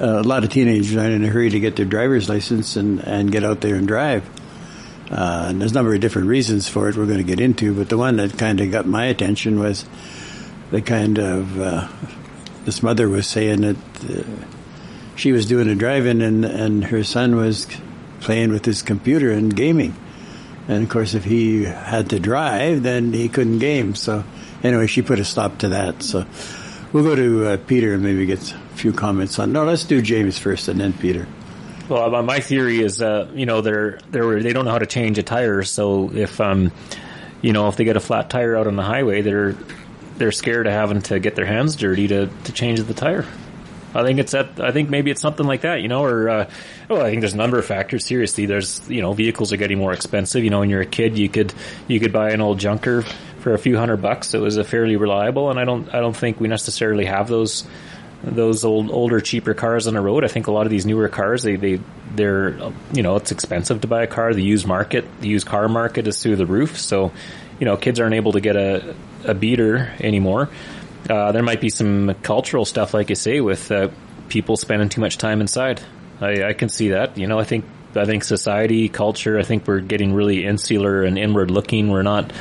uh, 0.00 0.20
a 0.20 0.22
lot 0.22 0.44
of 0.44 0.50
teenagers 0.50 0.94
are 0.96 1.10
in 1.10 1.24
a 1.24 1.28
hurry 1.28 1.50
to 1.50 1.60
get 1.60 1.76
their 1.76 1.86
driver's 1.86 2.28
license 2.28 2.76
and, 2.76 3.00
and 3.00 3.32
get 3.32 3.44
out 3.44 3.60
there 3.60 3.76
and 3.76 3.88
drive. 3.88 4.28
Uh, 5.10 5.46
and 5.48 5.60
there's 5.60 5.72
a 5.72 5.74
number 5.74 5.94
of 5.94 6.00
different 6.00 6.28
reasons 6.28 6.68
for 6.68 6.88
it 6.88 6.96
we're 6.96 7.06
going 7.06 7.18
to 7.18 7.24
get 7.24 7.40
into, 7.40 7.74
but 7.74 7.88
the 7.88 7.96
one 7.96 8.16
that 8.16 8.36
kind 8.38 8.60
of 8.60 8.70
got 8.70 8.86
my 8.86 9.06
attention 9.06 9.58
was 9.58 9.84
the 10.70 10.82
kind 10.82 11.18
of 11.18 11.60
uh, 11.60 11.88
this 12.64 12.82
mother 12.82 13.08
was 13.08 13.26
saying 13.26 13.60
that 13.60 13.76
uh, 14.08 14.22
she 15.14 15.32
was 15.32 15.46
doing 15.46 15.68
a 15.68 15.74
drive-in 15.74 16.20
and 16.20 16.44
and 16.44 16.84
her 16.84 17.04
son 17.04 17.36
was 17.36 17.66
playing 18.20 18.50
with 18.50 18.64
his 18.64 18.82
computer 18.82 19.30
and 19.30 19.54
gaming, 19.54 19.94
and 20.66 20.82
of 20.82 20.88
course 20.88 21.14
if 21.14 21.24
he 21.24 21.64
had 21.64 22.10
to 22.10 22.18
drive, 22.18 22.82
then 22.82 23.12
he 23.12 23.28
couldn't 23.28 23.58
game. 23.58 23.94
So 23.94 24.24
anyway, 24.62 24.86
she 24.86 25.02
put 25.02 25.18
a 25.20 25.24
stop 25.24 25.58
to 25.58 25.68
that. 25.68 26.02
So 26.02 26.26
we'll 26.94 27.02
go 27.04 27.14
to 27.14 27.46
uh, 27.46 27.56
Peter 27.66 27.92
and 27.92 28.02
maybe 28.02 28.24
get 28.24 28.40
a 28.50 28.56
few 28.76 28.94
comments 28.94 29.38
on. 29.38 29.52
No, 29.52 29.64
let's 29.64 29.84
do 29.84 30.00
James 30.00 30.38
first 30.38 30.68
and 30.68 30.80
then 30.80 30.94
Peter. 30.94 31.26
Well, 31.88 32.22
my 32.22 32.40
theory 32.40 32.80
is, 32.80 33.02
uh, 33.02 33.30
you 33.34 33.44
know, 33.44 33.60
they're 33.60 33.98
they're 34.10 34.42
they 34.42 34.54
don't 34.54 34.64
know 34.64 34.70
how 34.70 34.78
to 34.78 34.86
change 34.86 35.18
a 35.18 35.22
tire. 35.22 35.62
So 35.64 36.10
if 36.14 36.40
um, 36.40 36.72
you 37.42 37.52
know, 37.52 37.68
if 37.68 37.76
they 37.76 37.84
get 37.84 37.98
a 37.98 38.00
flat 38.00 38.30
tire 38.30 38.56
out 38.56 38.66
on 38.66 38.76
the 38.76 38.82
highway, 38.82 39.20
they're 39.20 39.54
they're 40.16 40.32
scared 40.32 40.66
of 40.66 40.72
having 40.72 41.02
to 41.02 41.18
get 41.18 41.34
their 41.34 41.44
hands 41.44 41.76
dirty 41.76 42.08
to, 42.08 42.30
to 42.44 42.52
change 42.52 42.80
the 42.80 42.94
tire. 42.94 43.26
I 43.94 44.02
think 44.02 44.18
it's 44.18 44.32
that. 44.32 44.58
I 44.60 44.72
think 44.72 44.88
maybe 44.88 45.10
it's 45.10 45.20
something 45.20 45.46
like 45.46 45.60
that, 45.60 45.82
you 45.82 45.88
know. 45.88 46.04
Or 46.04 46.30
uh, 46.30 46.50
well, 46.88 47.02
I 47.02 47.10
think 47.10 47.20
there's 47.20 47.34
a 47.34 47.36
number 47.36 47.58
of 47.58 47.66
factors. 47.66 48.06
Seriously, 48.06 48.46
there's 48.46 48.88
you 48.88 49.02
know 49.02 49.12
vehicles 49.12 49.52
are 49.52 49.58
getting 49.58 49.78
more 49.78 49.92
expensive. 49.92 50.42
You 50.42 50.50
know, 50.50 50.60
when 50.60 50.70
you're 50.70 50.80
a 50.80 50.86
kid, 50.86 51.18
you 51.18 51.28
could 51.28 51.52
you 51.86 52.00
could 52.00 52.12
buy 52.12 52.30
an 52.30 52.40
old 52.40 52.58
junker 52.58 53.04
for 53.44 53.52
a 53.52 53.58
few 53.58 53.76
hundred 53.76 53.98
bucks. 53.98 54.32
It 54.32 54.40
was 54.40 54.56
a 54.56 54.64
fairly 54.64 54.96
reliable, 54.96 55.50
and 55.50 55.60
I 55.60 55.66
don't 55.66 55.94
I 55.94 56.00
don't 56.00 56.16
think 56.16 56.40
we 56.40 56.48
necessarily 56.48 57.04
have 57.04 57.28
those 57.28 57.64
those 58.24 58.64
old 58.64 58.90
older 58.90 59.20
cheaper 59.20 59.52
cars 59.52 59.86
on 59.86 59.92
the 59.92 60.00
road. 60.00 60.24
I 60.24 60.28
think 60.28 60.46
a 60.46 60.50
lot 60.50 60.64
of 60.64 60.70
these 60.70 60.86
newer 60.86 61.10
cars 61.10 61.42
they 61.42 61.56
they 61.56 61.78
they're 62.14 62.56
you 62.94 63.02
know 63.02 63.16
it's 63.16 63.32
expensive 63.32 63.82
to 63.82 63.86
buy 63.86 64.02
a 64.02 64.06
car. 64.06 64.32
The 64.32 64.42
used 64.42 64.66
market, 64.66 65.04
the 65.20 65.28
used 65.28 65.46
car 65.46 65.68
market 65.68 66.06
is 66.08 66.22
through 66.22 66.36
the 66.36 66.46
roof. 66.46 66.78
So 66.78 67.12
you 67.60 67.66
know 67.66 67.76
kids 67.76 68.00
aren't 68.00 68.14
able 68.14 68.32
to 68.32 68.40
get 68.40 68.56
a 68.56 68.96
a 69.24 69.34
beater 69.34 69.92
anymore. 70.00 70.48
Uh, 71.08 71.32
there 71.32 71.42
might 71.42 71.60
be 71.60 71.68
some 71.68 72.14
cultural 72.22 72.64
stuff, 72.64 72.94
like 72.94 73.10
you 73.10 73.14
say, 73.14 73.42
with 73.42 73.70
uh, 73.70 73.90
people 74.30 74.56
spending 74.56 74.88
too 74.88 75.02
much 75.02 75.18
time 75.18 75.42
inside. 75.42 75.82
I, 76.18 76.44
I 76.44 76.52
can 76.54 76.70
see 76.70 76.88
that. 76.90 77.18
You 77.18 77.26
know, 77.26 77.38
I 77.38 77.44
think 77.44 77.66
I 77.94 78.06
think 78.06 78.24
society, 78.24 78.88
culture. 78.88 79.38
I 79.38 79.42
think 79.42 79.68
we're 79.68 79.80
getting 79.80 80.14
really 80.14 80.46
insular 80.46 81.02
and 81.02 81.18
inward 81.18 81.50
looking. 81.50 81.90
We're 81.90 82.02
not 82.02 82.32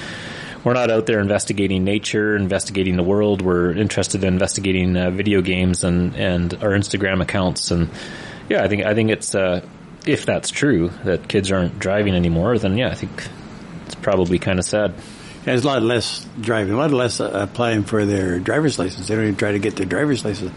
we're 0.63 0.73
not 0.73 0.89
out 0.89 1.06
there 1.06 1.19
investigating 1.19 1.84
nature, 1.84 2.36
investigating 2.36 2.95
the 2.95 3.04
world. 3.04 3.41
We're 3.41 3.71
interested 3.71 4.23
in 4.23 4.34
investigating 4.34 4.95
uh, 4.95 5.12
video 5.12 5.41
games 5.41 5.84
and 5.84 6.15
and 6.15 6.54
our 6.56 6.71
Instagram 6.71 7.21
accounts. 7.21 7.71
And 7.71 7.89
yeah, 8.49 8.63
I 8.63 8.67
think 8.67 8.86
I 8.86 8.93
think 8.93 9.10
it's 9.10 9.36
uh, 9.36 9.65
if 10.06 10.26
that's 10.26 10.49
true 10.49 10.89
that 11.04 11.28
kids 11.28 11.52
aren't 11.52 11.80
driving 11.80 12.15
anymore, 12.15 12.58
then 12.58 12.78
yeah, 12.78 12.89
I 12.89 12.95
think 12.95 13.12
it's 13.86 13.95
probably 13.95 14.39
kind 14.39 14.60
of 14.60 14.65
sad. 14.65 14.93
There's 15.43 15.65
a 15.65 15.67
lot 15.67 15.84
less 15.84 16.26
driving, 16.39 16.73
a 16.73 16.78
lot 16.78 16.91
less 16.91 17.19
uh, 17.19 17.30
applying 17.34 17.84
for 17.84 18.06
their 18.06 18.39
driver's 18.39 18.80
license. 18.80 19.08
They 19.08 19.15
don't 19.15 19.26
even 19.26 19.36
try 19.36 19.52
to 19.52 19.60
get 19.60 19.76
their 19.76 19.86
driver's 19.86 20.23
license. 20.23 20.54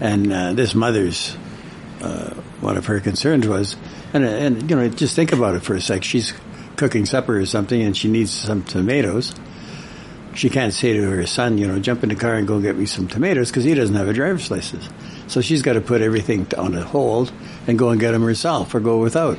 And 0.00 0.30
uh, 0.30 0.52
this 0.52 0.74
mother's 0.74 1.34
uh, 2.02 2.34
one 2.60 2.76
of 2.76 2.86
her 2.86 3.00
concerns 3.00 3.46
was, 3.48 3.76
and 4.12 4.24
and 4.24 4.68
you 4.68 4.76
know, 4.76 4.88
just 4.88 5.16
think 5.16 5.32
about 5.32 5.54
it 5.54 5.60
for 5.60 5.74
a 5.74 5.80
sec. 5.80 6.04
She's 6.04 6.34
cooking 6.76 7.06
supper 7.06 7.38
or 7.38 7.46
something, 7.46 7.80
and 7.80 7.96
she 7.96 8.08
needs 8.08 8.30
some 8.30 8.62
tomatoes. 8.62 9.34
She 10.34 10.48
can't 10.48 10.72
say 10.72 10.94
to 10.94 11.10
her 11.10 11.26
son, 11.26 11.58
you 11.58 11.68
know, 11.68 11.78
jump 11.78 12.02
in 12.02 12.08
the 12.08 12.14
car 12.14 12.34
and 12.34 12.48
go 12.48 12.60
get 12.60 12.76
me 12.76 12.86
some 12.86 13.06
tomatoes 13.06 13.50
because 13.50 13.64
he 13.64 13.74
doesn't 13.74 13.94
have 13.94 14.08
a 14.08 14.14
driver's 14.14 14.50
license. 14.50 14.88
So 15.26 15.40
she's 15.40 15.62
got 15.62 15.74
to 15.74 15.80
put 15.80 16.00
everything 16.00 16.46
on 16.56 16.74
a 16.74 16.82
hold 16.82 17.30
and 17.66 17.78
go 17.78 17.90
and 17.90 18.00
get 18.00 18.12
them 18.12 18.22
herself 18.22 18.74
or 18.74 18.80
go 18.80 18.98
without. 18.98 19.38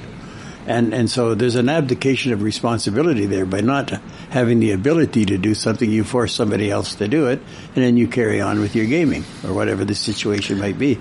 And 0.65 0.93
and 0.93 1.09
so 1.09 1.35
there's 1.35 1.55
an 1.55 1.67
abdication 1.67 2.31
of 2.31 2.41
responsibility 2.41 3.25
there 3.25 3.45
by 3.45 3.61
not 3.61 3.89
having 4.29 4.59
the 4.59 4.71
ability 4.71 5.25
to 5.25 5.37
do 5.37 5.55
something. 5.55 5.89
You 5.91 6.05
force 6.05 6.33
somebody 6.33 6.71
else 6.71 6.95
to 6.95 7.07
do 7.07 7.27
it, 7.27 7.39
and 7.75 7.83
then 7.83 7.97
you 7.97 8.07
carry 8.07 8.39
on 8.39 8.61
with 8.61 8.75
your 8.75 8.85
gaming 8.85 9.25
or 9.43 9.53
whatever 9.53 9.83
the 9.83 9.95
situation 9.95 10.59
might 10.59 10.79
be. 10.79 10.99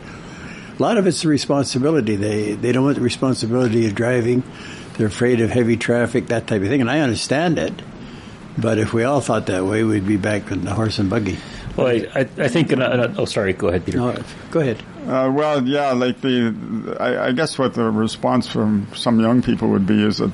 A 0.79 0.83
lot 0.83 0.97
of 0.99 1.07
it's 1.07 1.23
the 1.23 1.29
responsibility. 1.29 2.17
They 2.17 2.55
they 2.55 2.73
don't 2.73 2.85
want 2.85 2.97
the 2.97 3.03
responsibility 3.03 3.87
of 3.87 3.95
driving. 3.95 4.43
They're 4.97 5.07
afraid 5.07 5.41
of 5.41 5.51
heavy 5.51 5.77
traffic, 5.77 6.27
that 6.27 6.47
type 6.47 6.63
of 6.63 6.69
thing, 6.69 6.81
and 6.81 6.91
I 6.91 7.01
understand 7.01 7.59
it. 7.59 7.73
But 8.59 8.79
if 8.79 8.93
we 8.93 9.05
all 9.05 9.21
thought 9.21 9.47
that 9.47 9.65
way, 9.65 9.83
we'd 9.83 10.07
be 10.07 10.19
back 10.19 10.51
in 10.51 10.65
the 10.65 10.75
horse 10.75 10.99
and 10.99 11.09
buggy. 11.09 11.39
Well, 11.77 11.87
I, 11.87 12.07
I, 12.15 12.21
I 12.21 12.49
think. 12.49 12.71
In 12.71 12.83
a, 12.83 12.91
in 12.91 13.01
a, 13.01 13.15
oh, 13.19 13.25
sorry. 13.25 13.55
Go 13.55 13.69
ahead, 13.69 13.87
Peter. 13.87 13.99
No, 13.99 14.15
go 14.51 14.61
ahead. 14.61 14.83
Uh, 15.07 15.33
well, 15.35 15.67
yeah, 15.67 15.93
like 15.93 16.21
the, 16.21 16.97
I, 17.01 17.29
I, 17.29 17.33
guess 17.33 17.59
what 17.59 17.75
the 17.75 17.91
response 17.91 18.47
from 18.47 18.87
some 18.95 19.19
young 19.19 19.43
people 19.43 19.69
would 19.71 19.87
be 19.87 20.05
is 20.05 20.19
that 20.19 20.31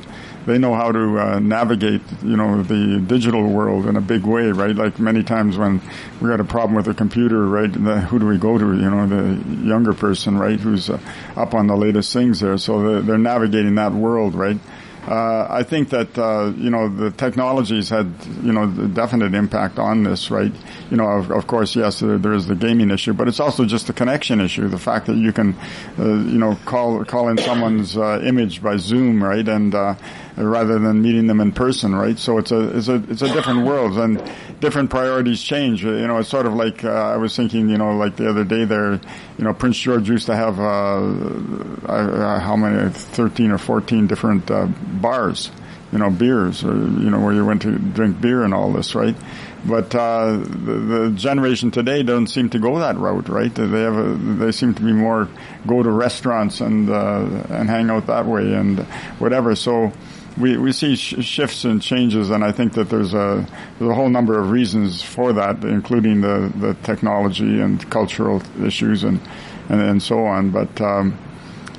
they 0.49 0.59
know 0.59 0.75
how 0.75 0.91
to 0.91 1.21
uh, 1.21 1.39
navigate, 1.39 2.01
you 2.23 2.37
know, 2.37 2.63
the 2.63 2.99
digital 3.07 3.47
world 3.47 3.87
in 3.87 3.97
a 3.97 4.01
big 4.01 4.25
way, 4.25 4.51
right? 4.51 4.75
Like 4.75 4.99
many 4.99 5.23
times 5.23 5.59
when 5.59 5.81
we 6.21 6.31
had 6.31 6.41
a 6.41 6.45
problem 6.45 6.75
with 6.75 6.89
a 6.89 6.95
computer, 6.95 7.47
right? 7.47 7.71
The, 7.71 8.01
who 8.01 8.19
do 8.19 8.27
we 8.27 8.39
go 8.39 8.57
to? 8.57 8.65
You 8.65 8.91
know, 8.91 9.07
the 9.07 9.67
younger 9.67 9.93
person, 9.93 10.39
right? 10.39 10.59
Who's 10.59 10.89
uh, 10.89 10.99
up 11.37 11.55
on 11.55 11.67
the 11.67 11.77
latest 11.77 12.13
things 12.15 12.41
there. 12.41 12.57
So 12.57 12.83
they're, 12.83 13.03
they're 13.03 13.19
navigating 13.19 13.75
that 13.75 13.93
world, 13.93 14.35
right? 14.35 14.59
Uh, 15.07 15.47
I 15.49 15.63
think 15.63 15.89
that 15.89 16.19
uh, 16.19 16.53
you 16.59 16.69
know 16.69 16.89
the 16.91 17.11
technologies 17.11 17.89
had 17.89 18.13
you 18.43 18.53
know 18.53 18.67
the 18.67 18.89
definite 18.89 19.33
impact 19.33 19.79
on 19.79 20.03
this, 20.03 20.31
right? 20.31 20.53
You 20.91 20.99
know, 20.99 21.07
of, 21.07 21.31
of 21.31 21.47
course, 21.47 21.75
yes, 21.75 22.01
there, 22.01 22.19
there 22.19 22.35
is 22.35 22.47
the 22.47 22.55
gaming 22.55 22.91
issue, 22.91 23.15
but 23.15 23.27
it's 23.27 23.41
also 23.41 23.65
just 23.65 23.87
the 23.87 23.95
connection 23.95 24.39
issue. 24.39 24.69
The 24.69 24.79
fact 24.79 25.07
that 25.07 25.17
you 25.17 25.33
can, 25.33 25.57
uh, 25.99 26.05
you 26.05 26.37
know, 26.37 26.59
call 26.67 27.03
call 27.07 27.29
in 27.31 27.39
someone's 27.39 27.97
uh, 27.97 28.21
image 28.23 28.63
by 28.63 28.77
Zoom, 28.77 29.25
right, 29.25 29.49
and 29.49 29.75
uh, 29.75 29.95
rather 30.39 30.79
than 30.79 31.03
meeting 31.03 31.27
them 31.27 31.41
in 31.41 31.53
person, 31.53 31.95
right? 31.95 32.19
So 32.19 32.39
it's 32.39 32.53
a 32.53 32.77
it's 32.77 32.89
a 32.89 33.03
it's 33.09 33.23
a 33.23 33.33
different 33.33 33.67
world, 33.67 33.99
and 33.99 34.23
different 34.61 34.91
priorities 34.91 35.43
change. 35.43 35.85
You 35.85 36.07
know, 36.07 36.19
it's 36.19 36.29
sort 36.29 36.47
of 36.47 36.55
like 36.55 36.85
uh, 36.85 36.91
I 36.91 37.17
was 37.17 37.35
thinking, 37.35 37.69
you 37.69 37.79
know, 37.79 37.97
like 37.97 38.17
the 38.17 38.29
other 38.29 38.45
day 38.45 38.65
there, 38.65 38.93
you 38.93 39.45
know, 39.45 39.53
Prince 39.53 39.79
George 39.79 40.09
used 40.09 40.27
to 40.27 40.37
have 40.37 40.61
uh, 40.61 42.39
how 42.41 42.57
many, 42.57 42.91
thirteen 42.91 43.51
or 43.51 43.59
fourteen 43.59 44.07
different 44.07 44.51
uh, 44.51 44.67
bars, 44.67 45.51
you 45.93 45.99
know, 45.99 46.11
beers, 46.11 46.63
or 46.65 46.75
you 46.75 47.11
know, 47.11 47.21
where 47.21 47.35
you 47.35 47.45
went 47.45 47.63
to 47.63 47.77
drink 47.79 48.21
beer 48.21 48.45
and 48.45 48.55
all 48.55 48.73
this, 48.73 48.95
right? 48.95 49.17
But 49.65 49.93
uh, 49.93 50.37
the, 50.37 50.73
the, 50.73 51.11
generation 51.17 51.73
today 51.73 52.05
doesn't 52.05 52.29
seem 52.29 52.49
to 52.51 52.61
go 52.61 52.79
that 52.79 52.97
route, 52.97 53.29
right? 53.29 53.53
They 53.53 53.81
have 53.81 53.97
a, 53.99 54.15
they 54.15 54.53
seem 54.53 54.73
to 54.75 54.83
be 54.83 54.93
more 54.93 55.29
go 55.67 55.83
to 55.83 55.91
restaurants 55.91 56.61
and 56.61 56.89
uh, 56.89 57.27
and 57.51 57.69
hang 57.69 57.91
out 57.91 58.07
that 58.07 58.25
way 58.25 58.55
and 58.55 58.79
whatever. 59.19 59.57
So 59.57 59.93
we, 60.39 60.57
we 60.57 60.73
see 60.73 60.97
sh- 60.97 61.25
shifts 61.25 61.65
and 61.65 61.83
changes, 61.83 62.31
and 62.31 62.45
I 62.45 62.53
think 62.53 62.75
that 62.75 62.89
there's 62.89 63.15
a 63.15 63.47
there's 63.79 63.91
a 63.91 63.95
whole 63.95 64.09
number 64.09 64.39
of 64.39 64.51
reasons 64.51 65.03
for 65.03 65.33
that, 65.33 65.65
including 65.65 66.21
the, 66.21 66.53
the 66.55 66.75
technology 66.83 67.61
and 67.61 67.89
cultural 67.91 68.43
issues 68.63 69.05
and 69.05 69.21
and, 69.69 69.81
and 69.81 70.03
so 70.03 70.25
on. 70.25 70.51
But 70.51 70.81
um, 70.81 71.19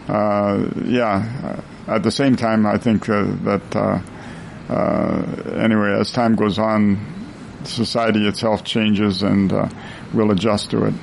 uh, 0.08 0.70
yeah, 0.84 1.62
at 1.88 2.04
the 2.04 2.12
same 2.12 2.36
time, 2.36 2.66
I 2.66 2.78
think 2.78 3.08
uh, 3.10 3.24
that 3.44 3.76
uh, 3.76 4.02
uh 4.70 5.54
anyway, 5.56 5.98
as 6.00 6.12
time 6.12 6.36
goes 6.36 6.60
on, 6.60 7.00
society 7.64 8.28
itself 8.28 8.64
changes, 8.64 9.24
and 9.24 9.52
uh, 9.52 9.70
we'll 10.14 10.32
adjust 10.32 10.72
to 10.72 10.86
it. 10.86 10.94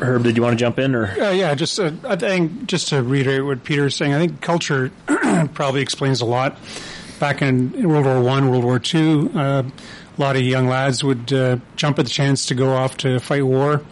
Uh, 0.00 0.04
Herb, 0.04 0.24
did 0.24 0.36
you 0.36 0.42
want 0.42 0.58
to 0.58 0.62
jump 0.62 0.78
in 0.78 0.94
or? 0.94 1.06
Uh, 1.06 1.30
yeah, 1.30 1.54
just 1.54 1.78
uh, 1.78 1.92
I 2.04 2.16
think 2.16 2.66
just 2.66 2.88
to 2.88 3.02
reiterate 3.02 3.44
what 3.44 3.64
Peter's 3.64 3.96
saying, 3.96 4.14
I 4.14 4.18
think 4.18 4.40
culture 4.40 4.90
probably 5.54 5.82
explains 5.82 6.20
a 6.20 6.24
lot. 6.24 6.58
Back 7.20 7.42
in 7.42 7.88
World 7.88 8.06
War 8.06 8.20
One, 8.20 8.50
World 8.50 8.64
War 8.64 8.78
Two, 8.78 9.30
uh, 9.34 9.62
a 9.62 10.20
lot 10.20 10.36
of 10.36 10.42
young 10.42 10.66
lads 10.66 11.02
would 11.04 11.32
uh, 11.32 11.58
jump 11.76 11.98
at 11.98 12.06
the 12.06 12.10
chance 12.10 12.46
to 12.46 12.54
go 12.54 12.70
off 12.74 12.96
to 12.98 13.20
fight 13.20 13.44
war, 13.44 13.82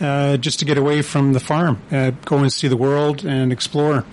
uh, 0.00 0.36
just 0.36 0.58
to 0.60 0.64
get 0.64 0.78
away 0.78 1.02
from 1.02 1.32
the 1.32 1.40
farm, 1.40 1.80
uh, 1.90 2.10
go 2.24 2.38
and 2.38 2.52
see 2.52 2.68
the 2.68 2.76
world 2.76 3.24
and 3.24 3.52
explore. 3.52 4.04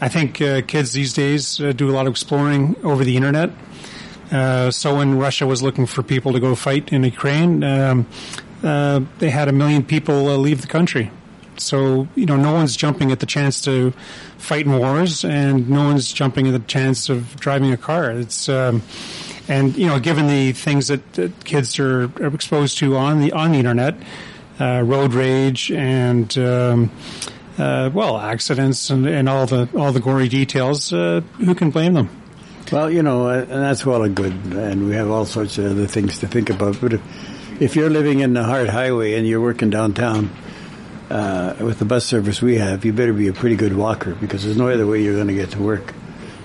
I 0.00 0.08
think 0.08 0.34
kids 0.68 0.92
these 0.92 1.14
days 1.14 1.56
do 1.56 1.90
a 1.90 1.92
lot 1.92 2.06
of 2.06 2.12
exploring 2.12 2.76
over 2.84 3.02
the 3.02 3.16
internet. 3.16 3.50
so 4.30 4.96
when 4.96 5.18
Russia 5.18 5.46
was 5.46 5.62
looking 5.62 5.86
for 5.86 6.02
people 6.02 6.34
to 6.34 6.40
go 6.40 6.54
fight 6.54 6.92
in 6.92 7.02
Ukraine, 7.02 7.64
um, 7.64 8.06
uh, 8.66 9.00
they 9.18 9.30
had 9.30 9.48
a 9.48 9.52
million 9.52 9.84
people 9.84 10.28
uh, 10.28 10.36
leave 10.36 10.60
the 10.60 10.66
country. 10.66 11.10
So, 11.56 12.08
you 12.16 12.26
know, 12.26 12.36
no 12.36 12.52
one's 12.52 12.76
jumping 12.76 13.12
at 13.12 13.20
the 13.20 13.26
chance 13.26 13.62
to 13.62 13.92
fight 14.38 14.66
in 14.66 14.76
wars 14.76 15.24
and 15.24 15.70
no 15.70 15.84
one's 15.84 16.12
jumping 16.12 16.48
at 16.48 16.52
the 16.52 16.66
chance 16.66 17.08
of 17.08 17.36
driving 17.36 17.72
a 17.72 17.76
car. 17.76 18.10
It's, 18.10 18.48
um, 18.48 18.82
and, 19.48 19.76
you 19.76 19.86
know, 19.86 19.98
given 20.00 20.26
the 20.26 20.52
things 20.52 20.88
that, 20.88 21.12
that 21.14 21.44
kids 21.44 21.78
are, 21.78 22.10
are, 22.20 22.34
exposed 22.34 22.78
to 22.78 22.96
on 22.96 23.20
the, 23.20 23.32
on 23.32 23.52
the 23.52 23.58
internet, 23.58 23.94
uh, 24.60 24.82
road 24.84 25.14
rage 25.14 25.70
and, 25.70 26.36
um, 26.36 26.90
uh, 27.58 27.88
well, 27.94 28.18
accidents 28.18 28.90
and, 28.90 29.06
and 29.06 29.28
all 29.28 29.46
the, 29.46 29.68
all 29.76 29.92
the 29.92 30.00
gory 30.00 30.28
details, 30.28 30.92
uh, 30.92 31.20
who 31.38 31.54
can 31.54 31.70
blame 31.70 31.94
them? 31.94 32.10
Well, 32.72 32.90
you 32.90 33.02
know, 33.02 33.28
and 33.28 33.48
that's 33.48 33.86
well 33.86 34.02
and 34.02 34.14
good, 34.14 34.32
and 34.32 34.88
we 34.88 34.96
have 34.96 35.08
all 35.08 35.24
sorts 35.24 35.56
of 35.56 35.66
other 35.66 35.86
things 35.86 36.18
to 36.18 36.26
think 36.26 36.50
about. 36.50 36.80
But 36.80 36.94
if, 36.94 37.02
if 37.60 37.76
you're 37.76 37.90
living 37.90 38.20
in 38.20 38.34
the 38.34 38.44
Hart 38.44 38.68
Highway 38.68 39.14
and 39.14 39.26
you're 39.26 39.40
working 39.40 39.70
downtown 39.70 40.30
uh, 41.10 41.56
with 41.60 41.78
the 41.78 41.84
bus 41.84 42.04
service 42.04 42.42
we 42.42 42.56
have, 42.58 42.84
you 42.84 42.92
better 42.92 43.12
be 43.12 43.28
a 43.28 43.32
pretty 43.32 43.56
good 43.56 43.74
walker 43.74 44.14
because 44.14 44.44
there's 44.44 44.56
no 44.56 44.68
other 44.68 44.86
way 44.86 45.02
you're 45.02 45.14
going 45.14 45.28
to 45.28 45.34
get 45.34 45.50
to 45.52 45.62
work 45.62 45.94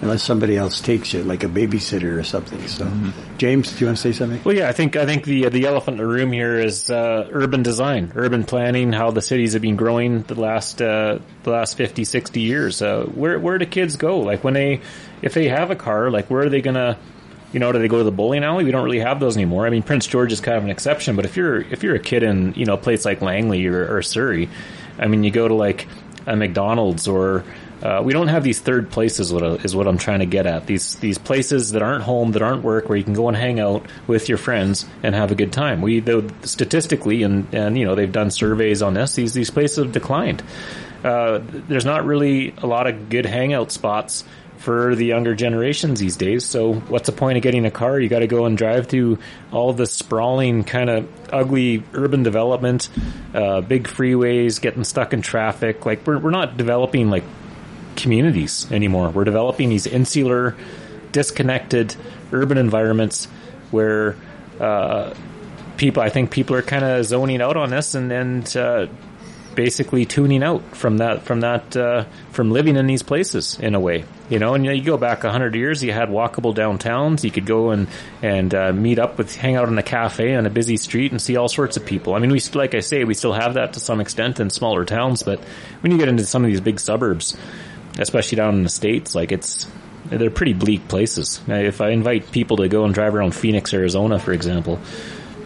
unless 0.01 0.23
somebody 0.23 0.57
else 0.57 0.81
takes 0.81 1.13
you, 1.13 1.23
like 1.23 1.43
a 1.43 1.47
babysitter 1.47 2.17
or 2.17 2.23
something. 2.23 2.65
So, 2.67 2.85
mm-hmm. 2.85 3.37
James, 3.37 3.71
do 3.71 3.79
you 3.79 3.85
want 3.85 3.97
to 3.97 4.01
say 4.01 4.11
something? 4.13 4.41
Well, 4.43 4.55
yeah, 4.55 4.67
I 4.67 4.71
think 4.71 4.95
I 4.95 5.05
think 5.05 5.25
the 5.25 5.49
the 5.49 5.65
elephant 5.67 5.99
in 5.99 6.05
the 6.05 6.11
room 6.11 6.31
here 6.31 6.57
is 6.57 6.89
uh, 6.89 7.29
urban 7.31 7.61
design, 7.61 8.11
urban 8.15 8.43
planning, 8.43 8.93
how 8.93 9.11
the 9.11 9.21
cities 9.21 9.53
have 9.53 9.61
been 9.61 9.75
growing 9.75 10.23
the 10.23 10.39
last 10.39 10.81
uh, 10.81 11.19
the 11.43 11.49
last 11.51 11.77
50, 11.77 12.03
60 12.03 12.39
years. 12.39 12.81
Uh, 12.81 13.03
where 13.03 13.39
where 13.39 13.57
do 13.57 13.65
kids 13.65 13.95
go? 13.95 14.19
Like 14.19 14.43
when 14.43 14.53
they 14.53 14.81
if 15.21 15.33
they 15.33 15.49
have 15.49 15.69
a 15.69 15.75
car, 15.75 16.09
like 16.09 16.29
where 16.29 16.43
are 16.43 16.49
they 16.49 16.61
going 16.61 16.75
to 16.75 16.97
you 17.53 17.59
know, 17.59 17.71
do 17.71 17.79
they 17.79 17.87
go 17.87 17.97
to 17.97 18.03
the 18.03 18.11
bowling 18.11 18.43
alley? 18.43 18.63
We 18.63 18.71
don't 18.71 18.83
really 18.83 18.99
have 18.99 19.19
those 19.19 19.35
anymore. 19.35 19.67
I 19.67 19.69
mean, 19.69 19.83
Prince 19.83 20.07
George 20.07 20.31
is 20.31 20.39
kind 20.39 20.57
of 20.57 20.63
an 20.63 20.69
exception, 20.69 21.15
but 21.15 21.25
if 21.25 21.35
you're 21.35 21.61
if 21.61 21.83
you're 21.83 21.95
a 21.95 21.99
kid 21.99 22.23
in 22.23 22.53
you 22.53 22.65
know 22.65 22.75
a 22.75 22.77
place 22.77 23.05
like 23.05 23.21
Langley 23.21 23.65
or, 23.67 23.97
or 23.97 24.01
Surrey, 24.01 24.49
I 24.97 25.07
mean, 25.07 25.23
you 25.23 25.31
go 25.31 25.47
to 25.47 25.53
like 25.53 25.87
a 26.25 26.35
McDonald's 26.35 27.07
or 27.07 27.43
uh, 27.81 28.01
we 28.03 28.13
don't 28.13 28.27
have 28.27 28.43
these 28.43 28.59
third 28.59 28.91
places. 28.91 29.33
What 29.33 29.43
is 29.65 29.75
what 29.75 29.87
I'm 29.87 29.97
trying 29.97 30.19
to 30.19 30.25
get 30.25 30.45
at. 30.45 30.67
These 30.67 30.95
these 30.97 31.17
places 31.17 31.71
that 31.71 31.81
aren't 31.81 32.03
home, 32.03 32.33
that 32.33 32.41
aren't 32.41 32.63
work, 32.63 32.87
where 32.87 32.97
you 32.97 33.03
can 33.03 33.13
go 33.13 33.27
and 33.27 33.35
hang 33.35 33.59
out 33.59 33.85
with 34.07 34.29
your 34.29 34.37
friends 34.37 34.85
and 35.01 35.15
have 35.15 35.31
a 35.31 35.35
good 35.35 35.51
time. 35.51 35.81
We 35.81 35.99
though 35.99 36.27
statistically, 36.43 37.23
and 37.23 37.51
and 37.53 37.77
you 37.77 37.85
know 37.85 37.95
they've 37.95 38.11
done 38.11 38.29
surveys 38.29 38.81
on 38.81 38.93
this. 38.93 39.15
These 39.15 39.33
these 39.33 39.49
places 39.49 39.83
have 39.83 39.91
declined. 39.91 40.43
Uh, 41.03 41.41
there's 41.41 41.85
not 41.85 42.05
really 42.05 42.53
a 42.59 42.67
lot 42.67 42.85
of 42.85 43.09
good 43.09 43.25
hangout 43.25 43.71
spots 43.71 44.23
for 44.61 44.95
the 44.95 45.05
younger 45.05 45.33
generations 45.33 45.99
these 45.99 46.17
days. 46.17 46.45
So 46.45 46.73
what's 46.73 47.07
the 47.07 47.11
point 47.11 47.37
of 47.37 47.43
getting 47.43 47.65
a 47.65 47.71
car? 47.71 47.99
You 47.99 48.09
got 48.09 48.19
to 48.19 48.27
go 48.27 48.45
and 48.45 48.55
drive 48.55 48.87
through 48.87 49.17
all 49.51 49.73
the 49.73 49.87
sprawling 49.87 50.63
kind 50.63 50.89
of 50.89 51.09
ugly 51.33 51.83
urban 51.93 52.21
development, 52.21 52.89
uh, 53.33 53.61
big 53.61 53.87
freeways, 53.87 54.61
getting 54.61 54.83
stuck 54.83 55.13
in 55.13 55.23
traffic. 55.23 55.85
Like 55.85 56.05
we're, 56.05 56.19
we're 56.19 56.29
not 56.29 56.57
developing 56.57 57.09
like 57.09 57.23
communities 57.95 58.71
anymore. 58.71 59.09
We're 59.09 59.23
developing 59.23 59.69
these 59.69 59.87
insular, 59.87 60.55
disconnected 61.11 61.95
urban 62.31 62.59
environments 62.59 63.25
where, 63.71 64.15
uh, 64.59 65.15
people, 65.77 66.03
I 66.03 66.09
think 66.09 66.29
people 66.29 66.55
are 66.55 66.61
kind 66.61 66.85
of 66.85 67.03
zoning 67.05 67.41
out 67.41 67.57
on 67.57 67.71
this 67.71 67.95
and, 67.95 68.11
and, 68.11 68.55
uh, 68.55 68.87
basically 69.61 70.07
tuning 70.07 70.41
out 70.41 70.75
from 70.75 70.97
that 70.97 71.21
from 71.21 71.41
that 71.41 71.77
uh, 71.77 72.03
from 72.31 72.49
living 72.49 72.77
in 72.77 72.87
these 72.87 73.03
places 73.03 73.59
in 73.59 73.75
a 73.75 73.79
way 73.79 74.03
you 74.27 74.39
know? 74.39 74.55
And 74.55 74.65
you, 74.65 74.71
know, 74.71 74.75
you 74.75 74.83
go 74.83 74.97
back 74.97 75.23
100 75.23 75.53
years 75.53 75.83
you 75.83 75.91
had 75.91 76.09
walkable 76.09 76.55
downtowns 76.55 77.23
you 77.23 77.29
could 77.29 77.45
go 77.45 77.69
and 77.69 77.87
and 78.23 78.55
uh, 78.55 78.73
meet 78.73 78.97
up 78.97 79.19
with 79.19 79.35
hang 79.35 79.55
out 79.55 79.67
in 79.67 79.77
a 79.77 79.83
cafe 79.83 80.33
on 80.33 80.47
a 80.47 80.49
busy 80.49 80.77
street 80.77 81.11
and 81.11 81.21
see 81.21 81.37
all 81.37 81.47
sorts 81.47 81.77
of 81.77 81.85
people. 81.85 82.15
I 82.15 82.19
mean 82.19 82.31
we 82.31 82.41
like 82.55 82.73
i 82.73 82.79
say 82.79 83.03
we 83.03 83.13
still 83.13 83.33
have 83.33 83.53
that 83.53 83.73
to 83.73 83.79
some 83.79 84.01
extent 84.01 84.39
in 84.39 84.49
smaller 84.49 84.83
towns 84.83 85.21
but 85.21 85.39
when 85.81 85.91
you 85.91 85.99
get 85.99 86.07
into 86.07 86.25
some 86.25 86.43
of 86.43 86.49
these 86.49 86.61
big 86.61 86.79
suburbs 86.79 87.37
especially 87.99 88.37
down 88.37 88.55
in 88.55 88.63
the 88.63 88.69
states 88.69 89.13
like 89.13 89.31
it's 89.31 89.67
they're 90.05 90.31
pretty 90.31 90.53
bleak 90.53 90.87
places. 90.87 91.39
If 91.47 91.81
i 91.81 91.89
invite 91.89 92.31
people 92.31 92.57
to 92.57 92.67
go 92.67 92.83
and 92.85 92.95
drive 92.95 93.13
around 93.13 93.35
phoenix 93.35 93.71
arizona 93.75 94.17
for 94.17 94.33
example 94.33 94.79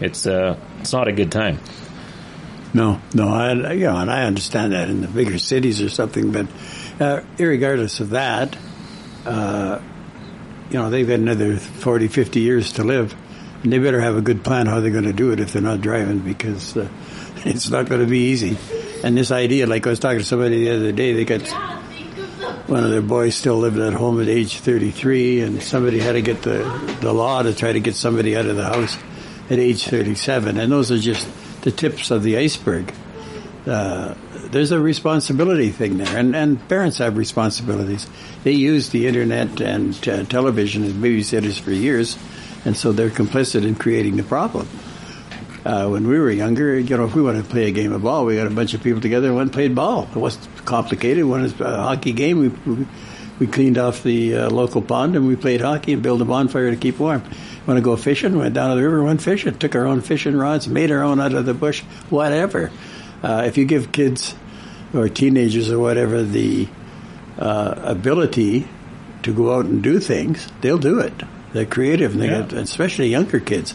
it's 0.00 0.26
uh 0.26 0.56
it's 0.80 0.94
not 0.94 1.06
a 1.06 1.12
good 1.12 1.30
time 1.30 1.58
no, 2.76 3.00
no, 3.14 3.28
I, 3.28 3.72
you 3.72 3.86
know, 3.86 3.96
and 3.96 4.10
I 4.10 4.24
understand 4.24 4.72
that 4.72 4.90
in 4.90 5.00
the 5.00 5.08
bigger 5.08 5.38
cities 5.38 5.80
or 5.80 5.88
something, 5.88 6.30
but 6.30 6.46
uh, 7.00 7.22
regardless 7.38 8.00
of 8.00 8.10
that, 8.10 8.54
uh, 9.24 9.80
you 10.68 10.78
know, 10.78 10.90
they've 10.90 11.08
got 11.08 11.18
another 11.18 11.56
40, 11.56 12.08
50 12.08 12.40
years 12.40 12.72
to 12.72 12.84
live, 12.84 13.16
and 13.62 13.72
they 13.72 13.78
better 13.78 13.98
have 13.98 14.18
a 14.18 14.20
good 14.20 14.44
plan 14.44 14.66
how 14.66 14.80
they're 14.80 14.90
going 14.90 15.04
to 15.04 15.14
do 15.14 15.32
it 15.32 15.40
if 15.40 15.54
they're 15.54 15.62
not 15.62 15.80
driving 15.80 16.18
because 16.18 16.76
uh, 16.76 16.86
it's 17.46 17.70
not 17.70 17.88
going 17.88 18.02
to 18.02 18.06
be 18.06 18.30
easy. 18.30 18.58
And 19.02 19.16
this 19.16 19.30
idea, 19.30 19.66
like 19.66 19.86
I 19.86 19.90
was 19.90 19.98
talking 19.98 20.18
to 20.18 20.24
somebody 20.24 20.64
the 20.64 20.76
other 20.76 20.92
day, 20.92 21.14
they 21.14 21.24
got 21.24 21.48
one 22.68 22.84
of 22.84 22.90
their 22.90 23.00
boys 23.00 23.36
still 23.36 23.56
living 23.56 23.82
at 23.82 23.94
home 23.94 24.20
at 24.20 24.28
age 24.28 24.58
33, 24.58 25.40
and 25.40 25.62
somebody 25.62 25.98
had 25.98 26.12
to 26.12 26.20
get 26.20 26.42
the, 26.42 26.98
the 27.00 27.14
law 27.14 27.42
to 27.42 27.54
try 27.54 27.72
to 27.72 27.80
get 27.80 27.94
somebody 27.94 28.36
out 28.36 28.44
of 28.44 28.56
the 28.56 28.64
house 28.64 28.98
at 29.48 29.58
age 29.58 29.84
37, 29.84 30.58
and 30.58 30.70
those 30.70 30.92
are 30.92 30.98
just 30.98 31.26
the 31.66 31.72
tips 31.72 32.12
of 32.12 32.22
the 32.22 32.38
iceberg. 32.38 32.94
Uh, 33.66 34.14
there's 34.52 34.70
a 34.70 34.78
responsibility 34.78 35.70
thing 35.70 35.98
there, 35.98 36.16
and, 36.16 36.36
and 36.36 36.68
parents 36.68 36.98
have 36.98 37.16
responsibilities. 37.16 38.06
They 38.44 38.52
use 38.52 38.90
the 38.90 39.08
internet 39.08 39.60
and 39.60 40.08
uh, 40.08 40.22
television 40.22 40.84
as 40.84 40.92
babysitters 40.92 41.58
for 41.58 41.72
years, 41.72 42.16
and 42.64 42.76
so 42.76 42.92
they're 42.92 43.10
complicit 43.10 43.66
in 43.66 43.74
creating 43.74 44.16
the 44.16 44.22
problem. 44.22 44.68
Uh, 45.64 45.88
when 45.88 46.06
we 46.06 46.20
were 46.20 46.30
younger, 46.30 46.78
you 46.78 46.96
know, 46.96 47.04
if 47.04 47.16
we 47.16 47.22
wanted 47.22 47.42
to 47.42 47.50
play 47.50 47.66
a 47.66 47.72
game 47.72 47.92
of 47.92 48.00
ball, 48.00 48.24
we 48.24 48.36
got 48.36 48.46
a 48.46 48.50
bunch 48.50 48.72
of 48.72 48.80
people 48.84 49.00
together 49.00 49.28
and 49.32 49.40
and 49.40 49.52
played 49.52 49.74
ball. 49.74 50.08
It 50.14 50.18
wasn't 50.18 50.46
complicated. 50.64 51.24
When 51.24 51.44
it's 51.44 51.58
a 51.58 51.82
hockey 51.82 52.12
game, 52.12 52.38
we 52.38 52.48
we, 52.48 52.86
we 53.40 53.46
cleaned 53.48 53.76
off 53.76 54.04
the 54.04 54.36
uh, 54.36 54.50
local 54.50 54.82
pond 54.82 55.16
and 55.16 55.26
we 55.26 55.34
played 55.34 55.62
hockey 55.62 55.94
and 55.94 56.02
built 56.04 56.20
a 56.20 56.24
bonfire 56.24 56.70
to 56.70 56.76
keep 56.76 57.00
warm. 57.00 57.24
Want 57.66 57.78
to 57.78 57.82
go 57.82 57.96
fishing? 57.96 58.38
Went 58.38 58.54
down 58.54 58.70
to 58.70 58.76
the 58.76 58.82
river, 58.82 59.02
went 59.02 59.20
fishing, 59.22 59.56
took 59.58 59.74
our 59.74 59.86
own 59.86 60.00
fishing 60.00 60.36
rods, 60.36 60.68
made 60.68 60.90
our 60.92 61.02
own 61.02 61.20
out 61.20 61.34
of 61.34 61.46
the 61.46 61.54
bush, 61.54 61.82
whatever. 62.10 62.70
Uh, 63.22 63.42
if 63.46 63.58
you 63.58 63.64
give 63.64 63.90
kids 63.92 64.34
or 64.94 65.08
teenagers 65.08 65.70
or 65.70 65.78
whatever 65.80 66.22
the 66.22 66.68
uh, 67.38 67.74
ability 67.82 68.68
to 69.24 69.34
go 69.34 69.54
out 69.56 69.64
and 69.64 69.82
do 69.82 69.98
things, 69.98 70.46
they'll 70.60 70.78
do 70.78 71.00
it. 71.00 71.12
They're 71.52 71.66
creative, 71.66 72.12
and 72.12 72.22
they 72.22 72.28
Yeah. 72.28 72.42
get, 72.42 72.52
especially 72.52 73.08
younger 73.08 73.40
kids. 73.40 73.74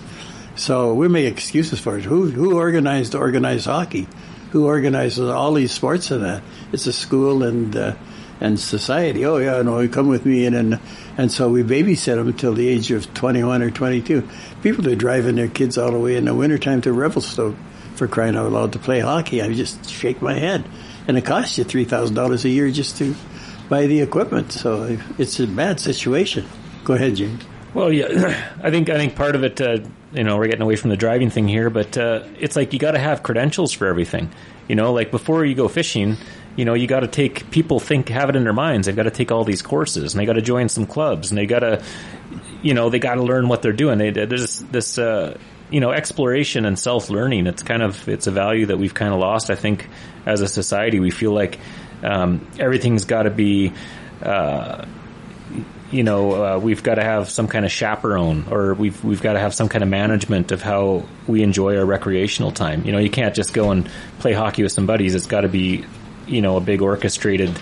So 0.55 0.93
we 0.93 1.07
make 1.07 1.25
excuses 1.25 1.79
for 1.79 1.97
it. 1.97 2.03
Who 2.05 2.29
who 2.29 2.55
organized 2.55 3.15
organized 3.15 3.65
hockey? 3.65 4.07
Who 4.51 4.65
organizes 4.67 5.19
all 5.29 5.53
these 5.53 5.71
sports 5.71 6.11
and 6.11 6.23
that? 6.23 6.43
It's 6.71 6.85
a 6.87 6.93
school 6.93 7.43
and 7.43 7.75
uh, 7.75 7.93
and 8.41 8.59
society. 8.59 9.23
Oh 9.23 9.37
yeah, 9.37 9.61
no, 9.61 9.79
you 9.79 9.87
come 9.87 10.07
with 10.07 10.25
me 10.25 10.45
and 10.45 10.55
and 10.55 10.79
and 11.17 11.31
so 11.31 11.49
we 11.49 11.63
babysit 11.63 12.15
them 12.15 12.27
until 12.27 12.53
the 12.53 12.67
age 12.67 12.91
of 12.91 13.13
twenty 13.13 13.43
one 13.43 13.61
or 13.61 13.71
twenty 13.71 14.01
two. 14.01 14.27
People 14.63 14.87
are 14.89 14.95
driving 14.95 15.35
their 15.35 15.47
kids 15.47 15.77
all 15.77 15.91
the 15.91 15.99
way 15.99 16.17
in 16.17 16.25
the 16.25 16.35
wintertime 16.35 16.81
to 16.81 16.91
Revelstoke 16.91 17.55
for 17.95 18.07
crying 18.07 18.35
out 18.35 18.51
loud 18.51 18.73
to 18.73 18.79
play 18.79 18.99
hockey. 18.99 19.41
I 19.41 19.53
just 19.53 19.89
shake 19.89 20.21
my 20.21 20.33
head, 20.33 20.65
and 21.07 21.17
it 21.17 21.25
costs 21.25 21.57
you 21.57 21.63
three 21.63 21.85
thousand 21.85 22.15
dollars 22.15 22.43
a 22.43 22.49
year 22.49 22.69
just 22.71 22.97
to 22.97 23.15
buy 23.69 23.85
the 23.85 24.01
equipment. 24.01 24.51
So 24.51 24.97
it's 25.17 25.39
a 25.39 25.47
bad 25.47 25.79
situation. 25.79 26.45
Go 26.83 26.95
ahead, 26.95 27.15
James. 27.15 27.43
Well, 27.73 27.93
yeah, 27.93 28.51
I 28.63 28.71
think 28.71 28.89
I 28.89 28.97
think 28.97 29.15
part 29.15 29.35
of 29.35 29.43
it, 29.43 29.61
uh, 29.61 29.79
you 30.13 30.23
know, 30.23 30.37
we're 30.37 30.47
getting 30.47 30.61
away 30.61 30.75
from 30.75 30.89
the 30.89 30.97
driving 30.97 31.29
thing 31.29 31.47
here, 31.47 31.69
but 31.69 31.97
uh, 31.97 32.23
it's 32.39 32.55
like 32.55 32.73
you 32.73 32.79
got 32.79 32.91
to 32.91 32.99
have 32.99 33.23
credentials 33.23 33.71
for 33.71 33.87
everything. 33.87 34.31
You 34.67 34.75
know, 34.75 34.93
like 34.93 35.11
before 35.11 35.45
you 35.45 35.55
go 35.55 35.67
fishing, 35.67 36.17
you 36.56 36.66
know, 36.66 36.74
you 36.74 36.88
got 36.88 37.02
to 37.02 37.08
take 37.08 37.49
people 37.52 37.80
think 37.80 38.10
have 38.10 38.30
it 38.30 38.36
in 38.36 38.43
their 38.43 38.54
minds. 38.54 38.88
They've 38.88 38.95
got 38.95 39.04
to 39.04 39.12
take 39.12 39.32
all 39.32 39.43
these 39.43 39.62
courses, 39.62 40.14
and 40.14 40.22
they 40.22 40.26
got 40.26 40.34
to 40.34 40.41
join 40.41 40.70
some 40.70 40.86
clubs, 40.86 41.32
and 41.32 41.38
they 41.38 41.45
got 41.45 41.60
to, 41.60 41.84
you 42.62 42.74
know, 42.74 42.89
they 42.89 42.99
got 42.99 43.16
to 43.16 43.24
learn 43.24 43.47
what 43.47 43.62
they're 43.62 43.74
doing. 43.74 43.97
They, 43.97 44.12
there's 44.12 44.60
this, 44.60 44.97
uh, 44.97 45.38
you 45.70 45.80
know, 45.80 45.91
exploration 45.91 46.66
and 46.66 46.78
self 46.78 47.10
learning. 47.10 47.47
It's 47.47 47.64
kind 47.64 47.82
of 47.82 48.08
it's 48.08 48.28
a 48.28 48.32
value 48.32 48.68
that 48.68 48.78
we've 48.78 48.93
kind 48.93 49.14
of 49.14 49.20
lost. 49.20 49.49
I 49.49 49.56
think 49.56 49.88
as 50.26 50.41
a 50.41 50.47
society, 50.47 50.99
we 50.99 51.12
feel 51.12 51.34
like 51.34 51.60
um, 52.04 52.45
everything's 52.60 53.06
got 53.06 53.24
to 53.24 53.32
be. 53.32 53.74
Uh, 54.22 54.86
you 55.91 56.04
know, 56.04 56.32
uh, 56.32 56.58
we've 56.58 56.84
got 56.84 56.95
to 56.95 57.04
have 57.04 57.30
some 57.30 57.47
kind 57.47 57.66
of 57.66 57.72
chaperone, 57.72 58.45
or 58.49 58.74
we've 58.74 59.04
we've 59.04 59.22
got 59.22 59.34
to 59.34 59.39
have 59.39 59.54
some 59.54 59.68
kind 59.68 59.84
of 59.84 59.89
management 59.89 60.52
of 60.52 60.62
how 60.62 61.06
we 61.28 61.43
enjoy 61.43 61.78
our 61.78 61.86
recreational 61.86 62.52
time. 62.52 62.86
You 62.86 62.93
know, 62.93 62.97
you 62.97 63.10
can't 63.10 63.36
just 63.36 63.54
go 63.54 63.72
and 63.72 63.89
play 64.20 64.34
hockey 64.34 64.64
with 64.64 64.72
some 64.72 64.86
buddies. 64.86 65.16
It's 65.16 65.26
got 65.26 65.41
to 65.41 65.49
be, 65.49 65.86
you 66.28 66.41
know, 66.41 66.57
a 66.57 66.61
big 66.61 66.82
orchestrated 66.82 67.57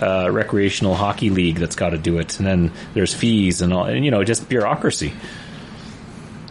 uh, 0.00 0.28
recreational 0.30 0.94
hockey 0.94 1.30
league 1.30 1.56
that's 1.56 1.76
got 1.76 1.90
to 1.90 1.98
do 1.98 2.18
it, 2.18 2.38
and 2.38 2.46
then 2.46 2.72
there's 2.94 3.14
fees 3.14 3.62
and 3.62 3.72
all, 3.72 3.84
and 3.84 4.04
you 4.04 4.10
know, 4.10 4.24
just 4.24 4.48
bureaucracy. 4.48 5.12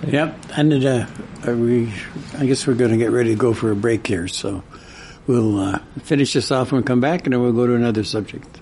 Yep, 0.06 0.38
and 0.58 0.86
uh, 0.86 1.08
we, 1.46 1.94
I 2.38 2.46
guess 2.46 2.68
we're 2.68 2.74
going 2.74 2.92
to 2.92 2.98
get 2.98 3.12
ready 3.12 3.30
to 3.30 3.36
go 3.36 3.54
for 3.54 3.72
a 3.72 3.76
break 3.76 4.06
here, 4.06 4.28
so 4.28 4.64
we'll 5.28 5.60
uh, 5.60 5.80
finish 6.04 6.34
this 6.34 6.52
off 6.52 6.72
we 6.72 6.82
come 6.84 7.00
back, 7.00 7.26
and 7.26 7.34
then 7.34 7.42
we'll 7.42 7.54
go 7.54 7.68
to 7.68 7.76
another 7.76 8.04
subject. 8.04 8.60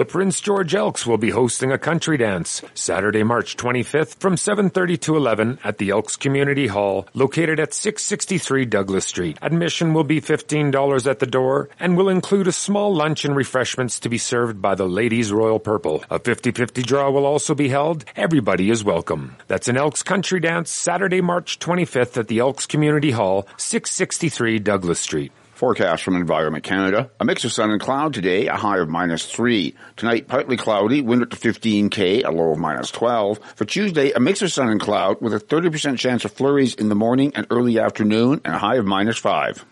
The 0.00 0.06
Prince 0.06 0.40
George 0.40 0.74
Elks 0.74 1.06
will 1.06 1.18
be 1.18 1.28
hosting 1.28 1.72
a 1.72 1.76
country 1.76 2.16
dance 2.16 2.62
Saturday, 2.72 3.22
March 3.22 3.54
25th 3.58 4.18
from 4.18 4.36
7:30 4.36 4.96
to 5.00 5.14
11 5.14 5.58
at 5.62 5.76
the 5.76 5.90
Elks 5.90 6.16
Community 6.16 6.68
Hall 6.68 7.06
located 7.12 7.60
at 7.60 7.74
663 7.74 8.64
Douglas 8.64 9.04
Street. 9.04 9.36
Admission 9.42 9.92
will 9.92 10.04
be 10.04 10.18
$15 10.18 11.06
at 11.06 11.18
the 11.18 11.26
door 11.26 11.68
and 11.78 11.98
will 11.98 12.08
include 12.08 12.48
a 12.48 12.52
small 12.66 12.94
lunch 12.94 13.26
and 13.26 13.36
refreshments 13.36 14.00
to 14.00 14.08
be 14.08 14.16
served 14.16 14.62
by 14.62 14.74
the 14.74 14.88
Ladies 14.88 15.34
Royal 15.34 15.58
Purple. 15.58 16.02
A 16.08 16.18
50-50 16.18 16.82
draw 16.82 17.10
will 17.10 17.26
also 17.26 17.54
be 17.54 17.68
held. 17.68 18.06
Everybody 18.16 18.70
is 18.70 18.82
welcome. 18.82 19.36
That's 19.48 19.68
an 19.68 19.76
Elks 19.76 20.02
country 20.02 20.40
dance 20.40 20.70
Saturday, 20.70 21.20
March 21.20 21.58
25th 21.58 22.16
at 22.16 22.28
the 22.28 22.38
Elks 22.38 22.64
Community 22.64 23.10
Hall, 23.10 23.46
663 23.58 24.60
Douglas 24.60 24.98
Street. 24.98 25.32
Forecast 25.60 26.02
from 26.02 26.16
Environment 26.16 26.64
Canada. 26.64 27.10
A 27.20 27.24
mix 27.26 27.44
of 27.44 27.52
sun 27.52 27.70
and 27.70 27.78
cloud 27.78 28.14
today, 28.14 28.46
a 28.46 28.56
high 28.56 28.78
of 28.78 28.88
minus 28.88 29.26
3. 29.26 29.74
Tonight, 29.96 30.26
partly 30.26 30.56
cloudy, 30.56 31.02
wind 31.02 31.22
up 31.22 31.28
to 31.28 31.36
15k, 31.36 32.24
a 32.24 32.30
low 32.30 32.52
of 32.52 32.58
minus 32.58 32.90
12. 32.90 33.38
For 33.56 33.66
Tuesday, 33.66 34.10
a 34.12 34.20
mix 34.20 34.40
of 34.40 34.50
sun 34.50 34.70
and 34.70 34.80
cloud 34.80 35.20
with 35.20 35.34
a 35.34 35.38
30% 35.38 35.98
chance 35.98 36.24
of 36.24 36.32
flurries 36.32 36.74
in 36.76 36.88
the 36.88 36.94
morning 36.94 37.32
and 37.34 37.46
early 37.50 37.78
afternoon 37.78 38.40
and 38.42 38.54
a 38.54 38.58
high 38.58 38.76
of 38.76 38.86
minus 38.86 39.18
5. 39.18 39.66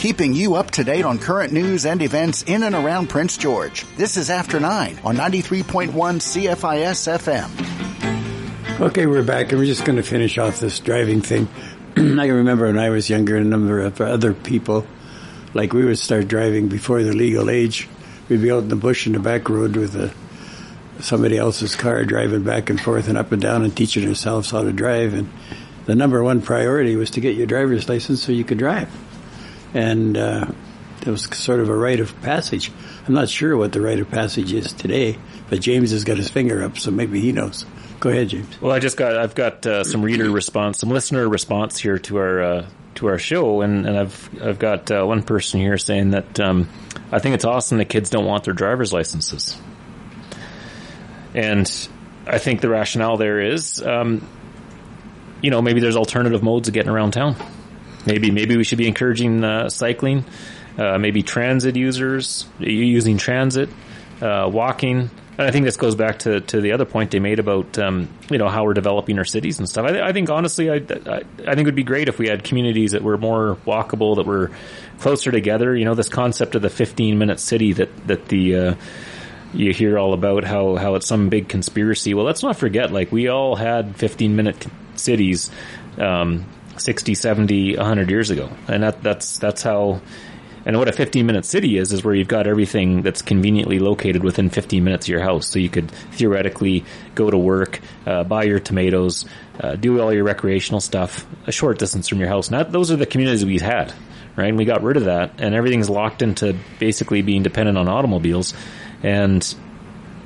Keeping 0.00 0.34
you 0.34 0.56
up 0.56 0.72
to 0.72 0.82
date 0.82 1.04
on 1.04 1.20
current 1.20 1.52
news 1.52 1.86
and 1.86 2.02
events 2.02 2.42
in 2.42 2.64
and 2.64 2.74
around 2.74 3.08
Prince 3.08 3.36
George. 3.36 3.86
This 3.96 4.16
is 4.16 4.28
After 4.28 4.58
9 4.58 4.98
on 5.04 5.14
93.1 5.16 5.92
CFIS 5.92 7.06
FM. 7.20 8.80
Okay, 8.80 9.06
we're 9.06 9.22
back, 9.22 9.52
and 9.52 9.60
we're 9.60 9.66
just 9.66 9.84
going 9.84 9.98
to 9.98 10.02
finish 10.02 10.36
off 10.36 10.58
this 10.58 10.80
driving 10.80 11.20
thing. 11.20 11.46
I 11.96 12.26
can 12.26 12.32
remember 12.32 12.66
when 12.66 12.78
I 12.78 12.90
was 12.90 13.10
younger, 13.10 13.36
a 13.36 13.42
number 13.42 13.80
of 13.80 14.00
other 14.00 14.32
people, 14.32 14.86
like 15.54 15.72
we 15.72 15.84
would 15.84 15.98
start 15.98 16.28
driving 16.28 16.68
before 16.68 17.02
the 17.02 17.12
legal 17.12 17.50
age. 17.50 17.88
We'd 18.28 18.42
be 18.42 18.52
out 18.52 18.62
in 18.62 18.68
the 18.68 18.76
bush 18.76 19.08
in 19.08 19.12
the 19.12 19.18
back 19.18 19.48
road 19.48 19.74
with 19.74 19.96
a, 19.96 20.14
somebody 21.02 21.36
else's 21.36 21.74
car 21.74 22.04
driving 22.04 22.44
back 22.44 22.70
and 22.70 22.80
forth 22.80 23.08
and 23.08 23.18
up 23.18 23.32
and 23.32 23.42
down 23.42 23.64
and 23.64 23.76
teaching 23.76 24.06
ourselves 24.06 24.52
how 24.52 24.62
to 24.62 24.72
drive. 24.72 25.14
And 25.14 25.30
the 25.86 25.96
number 25.96 26.22
one 26.22 26.42
priority 26.42 26.94
was 26.94 27.10
to 27.10 27.20
get 27.20 27.34
your 27.34 27.48
driver's 27.48 27.88
license 27.88 28.22
so 28.22 28.30
you 28.30 28.44
could 28.44 28.58
drive. 28.58 28.88
And 29.74 30.16
uh, 30.16 30.46
it 31.04 31.08
was 31.08 31.24
sort 31.36 31.58
of 31.58 31.70
a 31.70 31.76
rite 31.76 31.98
of 31.98 32.20
passage. 32.22 32.70
I'm 33.08 33.14
not 33.14 33.28
sure 33.28 33.56
what 33.56 33.72
the 33.72 33.80
rite 33.80 33.98
of 33.98 34.08
passage 34.10 34.52
is 34.52 34.72
today, 34.72 35.18
but 35.48 35.60
James 35.60 35.90
has 35.90 36.04
got 36.04 36.18
his 36.18 36.28
finger 36.28 36.62
up, 36.62 36.78
so 36.78 36.92
maybe 36.92 37.20
he 37.20 37.32
knows. 37.32 37.66
Go 38.00 38.08
ahead, 38.08 38.28
James. 38.30 38.60
Well, 38.62 38.72
I 38.72 38.78
just 38.78 38.96
got 38.96 39.16
I've 39.16 39.34
got 39.34 39.66
uh, 39.66 39.84
some 39.84 40.00
reader 40.00 40.30
response, 40.30 40.78
some 40.78 40.88
listener 40.88 41.28
response 41.28 41.78
here 41.78 41.98
to 41.98 42.16
our 42.16 42.42
uh, 42.42 42.66
to 42.94 43.08
our 43.08 43.18
show, 43.18 43.60
and, 43.60 43.86
and 43.86 43.98
I've 43.98 44.42
I've 44.42 44.58
got 44.58 44.90
uh, 44.90 45.04
one 45.04 45.22
person 45.22 45.60
here 45.60 45.76
saying 45.76 46.12
that 46.12 46.40
um, 46.40 46.68
I 47.12 47.18
think 47.18 47.34
it's 47.34 47.44
awesome 47.44 47.76
that 47.76 47.90
kids 47.90 48.08
don't 48.08 48.24
want 48.24 48.44
their 48.44 48.54
driver's 48.54 48.90
licenses, 48.90 49.54
and 51.34 51.70
I 52.26 52.38
think 52.38 52.62
the 52.62 52.70
rationale 52.70 53.18
there 53.18 53.38
is, 53.38 53.82
um, 53.82 54.26
you 55.42 55.50
know, 55.50 55.60
maybe 55.60 55.80
there's 55.80 55.96
alternative 55.96 56.42
modes 56.42 56.68
of 56.68 56.74
getting 56.74 56.90
around 56.90 57.12
town. 57.12 57.36
Maybe 58.06 58.30
maybe 58.30 58.56
we 58.56 58.64
should 58.64 58.78
be 58.78 58.88
encouraging 58.88 59.44
uh, 59.44 59.68
cycling, 59.68 60.24
uh, 60.78 60.96
maybe 60.96 61.22
transit 61.22 61.76
users 61.76 62.46
using 62.58 63.18
transit, 63.18 63.68
uh, 64.22 64.48
walking. 64.50 65.10
And 65.40 65.48
I 65.48 65.52
think 65.52 65.64
this 65.64 65.78
goes 65.78 65.94
back 65.94 66.18
to, 66.20 66.42
to 66.42 66.60
the 66.60 66.72
other 66.72 66.84
point 66.84 67.12
they 67.12 67.18
made 67.18 67.38
about 67.38 67.78
um, 67.78 68.10
you 68.30 68.36
know 68.36 68.50
how 68.50 68.64
we're 68.64 68.74
developing 68.74 69.16
our 69.18 69.24
cities 69.24 69.58
and 69.58 69.66
stuff. 69.66 69.86
I, 69.86 70.08
I 70.08 70.12
think 70.12 70.28
honestly, 70.28 70.70
I, 70.70 70.74
I, 70.74 71.22
I 71.46 71.54
think 71.54 71.60
it 71.60 71.64
would 71.64 71.74
be 71.74 71.82
great 71.82 72.08
if 72.08 72.18
we 72.18 72.28
had 72.28 72.44
communities 72.44 72.92
that 72.92 73.02
were 73.02 73.16
more 73.16 73.56
walkable, 73.66 74.16
that 74.16 74.26
were 74.26 74.50
closer 74.98 75.30
together. 75.30 75.74
You 75.74 75.86
know, 75.86 75.94
this 75.94 76.10
concept 76.10 76.56
of 76.56 76.62
the 76.62 76.68
15 76.68 77.16
minute 77.16 77.40
city 77.40 77.72
that 77.72 78.06
that 78.06 78.28
the 78.28 78.54
uh, 78.54 78.74
you 79.54 79.72
hear 79.72 79.98
all 79.98 80.12
about 80.12 80.44
how, 80.44 80.76
how 80.76 80.94
it's 80.94 81.06
some 81.06 81.28
big 81.28 81.48
conspiracy. 81.48 82.14
Well, 82.14 82.24
let's 82.24 82.42
not 82.42 82.56
forget, 82.56 82.92
like, 82.92 83.10
we 83.10 83.28
all 83.28 83.56
had 83.56 83.96
15 83.96 84.36
minute 84.36 84.66
cities, 84.94 85.50
um, 85.98 86.46
60, 86.76 87.14
70, 87.14 87.76
100 87.76 88.10
years 88.10 88.30
ago. 88.30 88.50
And 88.68 88.82
that, 88.82 89.02
that's, 89.02 89.38
that's 89.38 89.62
how, 89.62 90.00
and 90.64 90.78
what 90.78 90.88
a 90.88 90.92
15 90.92 91.26
minute 91.26 91.44
city 91.44 91.76
is, 91.76 91.92
is 91.92 92.04
where 92.04 92.14
you've 92.14 92.28
got 92.28 92.46
everything 92.46 93.02
that's 93.02 93.22
conveniently 93.22 93.78
located 93.78 94.22
within 94.22 94.50
15 94.50 94.84
minutes 94.84 95.06
of 95.06 95.10
your 95.10 95.20
house. 95.20 95.48
So 95.48 95.58
you 95.58 95.68
could 95.68 95.90
theoretically 95.90 96.84
go 97.14 97.30
to 97.30 97.38
work, 97.38 97.80
uh, 98.06 98.24
buy 98.24 98.44
your 98.44 98.60
tomatoes, 98.60 99.24
uh, 99.58 99.76
do 99.76 100.00
all 100.00 100.12
your 100.12 100.24
recreational 100.24 100.80
stuff 100.80 101.26
a 101.46 101.52
short 101.52 101.78
distance 101.78 102.08
from 102.08 102.18
your 102.18 102.28
house. 102.28 102.50
Now, 102.50 102.62
those 102.62 102.90
are 102.90 102.96
the 102.96 103.06
communities 103.06 103.44
we 103.44 103.58
had, 103.58 103.92
right? 104.36 104.48
And 104.48 104.58
we 104.58 104.64
got 104.64 104.82
rid 104.82 104.96
of 104.96 105.04
that, 105.04 105.32
and 105.38 105.54
everything's 105.54 105.90
locked 105.90 106.22
into 106.22 106.56
basically 106.78 107.22
being 107.22 107.42
dependent 107.42 107.78
on 107.78 107.88
automobiles. 107.88 108.54
And 109.02 109.54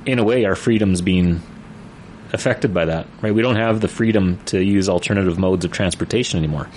in 0.06 0.18
a 0.18 0.24
way, 0.24 0.44
our 0.44 0.56
freedom's 0.56 1.00
being 1.00 1.40
affected 2.32 2.74
by 2.74 2.86
that, 2.86 3.06
right? 3.22 3.34
We 3.34 3.42
don't 3.42 3.56
have 3.56 3.80
the 3.80 3.88
freedom 3.88 4.38
to 4.46 4.62
use 4.62 4.88
alternative 4.88 5.38
modes 5.38 5.64
of 5.64 5.70
transportation 5.70 6.38
anymore. 6.38 6.68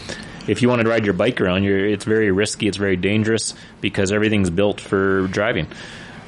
If 0.48 0.62
you 0.62 0.70
want 0.70 0.82
to 0.82 0.89
ride 0.89 1.06
your 1.06 1.14
bike 1.14 1.41
around, 1.41 1.66
it's 1.66 2.06
very 2.06 2.32
risky, 2.32 2.68
it's 2.68 2.78
very 2.78 2.95
dangerous 2.95 3.54
because 3.82 4.12
everything's 4.12 4.50
built 4.50 4.80
for 4.80 5.28
driving. 5.28 5.68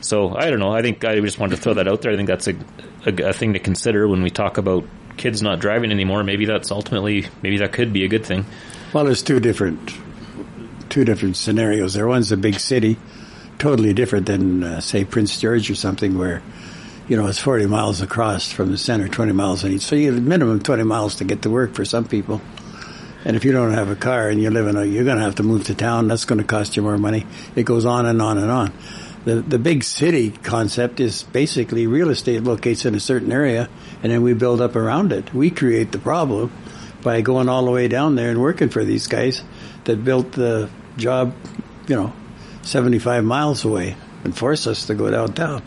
So 0.02 0.36
I 0.36 0.50
don't 0.50 0.60
know. 0.60 0.72
I 0.72 0.82
think 0.82 1.04
I 1.04 1.20
just 1.20 1.40
wanted 1.40 1.58
to 1.58 1.62
throw 1.62 1.74
that 1.76 1.88
out 1.88 2.02
there. 2.02 2.12
I 2.12 2.16
think 2.16 2.28
that's 2.28 2.48
a, 2.48 2.56
a, 3.06 3.30
a 3.30 3.34
thing 3.34 3.54
to 3.54 3.60
consider 3.60 4.08
when 4.08 4.22
we 4.22 4.30
talk 4.30 4.58
about 4.58 4.86
kids 5.18 5.42
not 5.42 5.60
driving 5.60 5.92
anymore. 5.92 6.24
Maybe 6.24 6.46
that's 6.46 6.72
ultimately 6.72 7.28
maybe 7.42 7.58
that 7.58 7.74
could 7.74 7.94
be 7.94 8.06
a 8.06 8.08
good 8.08 8.26
thing. 8.26 8.46
Well, 8.94 9.06
there's 9.06 9.24
two 9.24 9.40
different 9.40 9.94
two 10.90 11.06
different 11.06 11.38
scenarios. 11.38 11.94
There 11.94 12.08
one's 12.08 12.32
a 12.32 12.38
big 12.38 12.60
city, 12.60 12.98
totally 13.60 13.94
different 13.94 14.26
than 14.26 14.64
uh, 14.64 14.82
say 14.82 15.06
Prince 15.06 15.40
George 15.40 15.70
or 15.70 15.76
something 15.76 16.18
where 16.18 16.42
you 17.08 17.18
know 17.18 17.28
it's 17.28 17.40
40 17.40 17.68
miles 17.68 18.02
across 18.02 18.52
from 18.52 18.72
the 18.72 18.78
center, 18.78 19.08
20 19.08 19.34
miles 19.34 19.66
each. 19.66 19.82
So 19.82 19.96
you 19.96 20.12
have 20.12 20.18
a 20.18 20.22
minimum 20.22 20.62
20 20.62 20.84
miles 20.84 21.16
to 21.16 21.26
get 21.26 21.44
to 21.44 21.50
work 21.50 21.76
for 21.76 21.86
some 21.86 22.06
people. 22.06 22.42
And 23.26 23.36
if 23.36 23.44
you 23.44 23.52
don't 23.52 23.74
have 23.74 23.90
a 23.90 23.96
car 23.96 24.30
and 24.30 24.42
you 24.42 24.50
live 24.50 24.68
in 24.68 24.78
a, 24.78 24.86
you're 24.86 25.04
going 25.04 25.18
to 25.18 25.24
have 25.24 25.36
to 25.36 25.44
move 25.44 25.66
to 25.66 25.76
town. 25.76 26.08
That's 26.08 26.26
going 26.26 26.40
to 26.40 26.46
cost 26.46 26.78
you 26.78 26.84
more 26.84 26.98
money. 26.98 27.26
It 27.56 27.64
goes 27.64 27.86
on 27.86 28.06
and 28.06 28.22
on 28.22 28.38
and 28.38 28.50
on. 28.50 28.74
The 29.26 29.42
the 29.42 29.60
big 29.60 29.84
city 29.84 30.32
concept 30.32 31.02
is 31.02 31.24
basically 31.24 31.88
real 31.88 32.10
estate 32.10 32.44
locates 32.44 32.86
in 32.86 32.96
a 32.96 33.00
certain 33.02 33.32
area, 33.32 33.68
and 34.02 34.12
then 34.12 34.22
we 34.22 34.34
build 34.34 34.62
up 34.62 34.78
around 34.78 35.12
it. 35.12 35.34
We 35.34 35.50
create 35.50 35.92
the 35.92 36.00
problem 36.00 36.52
by 37.04 37.22
going 37.22 37.50
all 37.50 37.66
the 37.66 37.72
way 37.72 37.88
down 37.88 38.16
there 38.16 38.30
and 38.30 38.42
working 38.42 38.70
for 38.70 38.84
these 38.84 39.08
guys 39.08 39.44
that 39.86 40.04
built 40.04 40.34
the 40.34 40.70
job, 40.98 41.34
you 41.88 41.96
know, 41.96 42.14
75 42.62 43.24
miles 43.24 43.66
away 43.66 43.96
and 44.24 44.36
force 44.36 44.68
us 44.68 44.86
to 44.88 44.96
go 44.96 45.10
downtown 45.10 45.64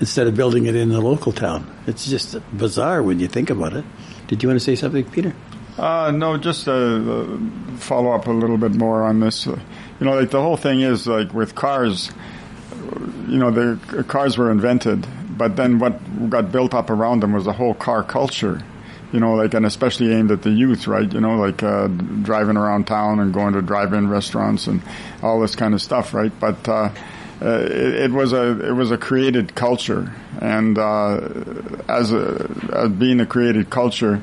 instead 0.00 0.26
of 0.26 0.36
building 0.36 0.66
it 0.66 0.76
in 0.76 0.88
the 0.88 1.00
local 1.00 1.32
town. 1.32 1.66
It's 1.86 2.06
just 2.08 2.36
bizarre 2.56 3.02
when 3.02 3.18
you 3.18 3.28
think 3.28 3.50
about 3.50 3.72
it. 3.74 3.84
Did 4.28 4.42
you 4.42 4.48
want 4.48 4.60
to 4.60 4.64
say 4.64 4.76
something, 4.76 5.04
Peter? 5.04 5.34
Uh, 5.78 6.10
no, 6.10 6.36
just 6.36 6.64
to 6.64 6.72
uh, 6.72 7.76
follow 7.76 8.10
up 8.10 8.26
a 8.26 8.32
little 8.32 8.58
bit 8.58 8.74
more 8.74 9.04
on 9.04 9.20
this. 9.20 9.46
Uh, 9.46 9.58
you 10.00 10.06
know, 10.06 10.14
like 10.14 10.30
the 10.30 10.40
whole 10.40 10.56
thing 10.56 10.80
is 10.80 11.06
like 11.06 11.32
with 11.32 11.54
cars, 11.54 12.10
you 13.28 13.38
know, 13.38 13.50
the 13.50 14.04
cars 14.04 14.36
were 14.36 14.50
invented, 14.50 15.06
but 15.36 15.54
then 15.54 15.78
what 15.78 16.30
got 16.30 16.50
built 16.50 16.74
up 16.74 16.90
around 16.90 17.20
them 17.20 17.32
was 17.32 17.46
a 17.46 17.52
whole 17.52 17.74
car 17.74 18.02
culture. 18.02 18.60
You 19.12 19.20
know, 19.20 19.36
like, 19.36 19.54
and 19.54 19.64
especially 19.64 20.12
aimed 20.12 20.30
at 20.32 20.42
the 20.42 20.50
youth, 20.50 20.86
right? 20.86 21.10
You 21.10 21.20
know, 21.20 21.36
like 21.36 21.62
uh, 21.62 21.86
driving 21.86 22.58
around 22.58 22.86
town 22.86 23.20
and 23.20 23.32
going 23.32 23.54
to 23.54 23.62
drive-in 23.62 24.10
restaurants 24.10 24.66
and 24.66 24.82
all 25.22 25.40
this 25.40 25.56
kind 25.56 25.72
of 25.72 25.80
stuff, 25.80 26.12
right? 26.12 26.32
But 26.38 26.68
uh, 26.68 26.90
uh, 27.40 27.60
it, 27.62 27.94
it, 27.94 28.10
was 28.10 28.34
a 28.34 28.68
it 28.68 28.72
was 28.72 28.90
a 28.90 28.98
created 28.98 29.54
culture, 29.54 30.12
and 30.42 30.76
uh, 30.76 31.20
as 31.88 32.12
a 32.12 32.50
as 32.72 32.90
being 32.90 33.20
a 33.20 33.26
created 33.26 33.70
culture, 33.70 34.20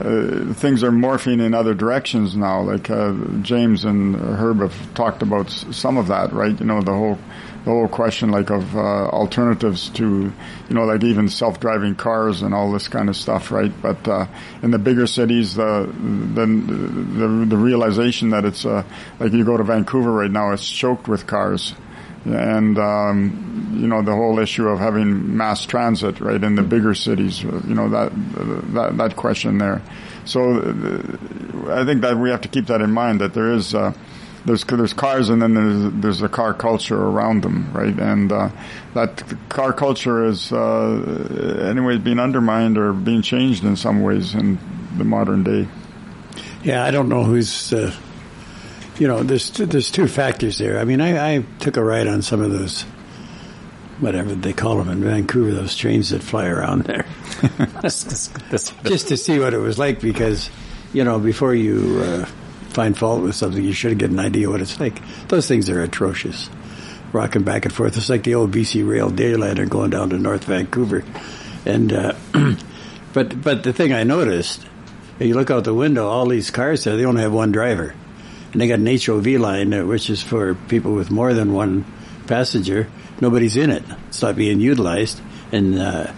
uh, 0.00 0.52
things 0.54 0.84
are 0.84 0.90
morphing 0.90 1.40
in 1.40 1.54
other 1.54 1.74
directions 1.74 2.36
now. 2.36 2.60
Like 2.60 2.90
uh, 2.90 3.14
James 3.42 3.84
and 3.84 4.14
Herb 4.16 4.60
have 4.60 4.94
talked 4.94 5.22
about 5.22 5.50
some 5.50 5.96
of 5.96 6.08
that, 6.08 6.32
right? 6.32 6.58
You 6.58 6.66
know, 6.66 6.82
the 6.82 6.92
whole 6.92 7.18
the 7.64 7.70
whole 7.72 7.88
question 7.88 8.30
like 8.30 8.50
of 8.50 8.76
uh, 8.76 9.08
alternatives 9.08 9.88
to, 9.90 10.32
you 10.68 10.74
know, 10.74 10.84
like 10.84 11.02
even 11.02 11.28
self-driving 11.28 11.96
cars 11.96 12.42
and 12.42 12.54
all 12.54 12.70
this 12.70 12.88
kind 12.88 13.08
of 13.08 13.16
stuff, 13.16 13.50
right? 13.50 13.72
But 13.82 14.06
uh, 14.06 14.26
in 14.62 14.70
the 14.70 14.78
bigger 14.78 15.06
cities, 15.06 15.54
the 15.54 15.90
the 16.34 16.46
the, 16.46 17.46
the 17.48 17.56
realization 17.56 18.30
that 18.30 18.44
it's 18.44 18.66
uh, 18.66 18.84
like 19.18 19.32
you 19.32 19.44
go 19.44 19.56
to 19.56 19.64
Vancouver 19.64 20.12
right 20.12 20.30
now, 20.30 20.52
it's 20.52 20.68
choked 20.68 21.08
with 21.08 21.26
cars 21.26 21.74
and 22.26 22.78
um, 22.78 23.45
you 23.72 23.86
know 23.86 24.02
the 24.02 24.14
whole 24.14 24.38
issue 24.38 24.68
of 24.68 24.78
having 24.78 25.36
mass 25.36 25.64
transit 25.64 26.20
right 26.20 26.42
in 26.42 26.54
the 26.54 26.62
bigger 26.62 26.94
cities 26.94 27.42
you 27.42 27.74
know 27.74 27.88
that 27.88 28.12
that, 28.74 28.96
that 28.96 29.16
question 29.16 29.58
there. 29.58 29.82
So 30.24 30.58
I 31.70 31.84
think 31.84 32.02
that 32.02 32.16
we 32.18 32.30
have 32.30 32.40
to 32.42 32.48
keep 32.48 32.66
that 32.66 32.80
in 32.80 32.90
mind 32.90 33.20
that 33.20 33.34
there 33.34 33.52
is 33.52 33.74
uh, 33.74 33.92
there's 34.44 34.64
there's 34.64 34.92
cars 34.92 35.28
and 35.28 35.40
then 35.40 35.54
there's 35.54 35.92
there's 35.94 36.22
a 36.22 36.28
car 36.28 36.54
culture 36.54 37.00
around 37.00 37.42
them 37.42 37.70
right? 37.72 37.98
And 37.98 38.32
uh, 38.32 38.50
that 38.94 39.24
car 39.48 39.72
culture 39.72 40.24
is 40.24 40.52
uh, 40.52 41.68
anyway 41.68 41.98
being 41.98 42.18
undermined 42.18 42.78
or 42.78 42.92
being 42.92 43.22
changed 43.22 43.64
in 43.64 43.76
some 43.76 44.02
ways 44.02 44.34
in 44.34 44.58
the 44.96 45.04
modern 45.04 45.44
day. 45.44 45.68
Yeah 46.62 46.84
I 46.84 46.90
don't 46.90 47.08
know 47.08 47.24
who's 47.24 47.72
uh, 47.72 47.94
you 48.98 49.08
know, 49.08 49.22
there's 49.22 49.50
there's 49.50 49.90
two 49.90 50.06
factors 50.08 50.58
there. 50.58 50.78
I 50.78 50.84
mean, 50.84 51.00
I, 51.00 51.36
I 51.36 51.44
took 51.58 51.76
a 51.76 51.84
ride 51.84 52.06
on 52.06 52.22
some 52.22 52.40
of 52.40 52.50
those, 52.50 52.84
whatever 54.00 54.34
they 54.34 54.52
call 54.52 54.78
them 54.78 54.88
in 54.88 55.02
Vancouver, 55.02 55.52
those 55.52 55.76
trains 55.76 56.10
that 56.10 56.22
fly 56.22 56.46
around 56.46 56.84
there, 56.84 57.06
just 57.82 59.08
to 59.08 59.16
see 59.16 59.38
what 59.38 59.54
it 59.54 59.58
was 59.58 59.78
like. 59.78 60.00
Because, 60.00 60.50
you 60.92 61.04
know, 61.04 61.18
before 61.18 61.54
you 61.54 62.00
uh, 62.02 62.24
find 62.70 62.96
fault 62.96 63.22
with 63.22 63.34
something, 63.34 63.62
you 63.62 63.72
should 63.72 63.98
get 63.98 64.10
an 64.10 64.18
idea 64.18 64.50
what 64.50 64.60
it's 64.60 64.78
like. 64.78 65.00
Those 65.28 65.48
things 65.48 65.70
are 65.70 65.82
atrocious, 65.82 66.50
rocking 67.12 67.42
back 67.42 67.64
and 67.64 67.74
forth. 67.74 67.96
It's 67.96 68.10
like 68.10 68.24
the 68.24 68.34
old 68.34 68.52
BC 68.52 68.88
Rail 68.88 69.10
Dayliner 69.10 69.68
going 69.68 69.90
down 69.90 70.10
to 70.10 70.18
North 70.18 70.44
Vancouver, 70.44 71.04
and 71.64 71.92
uh, 71.92 72.14
but 73.12 73.42
but 73.42 73.62
the 73.62 73.72
thing 73.72 73.92
I 73.92 74.04
noticed, 74.04 74.66
you 75.18 75.34
look 75.34 75.50
out 75.50 75.64
the 75.64 75.74
window, 75.74 76.08
all 76.08 76.26
these 76.26 76.50
cars 76.50 76.84
there, 76.84 76.96
they 76.96 77.04
only 77.04 77.22
have 77.22 77.32
one 77.32 77.52
driver 77.52 77.94
and 78.56 78.62
they 78.62 78.68
got 78.68 78.78
an 78.78 78.86
HOV 78.86 79.38
line, 79.38 79.74
uh, 79.74 79.84
which 79.84 80.08
is 80.08 80.22
for 80.22 80.54
people 80.54 80.94
with 80.94 81.10
more 81.10 81.34
than 81.34 81.52
one 81.52 81.84
passenger. 82.26 82.88
Nobody's 83.20 83.56
in 83.56 83.70
it. 83.70 83.82
It's 84.08 84.22
not 84.22 84.36
being 84.36 84.60
utilized, 84.60 85.20
and 85.52 85.78
uh, 85.78 86.12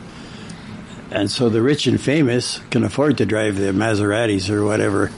and 1.11 1.31
so 1.31 1.49
the 1.49 1.63
rich 1.63 1.87
and 1.87 2.01
famous 2.01 2.61
can 2.71 2.85
afford 2.85 3.19
to 3.19 3.27
drive 3.27 3.57
their 3.57 3.73
Maseratis 3.73 4.51
or 4.51 4.65
whatever, 4.65 5.11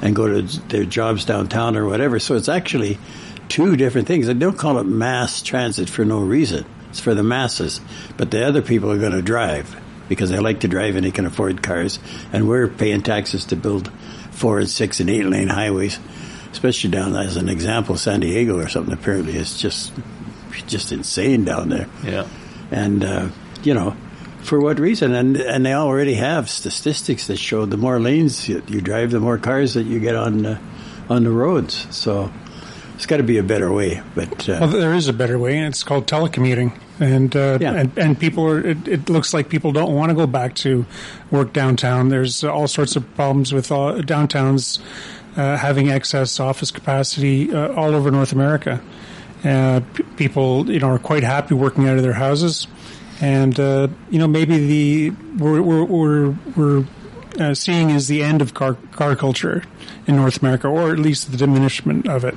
and 0.00 0.16
go 0.16 0.26
to 0.26 0.42
their 0.68 0.84
jobs 0.84 1.24
downtown 1.24 1.76
or 1.76 1.86
whatever. 1.86 2.18
So 2.18 2.34
it's 2.34 2.48
actually 2.48 2.98
two 3.48 3.76
different 3.76 4.08
things. 4.08 4.26
They 4.26 4.34
don't 4.34 4.58
call 4.58 4.78
it 4.78 4.84
mass 4.84 5.42
transit 5.42 5.88
for 5.88 6.04
no 6.04 6.20
reason. 6.20 6.64
It's 6.90 7.00
for 7.00 7.14
the 7.14 7.22
masses, 7.22 7.80
but 8.16 8.30
the 8.30 8.46
other 8.46 8.62
people 8.62 8.90
are 8.90 8.98
going 8.98 9.12
to 9.12 9.22
drive 9.22 9.76
because 10.08 10.30
they 10.30 10.38
like 10.38 10.60
to 10.60 10.68
drive 10.68 10.96
and 10.96 11.04
they 11.04 11.10
can 11.10 11.26
afford 11.26 11.62
cars, 11.62 11.98
and 12.32 12.48
we're 12.48 12.68
paying 12.68 13.02
taxes 13.02 13.44
to 13.46 13.56
build 13.56 13.92
four 14.30 14.58
and 14.58 14.70
six 14.70 15.00
and 15.00 15.10
eight 15.10 15.26
lane 15.26 15.48
highways 15.48 15.98
especially 16.52 16.90
down 16.90 17.14
as 17.14 17.36
an 17.36 17.48
example, 17.48 17.96
San 17.96 18.20
Diego 18.20 18.58
or 18.58 18.68
something. 18.68 18.94
Apparently, 18.94 19.36
it's 19.36 19.60
just 19.60 19.92
just 20.66 20.92
insane 20.92 21.44
down 21.44 21.68
there. 21.68 21.88
Yeah, 22.04 22.26
and 22.70 23.04
uh, 23.04 23.28
you 23.62 23.74
know, 23.74 23.96
for 24.42 24.60
what 24.60 24.78
reason? 24.78 25.14
And 25.14 25.36
and 25.36 25.64
they 25.64 25.74
already 25.74 26.14
have 26.14 26.48
statistics 26.48 27.26
that 27.26 27.38
show 27.38 27.66
the 27.66 27.76
more 27.76 28.00
lanes 28.00 28.48
you, 28.48 28.62
you 28.68 28.80
drive, 28.80 29.10
the 29.10 29.20
more 29.20 29.38
cars 29.38 29.74
that 29.74 29.84
you 29.84 30.00
get 30.00 30.14
on 30.14 30.46
uh, 30.46 30.60
on 31.08 31.24
the 31.24 31.30
roads. 31.30 31.86
So 31.94 32.32
it's 32.94 33.06
got 33.06 33.18
to 33.18 33.22
be 33.22 33.38
a 33.38 33.42
better 33.42 33.72
way. 33.72 34.02
But 34.14 34.48
uh, 34.48 34.58
well, 34.60 34.68
there 34.68 34.94
is 34.94 35.08
a 35.08 35.12
better 35.12 35.38
way, 35.38 35.56
and 35.56 35.66
it's 35.66 35.84
called 35.84 36.06
telecommuting. 36.06 36.78
And 37.00 37.34
uh, 37.36 37.58
yeah. 37.60 37.74
and, 37.74 37.96
and 37.96 38.18
people 38.18 38.44
are. 38.46 38.58
It, 38.58 38.88
it, 38.88 39.08
looks 39.08 39.32
like 39.32 39.48
people 39.48 39.70
don't 39.70 39.94
want 39.94 40.10
to 40.10 40.16
go 40.16 40.26
back 40.26 40.54
to 40.56 40.84
work 41.30 41.52
downtown. 41.52 42.08
There's 42.08 42.42
all 42.42 42.66
sorts 42.66 42.96
of 42.96 43.14
problems 43.14 43.52
with 43.52 43.70
all, 43.70 43.94
downtowns 43.94 44.80
uh, 45.36 45.56
having 45.56 45.90
excess 45.90 46.40
office 46.40 46.72
capacity 46.72 47.52
uh, 47.52 47.72
all 47.74 47.94
over 47.94 48.10
North 48.10 48.32
America. 48.32 48.82
Uh, 49.44 49.80
p- 49.94 50.02
people, 50.16 50.70
you 50.70 50.80
know, 50.80 50.88
are 50.88 50.98
quite 50.98 51.22
happy 51.22 51.54
working 51.54 51.88
out 51.88 51.96
of 51.96 52.02
their 52.02 52.14
houses, 52.14 52.66
and 53.20 53.58
uh, 53.58 53.88
you 54.10 54.18
know 54.18 54.26
maybe 54.26 54.66
the 54.66 55.10
we're 55.36 55.62
we're 55.62 56.30
we're, 56.56 56.84
uh, 57.38 57.54
seeing 57.54 57.90
is 57.90 58.08
the 58.08 58.22
end 58.22 58.42
of 58.42 58.54
car 58.54 58.74
car 58.92 59.14
culture 59.14 59.62
in 60.06 60.16
North 60.16 60.42
America, 60.42 60.66
or 60.68 60.92
at 60.92 60.98
least 60.98 61.30
the 61.30 61.36
diminishment 61.36 62.08
of 62.08 62.24
it. 62.24 62.34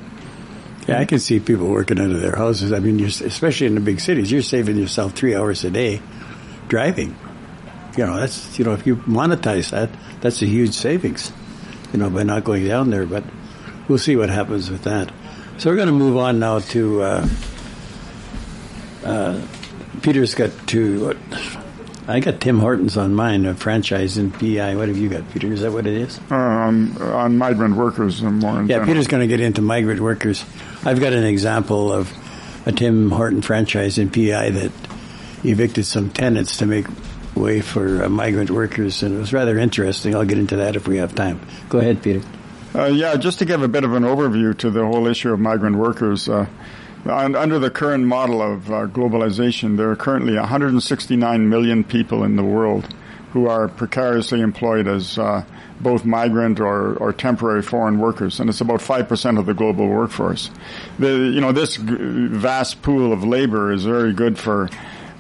Yeah, 0.88 0.99
I 0.99 1.06
can 1.06 1.20
see 1.20 1.39
people 1.39 1.68
working 1.68 1.99
out 1.99 2.12
of 2.12 2.22
their 2.22 2.36
houses. 2.36 2.72
I 2.72 2.80
mean, 2.80 3.04
especially 3.04 3.68
in 3.68 3.76
the 3.76 3.82
big 3.82 3.99
cities, 3.99 4.32
you're 4.32 4.41
saving 4.41 4.78
yourself 4.78 5.14
three 5.14 5.36
hours 5.36 5.64
a 5.64 5.70
day 5.70 6.02
driving. 6.68 7.16
You 7.97 8.06
know, 8.06 8.20
that's 8.20 8.58
you 8.60 8.66
know, 8.66 8.74
if 8.74 8.86
you 8.86 8.97
monetize 8.97 9.72
that, 9.72 9.89
that's 10.22 10.41
a 10.41 10.45
huge 10.45 10.74
savings 10.74 11.32
you 11.91 11.99
know, 11.99 12.10
by 12.10 12.24
not 12.24 12.43
going 12.43 12.68
down 12.68 12.89
there. 12.89 13.06
But 13.06 13.24
we'll 13.88 13.97
see 13.97 14.16
what 14.16 14.30
happens 14.30 14.70
with 14.70 14.84
that. 14.84 15.12
So 15.62 15.70
we're 15.70 15.76
going 15.76 15.89
to 15.89 15.93
move 15.93 16.18
on 16.18 16.39
now 16.39 16.57
to 16.57 17.03
uh, 17.03 17.30
uh, 19.03 19.45
Peter's 20.01 20.34
got 20.34 20.49
two. 20.66 21.05
What, 21.05 21.18
I 22.07 22.20
got 22.20 22.41
Tim 22.41 22.57
Hortons 22.57 22.97
on 22.97 23.14
mine, 23.14 23.45
a 23.45 23.53
franchise 23.53 24.18
in 24.18 24.32
PEI. 24.32 24.76
What 24.76 24.88
have 24.88 24.97
you 24.97 25.07
got, 25.07 25.32
Peter? 25.32 25.53
Is 25.53 25.62
that 25.62 25.72
what 25.72 25.86
it 25.86 25.93
is? 25.93 26.20
Uh, 26.32 26.36
on, 26.36 26.99
on 26.99 27.38
migrant 27.38 27.76
workers 27.76 28.22
and 28.22 28.39
more. 28.39 28.59
In 28.59 28.70
Yeah. 28.70 28.84
Peter's 28.84 29.05
going 29.05 29.22
to 29.22 29.28
get 29.28 29.39
into 29.39 29.62
migrant 29.62 30.01
workers. 30.01 30.43
I've 30.84 30.99
got 30.99 31.14
an 31.14 31.26
example 31.26 31.93
of 31.93 32.12
a 32.66 32.72
Tim 32.72 33.12
Horton 33.12 33.43
franchise 33.43 33.99
in 33.99 34.09
PEI 34.09 34.49
that 34.49 34.72
evicted 35.43 35.86
some 35.86 36.09
tenants 36.09 36.57
to 36.57 36.66
make 36.66 36.88
way 37.36 37.62
for 37.62 38.05
uh, 38.05 38.09
migrant 38.09 38.49
workers, 38.49 39.03
and 39.03 39.14
it 39.14 39.20
was 39.20 39.32
rather 39.32 39.59
interesting. 39.59 40.16
I'll 40.16 40.26
get 40.26 40.39
into 40.39 40.55
that 40.55 40.76
if 40.76 40.88
we 40.88 40.97
have 40.97 41.14
time. 41.14 41.39
Go 41.70 41.78
ahead, 41.78 42.01
Peter. 42.01 42.24
Uh, 42.74 42.86
yeah, 42.86 43.17
just 43.17 43.39
to 43.39 43.45
give 43.45 43.61
a 43.61 43.67
bit 43.67 43.84
of 43.84 43.93
an 43.93 44.03
overview 44.03 44.57
to 44.57 44.69
the 44.69 44.86
whole 44.86 45.05
issue 45.05 45.34
of 45.34 45.39
migrant 45.39 45.76
workers. 45.76 46.30
Uh, 46.30 46.45
un- 47.05 47.36
under 47.36 47.59
the 47.59 47.69
current 47.69 48.05
model 48.05 48.41
of 48.41 48.72
uh, 48.72 48.88
globalization, 48.88 49.76
there 49.76 49.91
are 49.91 49.95
currently 49.95 50.36
169 50.36 51.49
million 51.49 51.84
people 51.84 52.24
in 52.24 52.38
the 52.38 52.43
world 52.43 52.93
who 53.34 53.47
are 53.47 53.67
precariously 53.67 54.39
employed 54.39 54.88
as 54.88 55.17
uh, 55.17 55.43
both 55.82 56.05
migrant 56.05 56.61
or, 56.61 56.95
or 56.95 57.11
temporary 57.11 57.61
foreign 57.61 57.99
workers, 57.99 58.39
and 58.39 58.49
it's 58.49 58.61
about 58.61 58.80
5% 58.80 59.39
of 59.39 59.45
the 59.45 59.53
global 59.53 59.88
workforce. 59.88 60.49
The, 60.97 61.09
you 61.34 61.41
know, 61.41 61.51
this 61.51 61.76
vast 61.76 62.82
pool 62.82 63.11
of 63.11 63.24
labor 63.24 63.72
is 63.74 63.84
very 63.84 64.13
good 64.13 64.38
for 64.38 64.69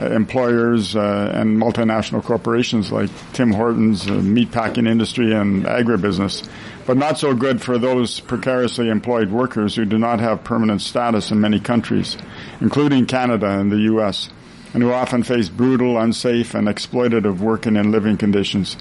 employers 0.07 0.95
uh, 0.95 1.31
and 1.33 1.61
multinational 1.61 2.23
corporations 2.23 2.91
like 2.91 3.09
Tim 3.33 3.51
Hortons, 3.51 4.07
uh, 4.07 4.11
meatpacking 4.11 4.87
industry, 4.87 5.33
and 5.33 5.65
agribusiness, 5.65 6.47
but 6.85 6.97
not 6.97 7.19
so 7.19 7.33
good 7.33 7.61
for 7.61 7.77
those 7.77 8.19
precariously 8.19 8.89
employed 8.89 9.29
workers 9.29 9.75
who 9.75 9.85
do 9.85 9.97
not 9.97 10.19
have 10.19 10.43
permanent 10.43 10.81
status 10.81 11.31
in 11.31 11.39
many 11.39 11.59
countries, 11.59 12.17
including 12.59 13.05
Canada 13.05 13.47
and 13.47 13.71
the 13.71 13.77
U.S., 13.77 14.29
and 14.73 14.81
who 14.81 14.91
often 14.91 15.21
face 15.23 15.49
brutal, 15.49 15.99
unsafe, 15.99 16.55
and 16.55 16.67
exploitative 16.67 17.39
working 17.39 17.75
and 17.75 17.91
living 17.91 18.17
conditions, 18.17 18.77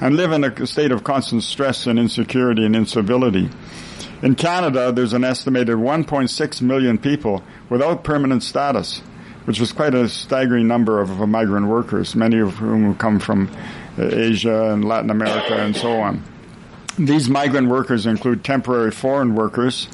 and 0.00 0.16
live 0.16 0.32
in 0.32 0.42
a 0.42 0.66
state 0.66 0.90
of 0.90 1.04
constant 1.04 1.42
stress 1.42 1.86
and 1.86 1.98
insecurity 1.98 2.64
and 2.64 2.74
incivility. 2.74 3.50
In 4.22 4.34
Canada, 4.34 4.90
there's 4.90 5.12
an 5.12 5.22
estimated 5.22 5.76
1.6 5.76 6.62
million 6.62 6.96
people 6.96 7.42
without 7.68 8.04
permanent 8.04 8.42
status 8.42 9.02
which 9.44 9.60
was 9.60 9.72
quite 9.72 9.94
a 9.94 10.08
staggering 10.08 10.66
number 10.66 11.00
of, 11.00 11.10
migrant 11.28 11.66
workers, 11.66 12.14
many 12.14 12.38
of 12.38 12.54
whom 12.54 12.94
come 12.94 13.18
from 13.18 13.50
uh, 13.98 14.02
Asia 14.02 14.72
and 14.72 14.84
Latin 14.84 15.10
America 15.10 15.54
and 15.54 15.76
so 15.76 16.00
on. 16.00 16.22
These 16.98 17.28
migrant 17.28 17.68
workers 17.68 18.06
include 18.06 18.44
temporary 18.44 18.90
foreign 18.90 19.34
workers, 19.34 19.88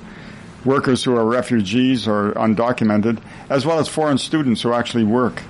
workers 0.64 1.02
who 1.02 1.16
are 1.16 1.24
refugees 1.24 2.06
or 2.06 2.32
undocumented, 2.32 3.20
as 3.48 3.64
well 3.64 3.78
as 3.78 3.88
foreign 3.88 4.18
students 4.18 4.62
who 4.62 4.72
actually 4.72 5.04
work. 5.04 5.42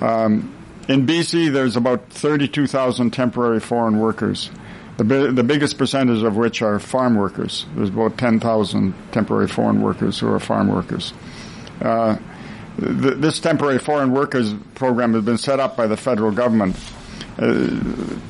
Um, 0.00 0.54
in 0.88 1.06
BC, 1.06 1.52
there's 1.52 1.76
about 1.76 2.08
32,000 2.10 3.10
temporary 3.10 3.60
foreign 3.60 3.98
workers, 3.98 4.50
the, 4.96 5.04
bi- 5.04 5.30
the 5.30 5.44
biggest 5.44 5.78
percentage 5.78 6.22
of 6.22 6.36
which 6.36 6.62
are 6.62 6.80
farm 6.80 7.14
workers. 7.14 7.66
There's 7.76 7.90
about 7.90 8.18
10,000 8.18 8.94
temporary 9.12 9.48
foreign 9.48 9.82
workers 9.82 10.18
who 10.18 10.32
are 10.32 10.40
farm 10.40 10.68
workers. 10.68 11.12
Uh, 11.80 12.16
th- 12.80 13.14
this 13.18 13.40
temporary 13.40 13.78
foreign 13.78 14.12
workers 14.12 14.52
program 14.74 15.14
has 15.14 15.24
been 15.24 15.38
set 15.38 15.60
up 15.60 15.76
by 15.76 15.86
the 15.86 15.96
federal 15.96 16.30
government 16.32 16.76
uh, 17.38 17.68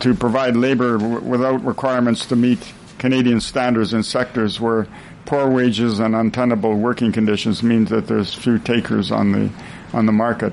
to 0.01 0.15
provide 0.19 0.57
labor 0.57 0.99
w- 0.99 1.21
without 1.21 1.65
requirements 1.65 2.27
to 2.27 2.37
meet 2.37 2.73
Canadian 2.99 3.41
standards 3.41 3.95
in 3.95 4.03
sectors 4.03 4.61
where 4.61 4.87
poor 5.25 5.49
wages 5.49 6.01
and 6.01 6.15
untenable 6.15 6.75
working 6.75 7.13
conditions 7.13 7.63
means 7.63 7.91
that 7.91 8.07
there's 8.07 8.35
few 8.35 8.59
takers 8.59 9.11
on 9.11 9.33
the 9.33 9.51
on 9.93 10.07
the 10.07 10.13
market. 10.13 10.53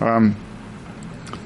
Um, 0.00 0.36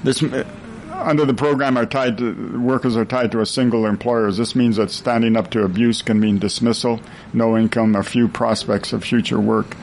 this 0.02 0.22
uh, 0.22 0.44
under 0.92 1.24
the 1.24 1.34
program 1.34 1.76
are 1.76 1.86
tied 1.86 2.18
to, 2.18 2.60
workers 2.60 2.96
are 2.96 3.04
tied 3.04 3.32
to 3.32 3.40
a 3.40 3.46
single 3.46 3.86
employer. 3.86 4.30
This 4.32 4.54
means 4.54 4.76
that 4.76 4.90
standing 4.90 5.36
up 5.36 5.50
to 5.50 5.64
abuse 5.64 6.02
can 6.02 6.18
mean 6.20 6.38
dismissal, 6.38 7.00
no 7.32 7.58
income, 7.58 7.96
or 7.96 8.02
few 8.02 8.28
prospects 8.28 8.92
of 8.92 9.04
future 9.04 9.40
work, 9.40 9.76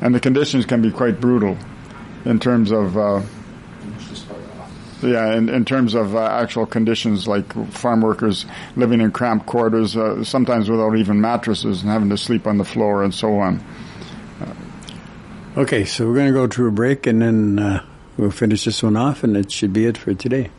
and 0.00 0.14
the 0.14 0.20
conditions 0.20 0.66
can 0.66 0.82
be 0.82 0.90
quite 0.90 1.20
brutal 1.20 1.56
in 2.24 2.38
terms 2.38 2.70
of. 2.70 2.96
Uh, 2.96 3.22
yeah, 5.00 5.36
in, 5.36 5.48
in 5.48 5.64
terms 5.64 5.94
of 5.94 6.16
uh, 6.16 6.24
actual 6.24 6.66
conditions 6.66 7.28
like 7.28 7.52
farm 7.70 8.00
workers 8.00 8.46
living 8.74 9.00
in 9.00 9.12
cramped 9.12 9.46
quarters, 9.46 9.96
uh, 9.96 10.24
sometimes 10.24 10.68
without 10.68 10.96
even 10.96 11.20
mattresses 11.20 11.82
and 11.82 11.90
having 11.90 12.08
to 12.08 12.18
sleep 12.18 12.48
on 12.48 12.58
the 12.58 12.64
floor 12.64 13.04
and 13.04 13.14
so 13.14 13.38
on. 13.38 13.62
Okay, 15.56 15.84
so 15.84 16.06
we're 16.06 16.14
going 16.14 16.26
to 16.26 16.32
go 16.32 16.46
to 16.46 16.66
a 16.66 16.70
break 16.70 17.06
and 17.06 17.22
then 17.22 17.58
uh, 17.58 17.84
we'll 18.16 18.30
finish 18.30 18.64
this 18.64 18.82
one 18.82 18.96
off, 18.96 19.24
and 19.24 19.36
it 19.36 19.50
should 19.50 19.72
be 19.72 19.86
it 19.86 19.96
for 19.96 20.14
today. 20.14 20.50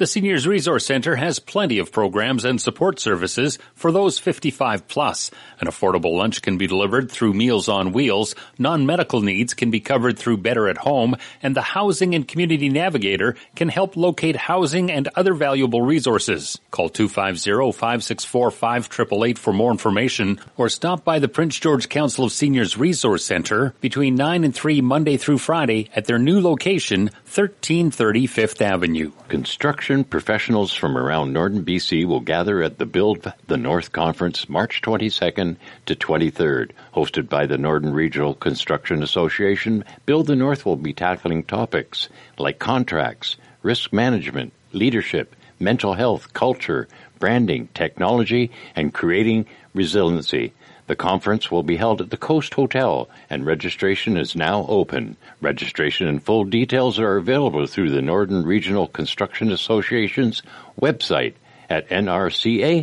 The 0.00 0.06
Seniors 0.06 0.48
Resource 0.48 0.86
Center 0.86 1.16
has 1.16 1.38
plenty 1.38 1.78
of 1.78 1.92
programs 1.92 2.46
and 2.46 2.58
support 2.58 2.98
services 2.98 3.58
for 3.74 3.92
those 3.92 4.18
55 4.18 4.88
plus. 4.88 5.30
An 5.60 5.66
affordable 5.66 6.16
lunch 6.16 6.40
can 6.40 6.56
be 6.56 6.66
delivered 6.66 7.10
through 7.10 7.34
Meals 7.34 7.68
on 7.68 7.92
Wheels, 7.92 8.34
non-medical 8.58 9.20
needs 9.20 9.52
can 9.52 9.70
be 9.70 9.80
covered 9.80 10.18
through 10.18 10.38
Better 10.38 10.70
at 10.70 10.78
Home, 10.78 11.16
and 11.42 11.54
the 11.54 11.60
Housing 11.60 12.14
and 12.14 12.26
Community 12.26 12.70
Navigator 12.70 13.36
can 13.54 13.68
help 13.68 13.94
locate 13.94 14.36
housing 14.36 14.90
and 14.90 15.10
other 15.16 15.34
valuable 15.34 15.82
resources. 15.82 16.58
Call 16.70 16.88
250-564-5888 16.88 19.36
for 19.36 19.52
more 19.52 19.70
information 19.70 20.40
or 20.56 20.70
stop 20.70 21.04
by 21.04 21.18
the 21.18 21.28
Prince 21.28 21.58
George 21.58 21.90
Council 21.90 22.24
of 22.24 22.32
Seniors 22.32 22.78
Resource 22.78 23.26
Center 23.26 23.74
between 23.82 24.14
9 24.14 24.44
and 24.44 24.54
3 24.54 24.80
Monday 24.80 25.18
through 25.18 25.36
Friday 25.36 25.90
at 25.94 26.06
their 26.06 26.18
new 26.18 26.40
location, 26.40 27.10
1330 27.26 28.26
Fifth 28.26 28.62
Avenue. 28.62 29.12
Construction 29.28 29.89
professionals 30.04 30.72
from 30.72 30.96
around 30.96 31.32
Northern 31.32 31.64
BC 31.64 32.04
will 32.04 32.20
gather 32.20 32.62
at 32.62 32.78
the 32.78 32.86
Build 32.86 33.32
the 33.48 33.56
North 33.56 33.90
Conference 33.90 34.48
March 34.48 34.82
22nd 34.82 35.56
to 35.86 35.96
23rd. 35.96 36.70
Hosted 36.94 37.28
by 37.28 37.46
the 37.46 37.58
Northern 37.58 37.92
Regional 37.92 38.34
Construction 38.34 39.02
Association, 39.02 39.84
Build 40.06 40.28
the 40.28 40.36
North 40.36 40.64
will 40.64 40.76
be 40.76 40.92
tackling 40.92 41.42
topics 41.42 42.08
like 42.38 42.60
contracts, 42.60 43.36
risk 43.64 43.92
management, 43.92 44.52
leadership, 44.72 45.34
mental 45.58 45.94
health, 45.94 46.32
culture, 46.34 46.86
branding, 47.18 47.68
technology, 47.74 48.52
and 48.76 48.94
creating 48.94 49.44
resiliency. 49.74 50.52
The 50.90 50.96
conference 50.96 51.52
will 51.52 51.62
be 51.62 51.76
held 51.76 52.00
at 52.00 52.10
the 52.10 52.16
Coast 52.16 52.54
Hotel 52.54 53.08
and 53.30 53.46
registration 53.46 54.16
is 54.16 54.34
now 54.34 54.66
open. 54.68 55.16
Registration 55.40 56.08
and 56.08 56.20
full 56.20 56.42
details 56.42 56.98
are 56.98 57.16
available 57.16 57.64
through 57.68 57.90
the 57.90 58.02
Northern 58.02 58.44
Regional 58.44 58.88
Construction 58.88 59.52
Association's 59.52 60.42
website 60.80 61.34
at 61.68 61.88
nrca.ca. 61.90 62.82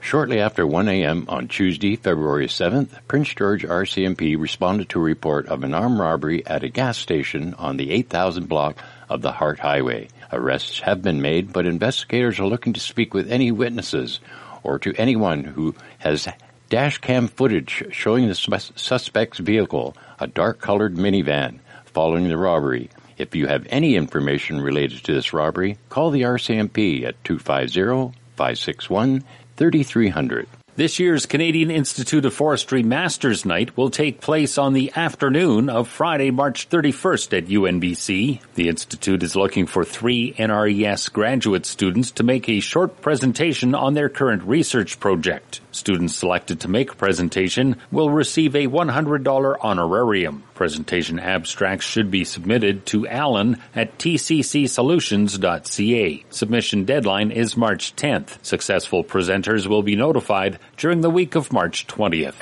Shortly 0.00 0.38
after 0.38 0.64
1 0.64 0.88
a.m. 0.88 1.24
on 1.28 1.48
Tuesday, 1.48 1.96
February 1.96 2.46
7th, 2.46 2.90
Prince 3.08 3.34
George 3.34 3.64
RCMP 3.64 4.38
responded 4.38 4.88
to 4.90 5.00
a 5.00 5.02
report 5.02 5.48
of 5.48 5.64
an 5.64 5.74
armed 5.74 5.98
robbery 5.98 6.46
at 6.46 6.62
a 6.62 6.68
gas 6.68 6.98
station 6.98 7.52
on 7.54 7.78
the 7.78 7.90
8000 7.90 8.48
block 8.48 8.76
of 9.08 9.22
the 9.22 9.32
Hart 9.32 9.58
Highway. 9.58 10.06
Arrests 10.32 10.78
have 10.78 11.02
been 11.02 11.20
made, 11.20 11.52
but 11.52 11.66
investigators 11.66 12.38
are 12.38 12.46
looking 12.46 12.74
to 12.74 12.80
speak 12.80 13.12
with 13.12 13.28
any 13.28 13.50
witnesses 13.50 14.20
or 14.62 14.78
to 14.78 14.94
anyone 14.96 15.42
who 15.42 15.74
has 15.98 16.28
dash 16.70 16.98
cam 16.98 17.28
footage 17.28 17.84
showing 17.90 18.28
the 18.28 18.34
sus- 18.34 18.72
suspect's 18.76 19.38
vehicle, 19.38 19.94
a 20.18 20.26
dark 20.26 20.60
colored 20.60 20.94
minivan, 20.94 21.58
following 21.84 22.28
the 22.28 22.38
robbery. 22.38 22.88
If 23.18 23.34
you 23.34 23.48
have 23.48 23.66
any 23.68 23.96
information 23.96 24.62
related 24.62 25.04
to 25.04 25.12
this 25.12 25.34
robbery, 25.34 25.76
call 25.90 26.10
the 26.10 26.22
RCMP 26.22 27.04
at 27.04 27.22
250 27.24 28.18
561 28.36 29.24
3300. 29.56 30.48
This 30.76 30.98
year's 30.98 31.26
Canadian 31.26 31.70
Institute 31.70 32.24
of 32.24 32.32
Forestry 32.32 32.82
Masters 32.82 33.44
Night 33.44 33.76
will 33.76 33.90
take 33.90 34.22
place 34.22 34.56
on 34.56 34.72
the 34.72 34.92
afternoon 34.96 35.68
of 35.68 35.88
Friday, 35.88 36.30
March 36.30 36.70
31st 36.70 37.36
at 37.36 37.46
UNBC. 37.48 38.40
The 38.54 38.68
Institute 38.68 39.22
is 39.22 39.36
looking 39.36 39.66
for 39.66 39.84
three 39.84 40.32
NRES 40.32 41.12
graduate 41.12 41.66
students 41.66 42.12
to 42.12 42.22
make 42.22 42.48
a 42.48 42.60
short 42.60 43.02
presentation 43.02 43.74
on 43.74 43.92
their 43.92 44.08
current 44.08 44.42
research 44.44 44.98
project. 45.00 45.60
Students 45.72 46.16
selected 46.16 46.60
to 46.60 46.68
make 46.68 46.92
a 46.92 46.96
presentation 46.96 47.76
will 47.92 48.10
receive 48.10 48.56
a 48.56 48.66
$100 48.66 49.56
honorarium. 49.60 50.42
Presentation 50.54 51.18
abstracts 51.18 51.86
should 51.86 52.10
be 52.10 52.24
submitted 52.24 52.84
to 52.86 53.06
Alan 53.06 53.58
at 53.74 53.98
tccsolutions.ca. 53.98 56.24
Submission 56.30 56.84
deadline 56.84 57.30
is 57.30 57.56
March 57.56 57.94
10th. 57.96 58.44
Successful 58.44 59.04
presenters 59.04 59.66
will 59.66 59.82
be 59.82 59.96
notified 59.96 60.58
during 60.76 61.00
the 61.02 61.10
week 61.10 61.36
of 61.36 61.52
March 61.52 61.86
20th. 61.86 62.34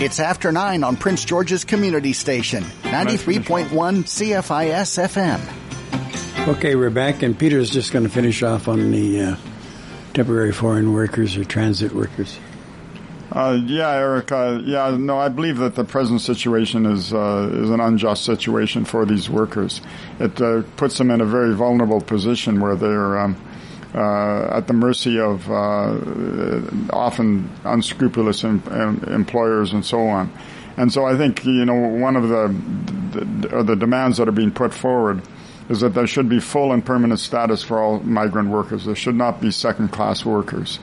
It's 0.00 0.20
after 0.20 0.52
9 0.52 0.84
on 0.84 0.96
Prince 0.96 1.24
George's 1.24 1.64
Community 1.64 2.12
Station, 2.12 2.62
93.1 2.82 3.68
CFIS 3.68 5.08
FM. 5.08 5.40
Okay, 6.48 6.76
we're 6.76 6.90
back, 6.90 7.22
and 7.22 7.38
Peter's 7.38 7.70
just 7.70 7.92
going 7.92 8.04
to 8.04 8.10
finish 8.10 8.42
off 8.42 8.68
on 8.68 8.90
the 8.90 9.20
uh, 9.20 9.36
temporary 10.14 10.52
foreign 10.52 10.92
workers 10.92 11.36
or 11.36 11.44
transit 11.44 11.92
workers. 11.92 12.38
Uh, 13.30 13.60
yeah, 13.66 13.90
Eric. 13.90 14.32
Uh, 14.32 14.60
yeah, 14.64 14.96
no, 14.98 15.18
I 15.18 15.28
believe 15.28 15.58
that 15.58 15.74
the 15.74 15.84
present 15.84 16.22
situation 16.22 16.86
is 16.86 17.12
uh, 17.12 17.50
is 17.52 17.68
an 17.68 17.80
unjust 17.80 18.24
situation 18.24 18.84
for 18.86 19.04
these 19.04 19.28
workers. 19.28 19.82
It 20.18 20.40
uh, 20.40 20.62
puts 20.76 20.96
them 20.96 21.10
in 21.10 21.20
a 21.20 21.26
very 21.26 21.54
vulnerable 21.54 22.00
position 22.00 22.58
where 22.58 22.74
they're 22.74 23.18
um, 23.18 23.36
uh, 23.94 24.56
at 24.56 24.66
the 24.66 24.72
mercy 24.72 25.20
of 25.20 25.50
uh, 25.50 25.98
often 26.90 27.50
unscrupulous 27.64 28.44
em- 28.44 28.62
em- 28.70 29.04
employers 29.12 29.74
and 29.74 29.84
so 29.84 30.06
on. 30.08 30.32
And 30.78 30.90
so, 30.90 31.04
I 31.04 31.16
think 31.16 31.44
you 31.44 31.66
know 31.66 31.74
one 31.74 32.16
of 32.16 32.28
the 32.30 32.48
the, 33.20 33.62
the 33.62 33.76
demands 33.76 34.16
that 34.16 34.28
are 34.28 34.32
being 34.32 34.52
put 34.52 34.72
forward 34.72 35.20
is 35.68 35.80
that 35.80 35.90
there 35.92 36.06
should 36.06 36.30
be 36.30 36.40
full 36.40 36.72
and 36.72 36.82
permanent 36.82 37.20
status 37.20 37.62
for 37.62 37.78
all 37.78 38.00
migrant 38.00 38.48
workers. 38.48 38.86
There 38.86 38.94
should 38.94 39.16
not 39.16 39.38
be 39.42 39.50
second 39.50 39.88
class 39.88 40.24
workers 40.24 40.78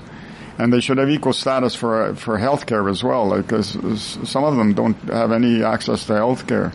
and 0.57 0.71
they 0.71 0.79
should 0.79 0.97
have 0.97 1.09
equal 1.09 1.33
status 1.33 1.75
for 1.75 2.15
for 2.15 2.37
healthcare 2.37 2.89
as 2.89 3.03
well, 3.03 3.35
because 3.35 3.77
some 4.23 4.43
of 4.43 4.55
them 4.55 4.73
don't 4.73 4.97
have 5.09 5.31
any 5.31 5.63
access 5.63 6.05
to 6.07 6.13
healthcare. 6.13 6.73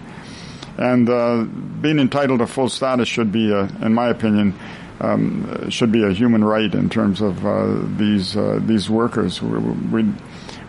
And 0.79 1.09
uh, 1.09 1.45
being 1.81 1.99
entitled 1.99 2.41
to 2.41 2.47
full 2.47 2.69
status 2.69 3.09
should 3.09 3.33
be, 3.33 3.53
a, 3.53 3.65
in 3.83 3.93
my 3.93 4.09
opinion, 4.09 4.55
um, 5.01 5.69
should 5.71 5.93
be 5.93 6.05
a 6.05 6.13
human 6.13 6.45
right 6.45 6.73
in 6.75 6.89
terms 6.89 7.21
of 7.21 7.45
uh, 7.45 7.81
these 7.97 8.37
uh, 8.37 8.61
these 8.63 8.89
workers. 8.89 9.43
We, 9.43 9.59
we, 9.59 10.13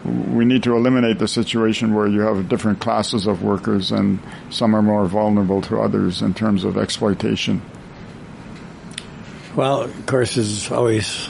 we 0.04 0.46
need 0.46 0.64
to 0.64 0.76
eliminate 0.76 1.20
the 1.20 1.28
situation 1.28 1.94
where 1.94 2.08
you 2.08 2.22
have 2.22 2.50
different 2.50 2.80
classes 2.80 3.28
of 3.28 3.44
workers 3.44 3.92
and 3.92 4.20
some 4.50 4.74
are 4.74 4.82
more 4.82 5.06
vulnerable 5.06 5.62
to 5.62 5.80
others 5.80 6.24
in 6.24 6.34
terms 6.34 6.64
of 6.64 6.76
exploitation. 6.76 7.62
Well, 9.56 9.82
of 9.82 10.06
course, 10.08 10.36
there's 10.36 10.72
always 10.72 11.30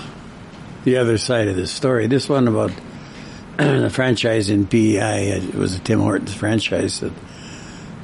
the 0.84 0.98
other 0.98 1.18
side 1.18 1.48
of 1.48 1.56
the 1.56 1.68
story. 1.68 2.08
This 2.08 2.28
one 2.28 2.48
about 2.48 2.72
the 3.58 3.90
franchise 3.90 4.50
in 4.50 4.66
PEI, 4.66 5.32
it 5.32 5.56
was 5.56 5.76
a 5.76 5.80
Tim 5.80 6.00
Hortons 6.00 6.34
franchise 6.34 7.02
that 7.02 7.14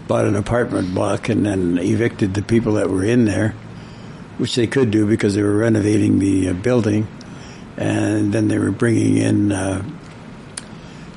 bought 0.08 0.26
an 0.26 0.36
apartment 0.36 0.94
block 0.94 1.30
and 1.30 1.46
then 1.46 1.78
evicted 1.78 2.34
the 2.34 2.42
people 2.42 2.74
that 2.74 2.90
were 2.90 3.04
in 3.04 3.26
there, 3.26 3.56
which 4.38 4.56
they 4.56 4.68
could 4.68 4.92
do 4.92 5.08
because 5.08 5.36
they 5.36 5.44
were 5.44 5.58
renovating 5.58 6.20
the 6.20 6.50
uh, 6.50 6.54
building, 6.54 7.08
and 7.76 8.34
then 8.34 8.48
they 8.48 8.58
were 8.58 8.72
bringing 8.72 9.18
in 9.18 9.52
uh, 9.52 9.84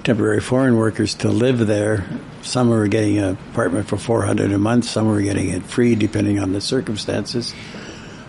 temporary 0.02 0.40
foreign 0.40 0.76
workers 0.76 1.14
to 1.14 1.28
live 1.28 1.66
there. 1.66 2.04
Some 2.42 2.70
were 2.70 2.88
getting 2.88 3.18
an 3.18 3.36
apartment 3.50 3.86
for 3.86 3.96
four 3.96 4.24
hundred 4.24 4.50
a 4.52 4.58
month. 4.58 4.86
Some 4.86 5.08
were 5.08 5.20
getting 5.20 5.50
it 5.50 5.62
free, 5.62 5.94
depending 5.94 6.40
on 6.40 6.52
the 6.52 6.61
circumstances. 6.61 7.54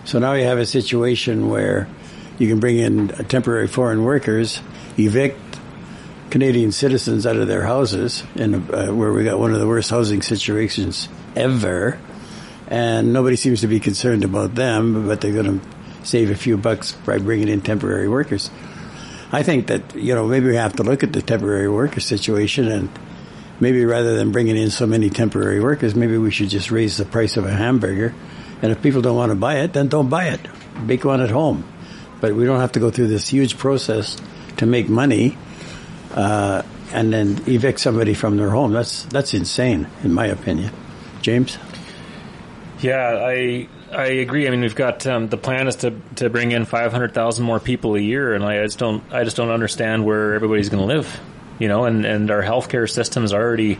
So 0.04 0.18
now 0.18 0.34
you 0.34 0.44
have 0.44 0.58
a 0.58 0.66
situation 0.66 1.48
where 1.48 1.88
you 2.38 2.48
can 2.48 2.60
bring 2.60 2.78
in 2.78 3.08
temporary 3.08 3.68
foreign 3.68 4.04
workers, 4.04 4.60
evict 4.98 5.38
Canadian 6.30 6.72
citizens 6.72 7.26
out 7.26 7.36
of 7.36 7.46
their 7.46 7.62
houses, 7.62 8.24
in 8.34 8.54
uh, 8.54 8.88
where 8.88 9.12
we 9.12 9.24
got 9.24 9.38
one 9.38 9.52
of 9.52 9.60
the 9.60 9.66
worst 9.66 9.90
housing 9.90 10.22
situations 10.22 11.08
ever, 11.36 11.98
and 12.68 13.12
nobody 13.12 13.36
seems 13.36 13.60
to 13.60 13.66
be 13.66 13.80
concerned 13.80 14.24
about 14.24 14.54
them, 14.54 15.06
but 15.06 15.20
they're 15.20 15.32
going 15.32 15.60
to 15.60 16.06
save 16.06 16.30
a 16.30 16.34
few 16.34 16.56
bucks 16.56 16.92
by 16.92 17.18
bringing 17.18 17.48
in 17.48 17.60
temporary 17.60 18.08
workers. 18.08 18.50
I 19.30 19.42
think 19.42 19.68
that 19.68 19.94
you 19.94 20.14
know 20.14 20.26
maybe 20.26 20.46
we 20.46 20.56
have 20.56 20.76
to 20.76 20.82
look 20.82 21.02
at 21.02 21.12
the 21.12 21.22
temporary 21.22 21.68
worker 21.68 22.00
situation 22.00 22.68
and 22.68 22.90
maybe 23.60 23.84
rather 23.84 24.16
than 24.16 24.32
bringing 24.32 24.56
in 24.56 24.70
so 24.70 24.86
many 24.86 25.08
temporary 25.10 25.60
workers, 25.60 25.94
maybe 25.94 26.18
we 26.18 26.30
should 26.30 26.48
just 26.48 26.70
raise 26.70 26.96
the 26.96 27.04
price 27.04 27.36
of 27.36 27.44
a 27.44 27.52
hamburger. 27.52 28.14
And 28.60 28.72
if 28.72 28.82
people 28.82 29.02
don't 29.02 29.16
want 29.16 29.30
to 29.30 29.36
buy 29.36 29.60
it, 29.60 29.72
then 29.72 29.88
don't 29.88 30.08
buy 30.08 30.28
it. 30.28 30.40
Make 30.82 31.04
one 31.04 31.20
at 31.20 31.30
home 31.30 31.71
but 32.22 32.34
we 32.34 32.46
don't 32.46 32.60
have 32.60 32.72
to 32.72 32.80
go 32.80 32.90
through 32.90 33.08
this 33.08 33.28
huge 33.28 33.58
process 33.58 34.16
to 34.58 34.64
make 34.64 34.88
money 34.88 35.36
uh, 36.14 36.62
and 36.92 37.12
then 37.12 37.42
evict 37.48 37.80
somebody 37.80 38.14
from 38.14 38.36
their 38.36 38.48
home. 38.48 38.72
That's 38.72 39.02
that's 39.06 39.34
insane, 39.34 39.88
in 40.04 40.14
my 40.14 40.26
opinion. 40.26 40.72
James. 41.20 41.58
Yeah, 42.78 43.18
I 43.20 43.68
I 43.92 44.06
agree. 44.06 44.46
I 44.46 44.50
mean, 44.50 44.60
we've 44.60 44.74
got 44.74 45.04
um, 45.06 45.28
the 45.28 45.36
plan 45.36 45.66
is 45.66 45.76
to 45.76 45.94
to 46.16 46.30
bring 46.30 46.52
in 46.52 46.64
five 46.64 46.92
hundred 46.92 47.12
thousand 47.12 47.44
more 47.44 47.58
people 47.58 47.96
a 47.96 48.00
year, 48.00 48.34
and 48.34 48.44
I 48.44 48.62
just 48.62 48.78
don't 48.78 49.02
I 49.12 49.24
just 49.24 49.36
don't 49.36 49.50
understand 49.50 50.04
where 50.04 50.34
everybody's 50.34 50.68
going 50.68 50.86
to 50.88 50.94
live. 50.94 51.20
You 51.58 51.66
know, 51.66 51.86
and 51.86 52.06
and 52.06 52.30
our 52.30 52.42
healthcare 52.42 52.88
system 52.88 53.24
is 53.24 53.32
already 53.32 53.78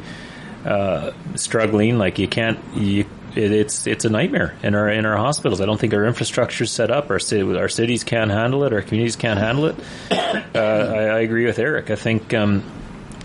uh, 0.64 1.12
struggling. 1.36 1.96
Like 1.96 2.18
you 2.18 2.26
can't 2.26 2.58
you 2.74 3.06
it, 3.34 3.52
it's 3.52 3.86
it's 3.86 4.04
a 4.04 4.10
nightmare 4.10 4.54
in 4.62 4.74
our 4.74 4.88
in 4.88 5.06
our 5.06 5.16
hospitals. 5.16 5.60
I 5.60 5.66
don't 5.66 5.78
think 5.78 5.94
our 5.94 6.04
infrastructure 6.04 6.64
is 6.64 6.70
set 6.70 6.90
up. 6.90 7.10
Our 7.10 7.18
our 7.58 7.68
cities 7.68 8.04
can't 8.04 8.30
handle 8.30 8.64
it. 8.64 8.72
Our 8.72 8.82
communities 8.82 9.16
can't 9.16 9.38
handle 9.38 9.66
it. 9.66 9.76
Uh, 10.54 10.58
I, 10.58 10.98
I, 11.04 11.20
agree 11.20 11.46
with 11.46 11.58
Eric. 11.58 11.90
I 11.90 11.96
think 11.96 12.34
um, 12.34 12.62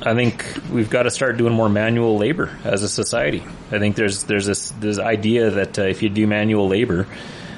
I 0.01 0.13
think 0.13 0.45
we've 0.71 0.89
got 0.89 1.03
to 1.03 1.11
start 1.11 1.35
doing 1.35 1.53
more 1.53 1.67
manual 1.67 2.17
labor 2.17 2.49
as 2.63 2.83
a 2.83 2.89
society. 2.89 3.43
I 3.69 3.79
think 3.79 3.97
there's 3.97 4.23
there's 4.23 4.45
this 4.45 4.71
this 4.71 4.97
idea 4.97 5.49
that 5.49 5.77
uh, 5.77 5.83
if 5.83 6.01
you 6.01 6.07
do 6.07 6.25
manual 6.25 6.69
labor, 6.69 7.05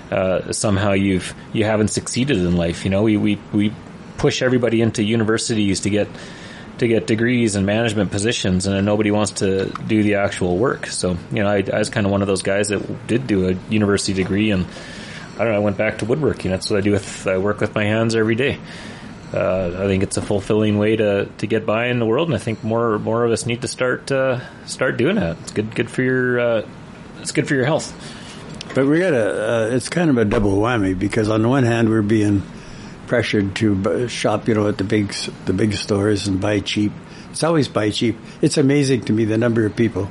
uh, 0.10 0.52
somehow 0.54 0.94
you've 0.94 1.36
you 1.54 1.66
haven't 1.66 1.90
succeeded 1.90 2.38
in 2.38 2.58
life. 2.58 2.84
You 2.84 2.90
know, 2.90 3.04
we 3.04 3.18
we 3.18 3.40
we 3.54 3.74
push 4.18 4.42
everybody 4.42 4.82
into 4.82 5.04
universities 5.04 5.82
to 5.82 5.92
get 5.92 6.08
to 6.80 6.88
get 6.88 7.08
degrees 7.08 7.56
and 7.56 7.66
management 7.66 8.12
positions, 8.12 8.68
and 8.68 8.86
nobody 8.86 9.12
wants 9.12 9.34
to 9.34 9.66
do 9.88 10.04
the 10.04 10.16
actual 10.16 10.58
work. 10.58 10.88
So, 10.88 11.18
you 11.32 11.44
know, 11.44 11.50
I, 11.50 11.64
I 11.72 11.80
was 11.80 11.90
kind 11.90 12.06
of 12.06 12.12
one 12.12 12.22
of 12.22 12.28
those 12.28 12.42
guys 12.42 12.70
that 12.70 13.08
did 13.08 13.28
do 13.28 13.50
a 13.50 13.54
university 13.70 14.14
degree, 14.14 14.52
and 14.52 14.66
I 15.36 15.44
don't 15.44 15.54
know, 15.54 15.56
I 15.56 15.60
went 15.60 15.78
back 15.78 16.00
to 16.00 16.06
woodworking. 16.06 16.52
That's 16.52 16.70
what 16.70 16.78
I 16.78 16.82
do 16.82 16.92
with, 16.92 17.28
I 17.28 17.38
work 17.38 17.60
with 17.60 17.76
my 17.76 17.84
hands 17.84 18.16
every 18.16 18.36
day. 18.36 18.60
Uh, 19.34 19.76
I 19.78 19.86
think 19.86 20.02
it's 20.02 20.18
a 20.18 20.22
fulfilling 20.24 20.80
way 20.80 20.96
to, 20.96 21.26
to 21.38 21.48
get 21.48 21.66
by 21.66 21.88
in 21.88 22.00
the 22.00 22.06
world, 22.06 22.30
and 22.30 22.36
I 22.36 22.40
think 22.40 22.64
more 22.64 22.98
more 22.98 23.24
of 23.24 23.32
us 23.32 23.46
need 23.46 23.62
to 23.62 23.68
start 23.68 24.12
uh, 24.12 24.40
start 24.66 24.98
doing 24.98 25.18
that. 25.18 25.38
It's 25.42 25.52
good 25.52 25.76
good 25.76 25.92
for 25.92 26.02
your 26.02 26.40
uh, 26.40 26.68
it's 27.22 27.32
good 27.32 27.48
for 27.48 27.54
your 27.54 27.66
health. 27.66 27.94
But 28.74 28.88
we 28.88 28.98
got 28.98 29.14
a 29.14 29.68
uh, 29.68 29.76
it's 29.76 29.88
kind 29.88 30.10
of 30.10 30.18
a 30.18 30.26
double 30.26 30.58
whammy 30.58 30.98
because 30.98 31.30
on 31.30 31.44
the 31.44 31.48
one 31.48 31.64
hand 31.64 31.90
we're 31.90 32.02
being 32.02 32.42
pressured 33.10 33.56
to 33.56 34.08
shop, 34.08 34.48
you 34.48 34.54
know, 34.54 34.70
at 34.70 34.78
the 34.78 34.84
big 34.84 35.12
the 35.46 35.54
big 35.54 35.74
stores 35.74 36.28
and 36.28 36.40
buy 36.40 36.60
cheap. 36.60 36.94
It's 37.32 37.44
always 37.44 37.68
buy 37.68 37.90
cheap. 37.90 38.16
It's 38.42 38.58
amazing 38.58 39.02
to 39.06 39.14
me 39.14 39.26
the 39.26 39.38
number 39.38 39.66
of 39.66 39.76
people, 39.76 40.10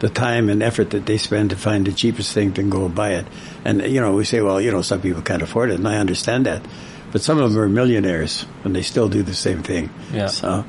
the 0.00 0.08
time 0.08 0.50
and 0.50 0.62
effort 0.62 0.90
that 0.90 1.06
they 1.06 1.16
spend 1.16 1.50
to 1.50 1.56
find 1.56 1.86
the 1.86 1.92
cheapest 1.92 2.34
thing 2.34 2.52
to 2.54 2.62
go 2.64 2.88
buy 2.88 3.14
it. 3.14 3.26
And 3.64 3.80
you 3.82 4.00
know, 4.00 4.14
we 4.14 4.24
say, 4.24 4.42
well, 4.42 4.60
you 4.60 4.72
know, 4.72 4.82
some 4.82 5.00
people 5.00 5.22
can't 5.22 5.42
afford 5.42 5.70
it, 5.70 5.76
and 5.78 5.88
I 5.88 5.96
understand 5.96 6.46
that. 6.46 6.66
But 7.12 7.22
some 7.22 7.38
of 7.38 7.52
them 7.52 7.62
are 7.62 7.68
millionaires, 7.68 8.44
and 8.64 8.74
they 8.74 8.82
still 8.82 9.08
do 9.08 9.22
the 9.22 9.34
same 9.34 9.62
thing. 9.62 9.88
Yeah. 10.12 10.26
So, 10.26 10.64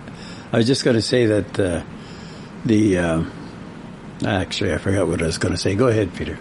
I 0.53 0.57
was 0.57 0.67
just 0.67 0.83
going 0.83 0.95
to 0.95 1.01
say 1.01 1.25
that 1.25 1.59
uh, 1.59 1.83
the 2.63 2.97
uh, 2.99 3.23
actually, 4.23 4.71
I 4.71 4.77
forgot 4.77 5.07
what 5.07 5.23
I 5.23 5.25
was 5.25 5.39
going 5.39 5.55
to 5.55 5.59
say. 5.59 5.73
Go 5.73 5.87
ahead, 5.87 6.13
Peter. 6.13 6.37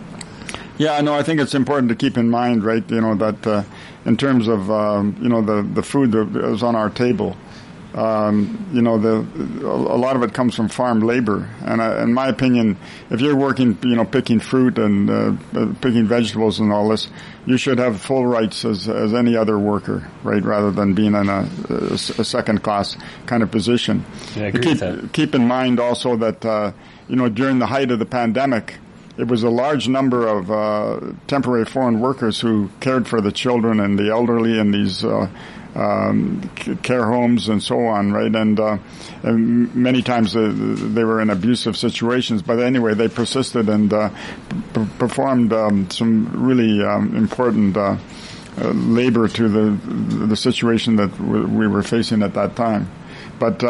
Yeah, 0.76 1.00
no, 1.00 1.14
I 1.14 1.22
think 1.22 1.40
it's 1.40 1.54
important 1.54 1.88
to 1.90 1.94
keep 1.94 2.18
in 2.18 2.30
mind, 2.30 2.64
right? 2.64 2.88
You 2.90 3.00
know 3.00 3.14
that 3.14 3.46
uh, 3.46 3.62
in 4.04 4.16
terms 4.16 4.48
of 4.48 4.70
um, 4.70 5.16
you 5.20 5.28
know 5.28 5.42
the 5.42 5.62
the 5.62 5.82
food 5.82 6.12
that 6.12 6.36
is 6.52 6.62
on 6.62 6.74
our 6.74 6.90
table. 6.90 7.36
Um, 7.94 8.70
you 8.72 8.82
know, 8.82 8.98
the 8.98 9.18
a 9.64 9.96
lot 9.96 10.16
of 10.16 10.24
it 10.24 10.34
comes 10.34 10.56
from 10.56 10.68
farm 10.68 10.98
labor, 10.98 11.48
and 11.64 11.80
uh, 11.80 11.98
in 11.98 12.12
my 12.12 12.26
opinion, 12.26 12.76
if 13.08 13.20
you're 13.20 13.36
working, 13.36 13.78
you 13.84 13.94
know, 13.94 14.04
picking 14.04 14.40
fruit 14.40 14.78
and 14.78 15.08
uh, 15.08 15.36
uh 15.54 15.72
picking 15.80 16.04
vegetables 16.08 16.58
and 16.58 16.72
all 16.72 16.88
this, 16.88 17.06
you 17.46 17.56
should 17.56 17.78
have 17.78 18.00
full 18.00 18.26
rights 18.26 18.64
as 18.64 18.88
as 18.88 19.14
any 19.14 19.36
other 19.36 19.60
worker, 19.60 20.10
right? 20.24 20.42
Rather 20.42 20.72
than 20.72 20.94
being 20.94 21.14
in 21.14 21.28
a, 21.28 21.48
a, 21.70 21.92
a 21.94 22.24
second 22.24 22.64
class 22.64 22.96
kind 23.26 23.44
of 23.44 23.52
position. 23.52 24.04
Yeah, 24.34 24.42
I 24.42 24.46
agree 24.46 24.60
keep, 24.62 24.70
with 24.70 24.80
that. 24.80 25.12
keep 25.12 25.34
in 25.36 25.46
mind 25.46 25.78
also 25.78 26.16
that 26.16 26.44
uh, 26.44 26.72
you 27.06 27.14
know 27.14 27.28
during 27.28 27.60
the 27.60 27.66
height 27.66 27.92
of 27.92 28.00
the 28.00 28.06
pandemic, 28.06 28.74
it 29.16 29.28
was 29.28 29.42
a 29.42 29.50
large 29.50 29.88
number 29.88 30.26
of 30.26 30.50
uh, 30.50 31.12
temporary 31.26 31.64
foreign 31.64 32.00
workers 32.00 32.40
who 32.40 32.70
cared 32.80 33.06
for 33.06 33.20
the 33.20 33.32
children 33.32 33.80
and 33.80 33.98
the 33.98 34.10
elderly 34.10 34.58
in 34.58 34.72
these 34.72 35.04
uh, 35.04 35.28
um, 35.74 36.40
care 36.82 37.04
homes 37.06 37.48
and 37.48 37.62
so 37.62 37.86
on, 37.86 38.12
right? 38.12 38.34
And, 38.34 38.58
uh, 38.58 38.78
and 39.22 39.74
many 39.74 40.02
times 40.02 40.36
uh, 40.36 40.52
they 40.54 41.04
were 41.04 41.20
in 41.20 41.30
abusive 41.30 41.76
situations, 41.76 42.42
but 42.42 42.60
anyway, 42.60 42.94
they 42.94 43.08
persisted 43.08 43.68
and 43.68 43.92
uh, 43.92 44.10
p- 44.72 44.86
performed 44.98 45.52
um, 45.52 45.90
some 45.90 46.46
really 46.46 46.82
um, 46.82 47.16
important 47.16 47.76
uh, 47.76 47.96
labor 48.56 49.26
to 49.26 49.48
the 49.48 50.26
the 50.26 50.36
situation 50.36 50.94
that 50.96 51.18
we 51.18 51.66
were 51.66 51.82
facing 51.82 52.22
at 52.22 52.34
that 52.34 52.54
time. 52.54 52.88
But 53.40 53.64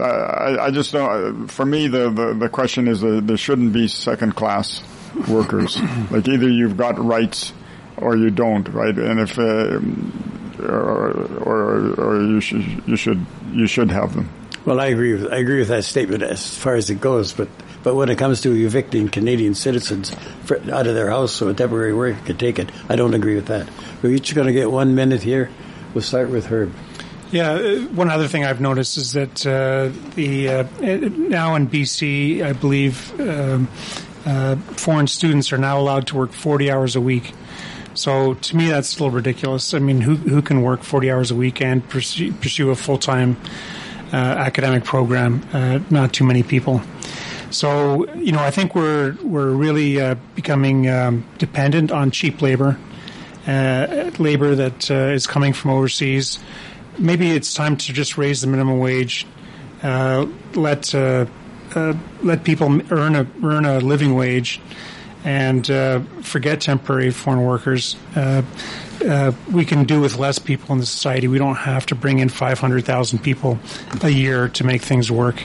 I, 0.00 0.56
I, 0.58 0.70
just 0.70 0.92
don't. 0.92 1.48
For 1.48 1.66
me, 1.66 1.88
the, 1.88 2.10
the, 2.10 2.34
the 2.34 2.48
question 2.48 2.88
is 2.88 3.00
that 3.02 3.26
there 3.26 3.36
shouldn't 3.36 3.72
be 3.72 3.88
second 3.88 4.34
class 4.34 4.82
workers. 5.28 5.80
like 6.10 6.26
either 6.28 6.48
you've 6.48 6.76
got 6.76 6.98
rights 6.98 7.52
or 7.98 8.16
you 8.16 8.30
don't, 8.30 8.66
right? 8.68 8.96
And 8.96 9.20
if 9.20 9.38
uh, 9.38 9.80
or, 10.62 11.10
or, 11.42 11.94
or 12.00 12.22
you 12.22 12.40
should 12.40 12.82
you 12.86 12.96
should 12.96 13.24
you 13.52 13.66
should 13.66 13.90
have 13.90 14.14
them. 14.14 14.30
Well, 14.64 14.80
I 14.80 14.86
agree 14.86 15.12
with 15.14 15.32
I 15.32 15.36
agree 15.36 15.58
with 15.58 15.68
that 15.68 15.84
statement 15.84 16.22
as 16.22 16.56
far 16.56 16.74
as 16.74 16.88
it 16.90 17.00
goes, 17.00 17.32
but 17.32 17.48
but 17.82 17.94
when 17.94 18.08
it 18.08 18.16
comes 18.16 18.40
to 18.42 18.52
evicting 18.52 19.08
Canadian 19.08 19.54
citizens 19.54 20.14
for, 20.44 20.56
out 20.70 20.86
of 20.86 20.94
their 20.94 21.10
house 21.10 21.32
so 21.32 21.48
a 21.48 21.54
temporary 21.54 21.92
worker 21.92 22.18
can 22.24 22.38
take 22.38 22.58
it, 22.58 22.70
I 22.88 22.96
don't 22.96 23.14
agree 23.14 23.34
with 23.34 23.46
that. 23.46 23.68
We're 24.02 24.12
each 24.12 24.34
going 24.34 24.46
to 24.46 24.52
get 24.52 24.70
one 24.70 24.94
minute 24.94 25.22
here. 25.22 25.50
We'll 25.92 26.02
start 26.02 26.30
with 26.30 26.46
Herb. 26.46 26.72
Yeah, 27.32 27.52
uh, 27.52 27.80
one 27.86 28.10
other 28.10 28.28
thing 28.28 28.44
I've 28.44 28.60
noticed 28.60 28.98
is 28.98 29.12
that 29.12 29.46
uh, 29.46 29.90
the 30.16 30.48
uh, 30.48 30.62
now 30.80 31.54
in 31.54 31.66
BC, 31.66 32.42
I 32.42 32.52
believe 32.52 33.18
um, 33.18 33.68
uh, 34.26 34.56
foreign 34.56 35.06
students 35.06 35.50
are 35.50 35.58
now 35.58 35.80
allowed 35.80 36.08
to 36.08 36.16
work 36.16 36.32
40 36.32 36.70
hours 36.70 36.94
a 36.94 37.00
week. 37.00 37.32
So 37.94 38.34
to 38.34 38.56
me, 38.56 38.68
that's 38.68 38.94
a 38.94 39.02
little 39.02 39.16
ridiculous. 39.16 39.72
I 39.72 39.78
mean, 39.78 40.02
who 40.02 40.16
who 40.16 40.42
can 40.42 40.60
work 40.60 40.82
40 40.82 41.10
hours 41.10 41.30
a 41.30 41.34
week 41.34 41.62
and 41.62 41.86
pursue, 41.88 42.34
pursue 42.34 42.68
a 42.70 42.76
full 42.76 42.98
time 42.98 43.38
uh, 44.12 44.16
academic 44.16 44.84
program? 44.84 45.42
Uh, 45.54 45.80
not 45.88 46.12
too 46.12 46.24
many 46.24 46.42
people. 46.42 46.82
So 47.48 48.12
you 48.14 48.32
know, 48.32 48.40
I 48.40 48.50
think 48.50 48.74
we're 48.74 49.16
we're 49.22 49.50
really 49.50 49.98
uh, 49.98 50.16
becoming 50.34 50.86
um, 50.86 51.26
dependent 51.38 51.90
on 51.90 52.10
cheap 52.10 52.42
labor, 52.42 52.78
uh, 53.46 54.10
labor 54.18 54.54
that 54.54 54.90
uh, 54.90 54.94
is 54.94 55.26
coming 55.26 55.54
from 55.54 55.70
overseas. 55.70 56.38
Maybe 56.98 57.30
it's 57.30 57.54
time 57.54 57.76
to 57.78 57.92
just 57.92 58.18
raise 58.18 58.40
the 58.40 58.46
minimum 58.46 58.78
wage. 58.78 59.26
Uh, 59.82 60.26
let 60.54 60.94
let 60.94 62.44
people 62.44 62.80
earn 62.92 63.16
a 63.16 63.26
earn 63.42 63.64
a 63.64 63.78
living 63.80 64.14
wage 64.14 64.60
and 65.24 65.70
uh, 65.70 66.00
forget 66.22 66.60
temporary 66.60 67.10
foreign 67.10 67.42
workers. 67.44 67.96
Uh, 68.16 68.42
uh, 69.06 69.32
we 69.50 69.64
can 69.64 69.84
do 69.84 70.00
with 70.00 70.16
less 70.16 70.38
people 70.38 70.72
in 70.72 70.78
the 70.78 70.86
society. 70.86 71.28
We 71.28 71.38
don't 71.38 71.56
have 71.56 71.86
to 71.86 71.94
bring 71.94 72.18
in 72.18 72.28
500,000 72.28 73.18
people 73.20 73.58
a 74.02 74.08
year 74.08 74.48
to 74.50 74.64
make 74.64 74.82
things 74.82 75.10
work. 75.10 75.42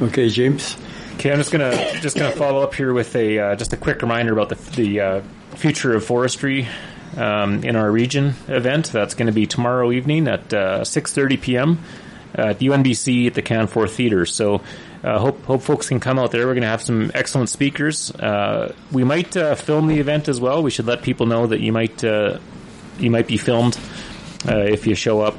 Okay, 0.00 0.28
James. 0.28 0.76
Okay, 1.14 1.30
I'm 1.30 1.38
just 1.38 1.52
gonna 1.52 2.00
just 2.00 2.16
gonna 2.16 2.34
follow 2.34 2.62
up 2.62 2.74
here 2.74 2.92
with 2.92 3.14
a 3.14 3.38
uh, 3.38 3.56
just 3.56 3.72
a 3.72 3.76
quick 3.76 4.02
reminder 4.02 4.32
about 4.32 4.48
the 4.48 4.56
the 4.72 5.00
uh, 5.00 5.22
future 5.54 5.94
of 5.94 6.04
forestry 6.04 6.66
um, 7.16 7.64
in 7.64 7.76
our 7.76 7.90
region 7.90 8.34
event. 8.48 8.92
That's 8.92 9.14
going 9.14 9.26
to 9.26 9.32
be 9.32 9.46
tomorrow 9.46 9.92
evening 9.92 10.28
at 10.28 10.48
6:30 10.48 11.38
uh, 11.38 11.42
p.m. 11.42 11.78
at 12.34 12.58
the 12.58 12.66
UNBC 12.66 13.26
at 13.26 13.34
the 13.34 13.42
Canfor 13.42 13.88
Theater. 13.88 14.26
So 14.26 14.62
uh, 15.02 15.18
hope 15.18 15.44
hope 15.44 15.62
folks 15.62 15.88
can 15.88 16.00
come 16.00 16.18
out 16.18 16.30
there. 16.30 16.46
We're 16.46 16.54
going 16.54 16.62
to 16.62 16.68
have 16.68 16.82
some 16.82 17.10
excellent 17.14 17.48
speakers. 17.48 18.10
Uh, 18.12 18.74
we 18.92 19.04
might 19.04 19.36
uh, 19.36 19.54
film 19.56 19.88
the 19.88 19.98
event 19.98 20.28
as 20.28 20.40
well. 20.40 20.62
We 20.62 20.70
should 20.70 20.86
let 20.86 21.02
people 21.02 21.26
know 21.26 21.46
that 21.48 21.60
you 21.60 21.72
might 21.72 22.02
uh, 22.04 22.38
you 22.98 23.10
might 23.10 23.26
be 23.26 23.36
filmed 23.36 23.78
uh, 24.46 24.58
if 24.58 24.86
you 24.86 24.94
show 24.94 25.20
up. 25.20 25.36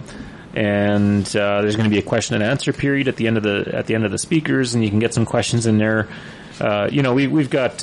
And 0.56 1.26
uh, 1.36 1.62
there's 1.62 1.76
going 1.76 1.90
to 1.90 1.94
be 1.94 1.98
a 1.98 2.04
question 2.04 2.36
and 2.36 2.44
answer 2.44 2.74
period 2.74 3.08
at 3.08 3.16
the 3.16 3.26
end 3.26 3.38
of 3.38 3.44
the 3.44 3.72
at 3.74 3.88
the 3.88 3.96
end 3.96 4.06
of 4.06 4.12
the 4.12 4.20
speakers, 4.20 4.76
and 4.76 4.84
you 4.84 4.90
can 4.90 5.00
get 5.00 5.14
some 5.14 5.26
questions 5.26 5.66
in 5.66 5.78
there. 5.78 6.10
you 6.92 7.02
know, 7.02 7.14
we 7.14 7.28
we've 7.28 7.50
got 7.50 7.82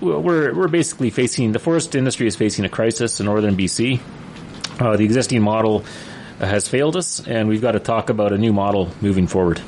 we're 0.00 0.54
we're 0.54 0.68
basically 0.68 1.10
facing 1.10 1.52
the 1.52 1.58
forest 1.58 1.94
industry 1.94 2.26
is 2.26 2.36
facing 2.36 2.64
a 2.64 2.68
crisis 2.68 3.20
in 3.20 3.26
northern 3.26 3.56
BC. 3.56 4.00
the 4.78 5.04
existing 5.04 5.42
model 5.42 5.84
has 6.38 6.68
failed 6.68 6.96
us, 6.96 7.26
and 7.26 7.48
we've 7.48 7.60
got 7.60 7.72
to 7.72 7.80
talk 7.80 8.08
about 8.10 8.32
a 8.32 8.38
new 8.38 8.52
model 8.52 8.90
moving 9.00 9.26
forward. 9.26 9.60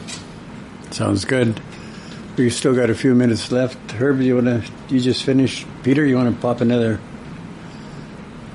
Sounds 0.90 1.24
good. 1.24 1.60
We've 2.36 2.52
still 2.52 2.74
got 2.74 2.88
a 2.88 2.94
few 2.94 3.14
minutes 3.14 3.52
left. 3.52 3.92
Herb, 3.92 4.20
you 4.20 4.36
want 4.36 4.46
to? 4.46 4.64
You 4.88 5.00
just 5.00 5.22
finished. 5.22 5.66
Peter, 5.82 6.04
you 6.04 6.16
want 6.16 6.34
to 6.34 6.40
pop 6.40 6.62
another 6.62 6.98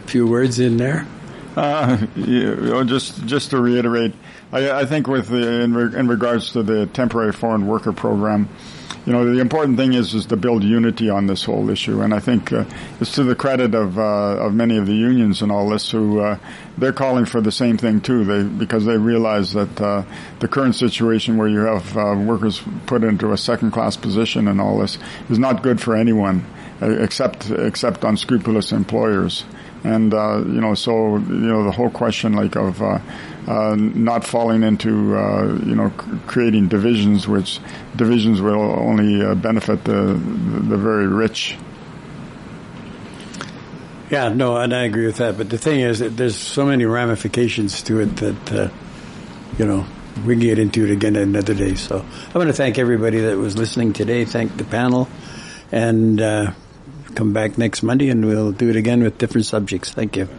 few 0.07 0.27
words 0.27 0.59
in 0.59 0.77
there? 0.77 1.05
Uh, 1.55 2.05
yeah, 2.15 2.83
just 2.85 3.25
just 3.25 3.51
to 3.51 3.59
reiterate, 3.59 4.13
I, 4.51 4.71
I 4.81 4.85
think 4.85 5.07
with 5.07 5.27
the, 5.27 5.61
in, 5.61 5.73
re, 5.73 5.99
in 5.99 6.07
regards 6.07 6.51
to 6.51 6.63
the 6.63 6.85
temporary 6.87 7.33
foreign 7.33 7.67
worker 7.67 7.93
program, 7.93 8.49
you 9.07 9.13
know, 9.13 9.23
the 9.23 9.39
important 9.39 9.77
thing 9.77 9.93
is 9.93 10.13
is 10.13 10.25
to 10.25 10.35
build 10.35 10.65
unity 10.65 11.09
on 11.09 11.27
this 11.27 11.45
whole 11.45 11.69
issue, 11.69 12.01
and 12.01 12.13
I 12.13 12.19
think 12.19 12.51
uh, 12.51 12.65
it's 12.99 13.13
to 13.13 13.23
the 13.23 13.35
credit 13.35 13.73
of 13.73 13.97
uh, 13.97 14.01
of 14.45 14.53
many 14.53 14.75
of 14.75 14.85
the 14.85 14.95
unions 14.95 15.41
and 15.41 15.49
all 15.49 15.69
this 15.69 15.89
who 15.89 16.19
uh, 16.19 16.37
they're 16.77 16.91
calling 16.91 17.23
for 17.23 17.39
the 17.39 17.51
same 17.51 17.77
thing 17.77 18.01
too. 18.01 18.25
They 18.25 18.43
because 18.43 18.83
they 18.83 18.97
realize 18.97 19.53
that 19.53 19.79
uh, 19.79 20.03
the 20.39 20.49
current 20.49 20.75
situation 20.75 21.37
where 21.37 21.47
you 21.47 21.59
have 21.59 21.95
uh, 21.95 22.15
workers 22.17 22.61
put 22.85 23.05
into 23.05 23.31
a 23.31 23.37
second 23.37 23.71
class 23.71 23.95
position 23.95 24.45
and 24.45 24.59
all 24.59 24.79
this 24.79 24.97
is 25.29 25.39
not 25.39 25.63
good 25.63 25.79
for 25.79 25.95
anyone 25.95 26.45
uh, 26.81 26.89
except 26.89 27.49
except 27.49 28.03
unscrupulous 28.03 28.73
employers. 28.73 29.45
And 29.83 30.11
you 30.11 30.61
know, 30.61 30.73
so 30.73 31.17
you 31.17 31.47
know, 31.47 31.63
the 31.63 31.71
whole 31.71 31.89
question 31.89 32.33
like 32.33 32.55
of 32.55 32.81
uh, 33.47 33.75
not 33.77 34.25
falling 34.25 34.63
into 34.63 35.15
uh, 35.15 35.45
you 35.65 35.75
know 35.75 35.89
creating 36.27 36.67
divisions, 36.67 37.27
which 37.27 37.59
divisions 37.95 38.41
will 38.41 38.59
only 38.59 39.23
uh, 39.23 39.35
benefit 39.35 39.83
the 39.85 39.93
the 40.13 40.77
very 40.77 41.07
rich. 41.07 41.57
Yeah, 44.09 44.29
no, 44.29 44.57
and 44.57 44.73
I 44.73 44.83
agree 44.83 45.05
with 45.05 45.17
that. 45.17 45.37
But 45.37 45.49
the 45.49 45.57
thing 45.57 45.81
is, 45.81 45.99
that 45.99 46.15
there's 46.15 46.35
so 46.35 46.65
many 46.65 46.85
ramifications 46.85 47.83
to 47.83 48.01
it 48.01 48.15
that 48.17 48.51
uh, 48.51 48.69
you 49.57 49.65
know 49.65 49.85
we 50.25 50.33
can 50.33 50.41
get 50.41 50.59
into 50.59 50.83
it 50.83 50.91
again 50.91 51.15
another 51.15 51.53
day. 51.53 51.75
So 51.75 52.05
I 52.33 52.37
want 52.37 52.49
to 52.49 52.53
thank 52.53 52.77
everybody 52.77 53.19
that 53.21 53.37
was 53.37 53.57
listening 53.57 53.93
today. 53.93 54.25
Thank 54.25 54.57
the 54.57 54.65
panel, 54.65 55.07
and 55.71 56.19
uh, 56.19 56.51
come 57.17 57.33
back 57.33 57.57
next 57.57 57.81
Monday, 57.81 58.09
and 58.09 58.23
we'll 58.23 58.51
do 58.51 58.69
it 58.69 58.75
again 58.75 59.01
with 59.01 59.17
different 59.17 59.47
subjects. 59.47 59.91
Thank 59.91 60.15
you. 60.15 60.29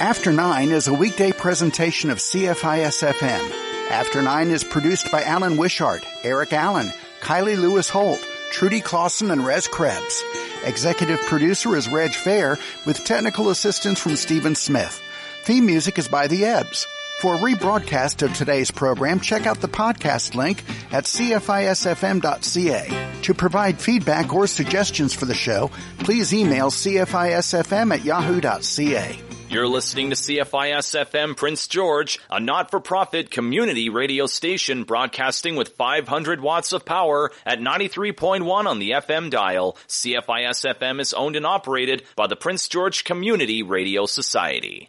After 0.00 0.32
Nine 0.32 0.70
is 0.70 0.86
a 0.86 0.94
weekday 0.94 1.32
presentation 1.32 2.10
of 2.10 2.18
CFIS 2.18 3.02
FM. 3.02 3.90
After 3.90 4.22
Nine 4.22 4.50
is 4.50 4.62
produced 4.62 5.10
by 5.10 5.22
Alan 5.22 5.56
Wishart, 5.56 6.04
Eric 6.22 6.52
Allen, 6.52 6.86
Kylie 7.20 7.58
Lewis 7.58 7.88
Holt, 7.88 8.24
Trudy 8.52 8.80
Clausen, 8.80 9.30
and 9.32 9.44
Rez 9.44 9.66
Krebs. 9.66 10.22
Executive 10.64 11.20
producer 11.22 11.74
is 11.76 11.88
Reg 11.88 12.12
Fair 12.12 12.56
with 12.86 13.04
technical 13.04 13.50
assistance 13.50 13.98
from 13.98 14.14
Stephen 14.16 14.54
Smith. 14.54 15.02
Theme 15.42 15.66
music 15.66 15.98
is 15.98 16.08
by 16.08 16.28
The 16.28 16.44
Ebbs. 16.44 16.86
For 17.22 17.34
a 17.34 17.38
rebroadcast 17.38 18.22
of 18.22 18.34
today's 18.34 18.70
program, 18.70 19.20
check 19.20 19.46
out 19.46 19.62
the 19.62 19.68
podcast 19.68 20.34
link 20.34 20.62
at 20.92 21.04
cfisfm.ca. 21.04 22.82
To 23.22 23.34
provide 23.34 23.80
feedback 23.80 24.34
or 24.34 24.46
suggestions 24.46 25.14
for 25.14 25.24
the 25.24 25.32
show, 25.32 25.70
please 26.00 26.34
email 26.34 26.70
cfisfm 26.70 27.94
at 27.94 28.04
yahoo.ca. 28.04 29.18
You're 29.48 29.68
listening 29.68 30.10
to 30.10 30.16
CFIS 30.16 31.06
FM 31.06 31.36
Prince 31.36 31.68
George, 31.68 32.18
a 32.28 32.40
not-for-profit 32.40 33.30
community 33.30 33.88
radio 33.88 34.26
station 34.26 34.82
broadcasting 34.82 35.54
with 35.56 35.76
500 35.76 36.40
watts 36.40 36.72
of 36.72 36.84
power 36.84 37.30
at 37.46 37.60
93.1 37.60 38.66
on 38.66 38.78
the 38.78 38.90
FM 38.90 39.30
dial. 39.30 39.78
CFIS 39.88 40.74
FM 40.74 41.00
is 41.00 41.14
owned 41.14 41.36
and 41.36 41.46
operated 41.46 42.02
by 42.16 42.26
the 42.26 42.36
Prince 42.36 42.68
George 42.68 43.04
Community 43.04 43.62
Radio 43.62 44.04
Society. 44.04 44.84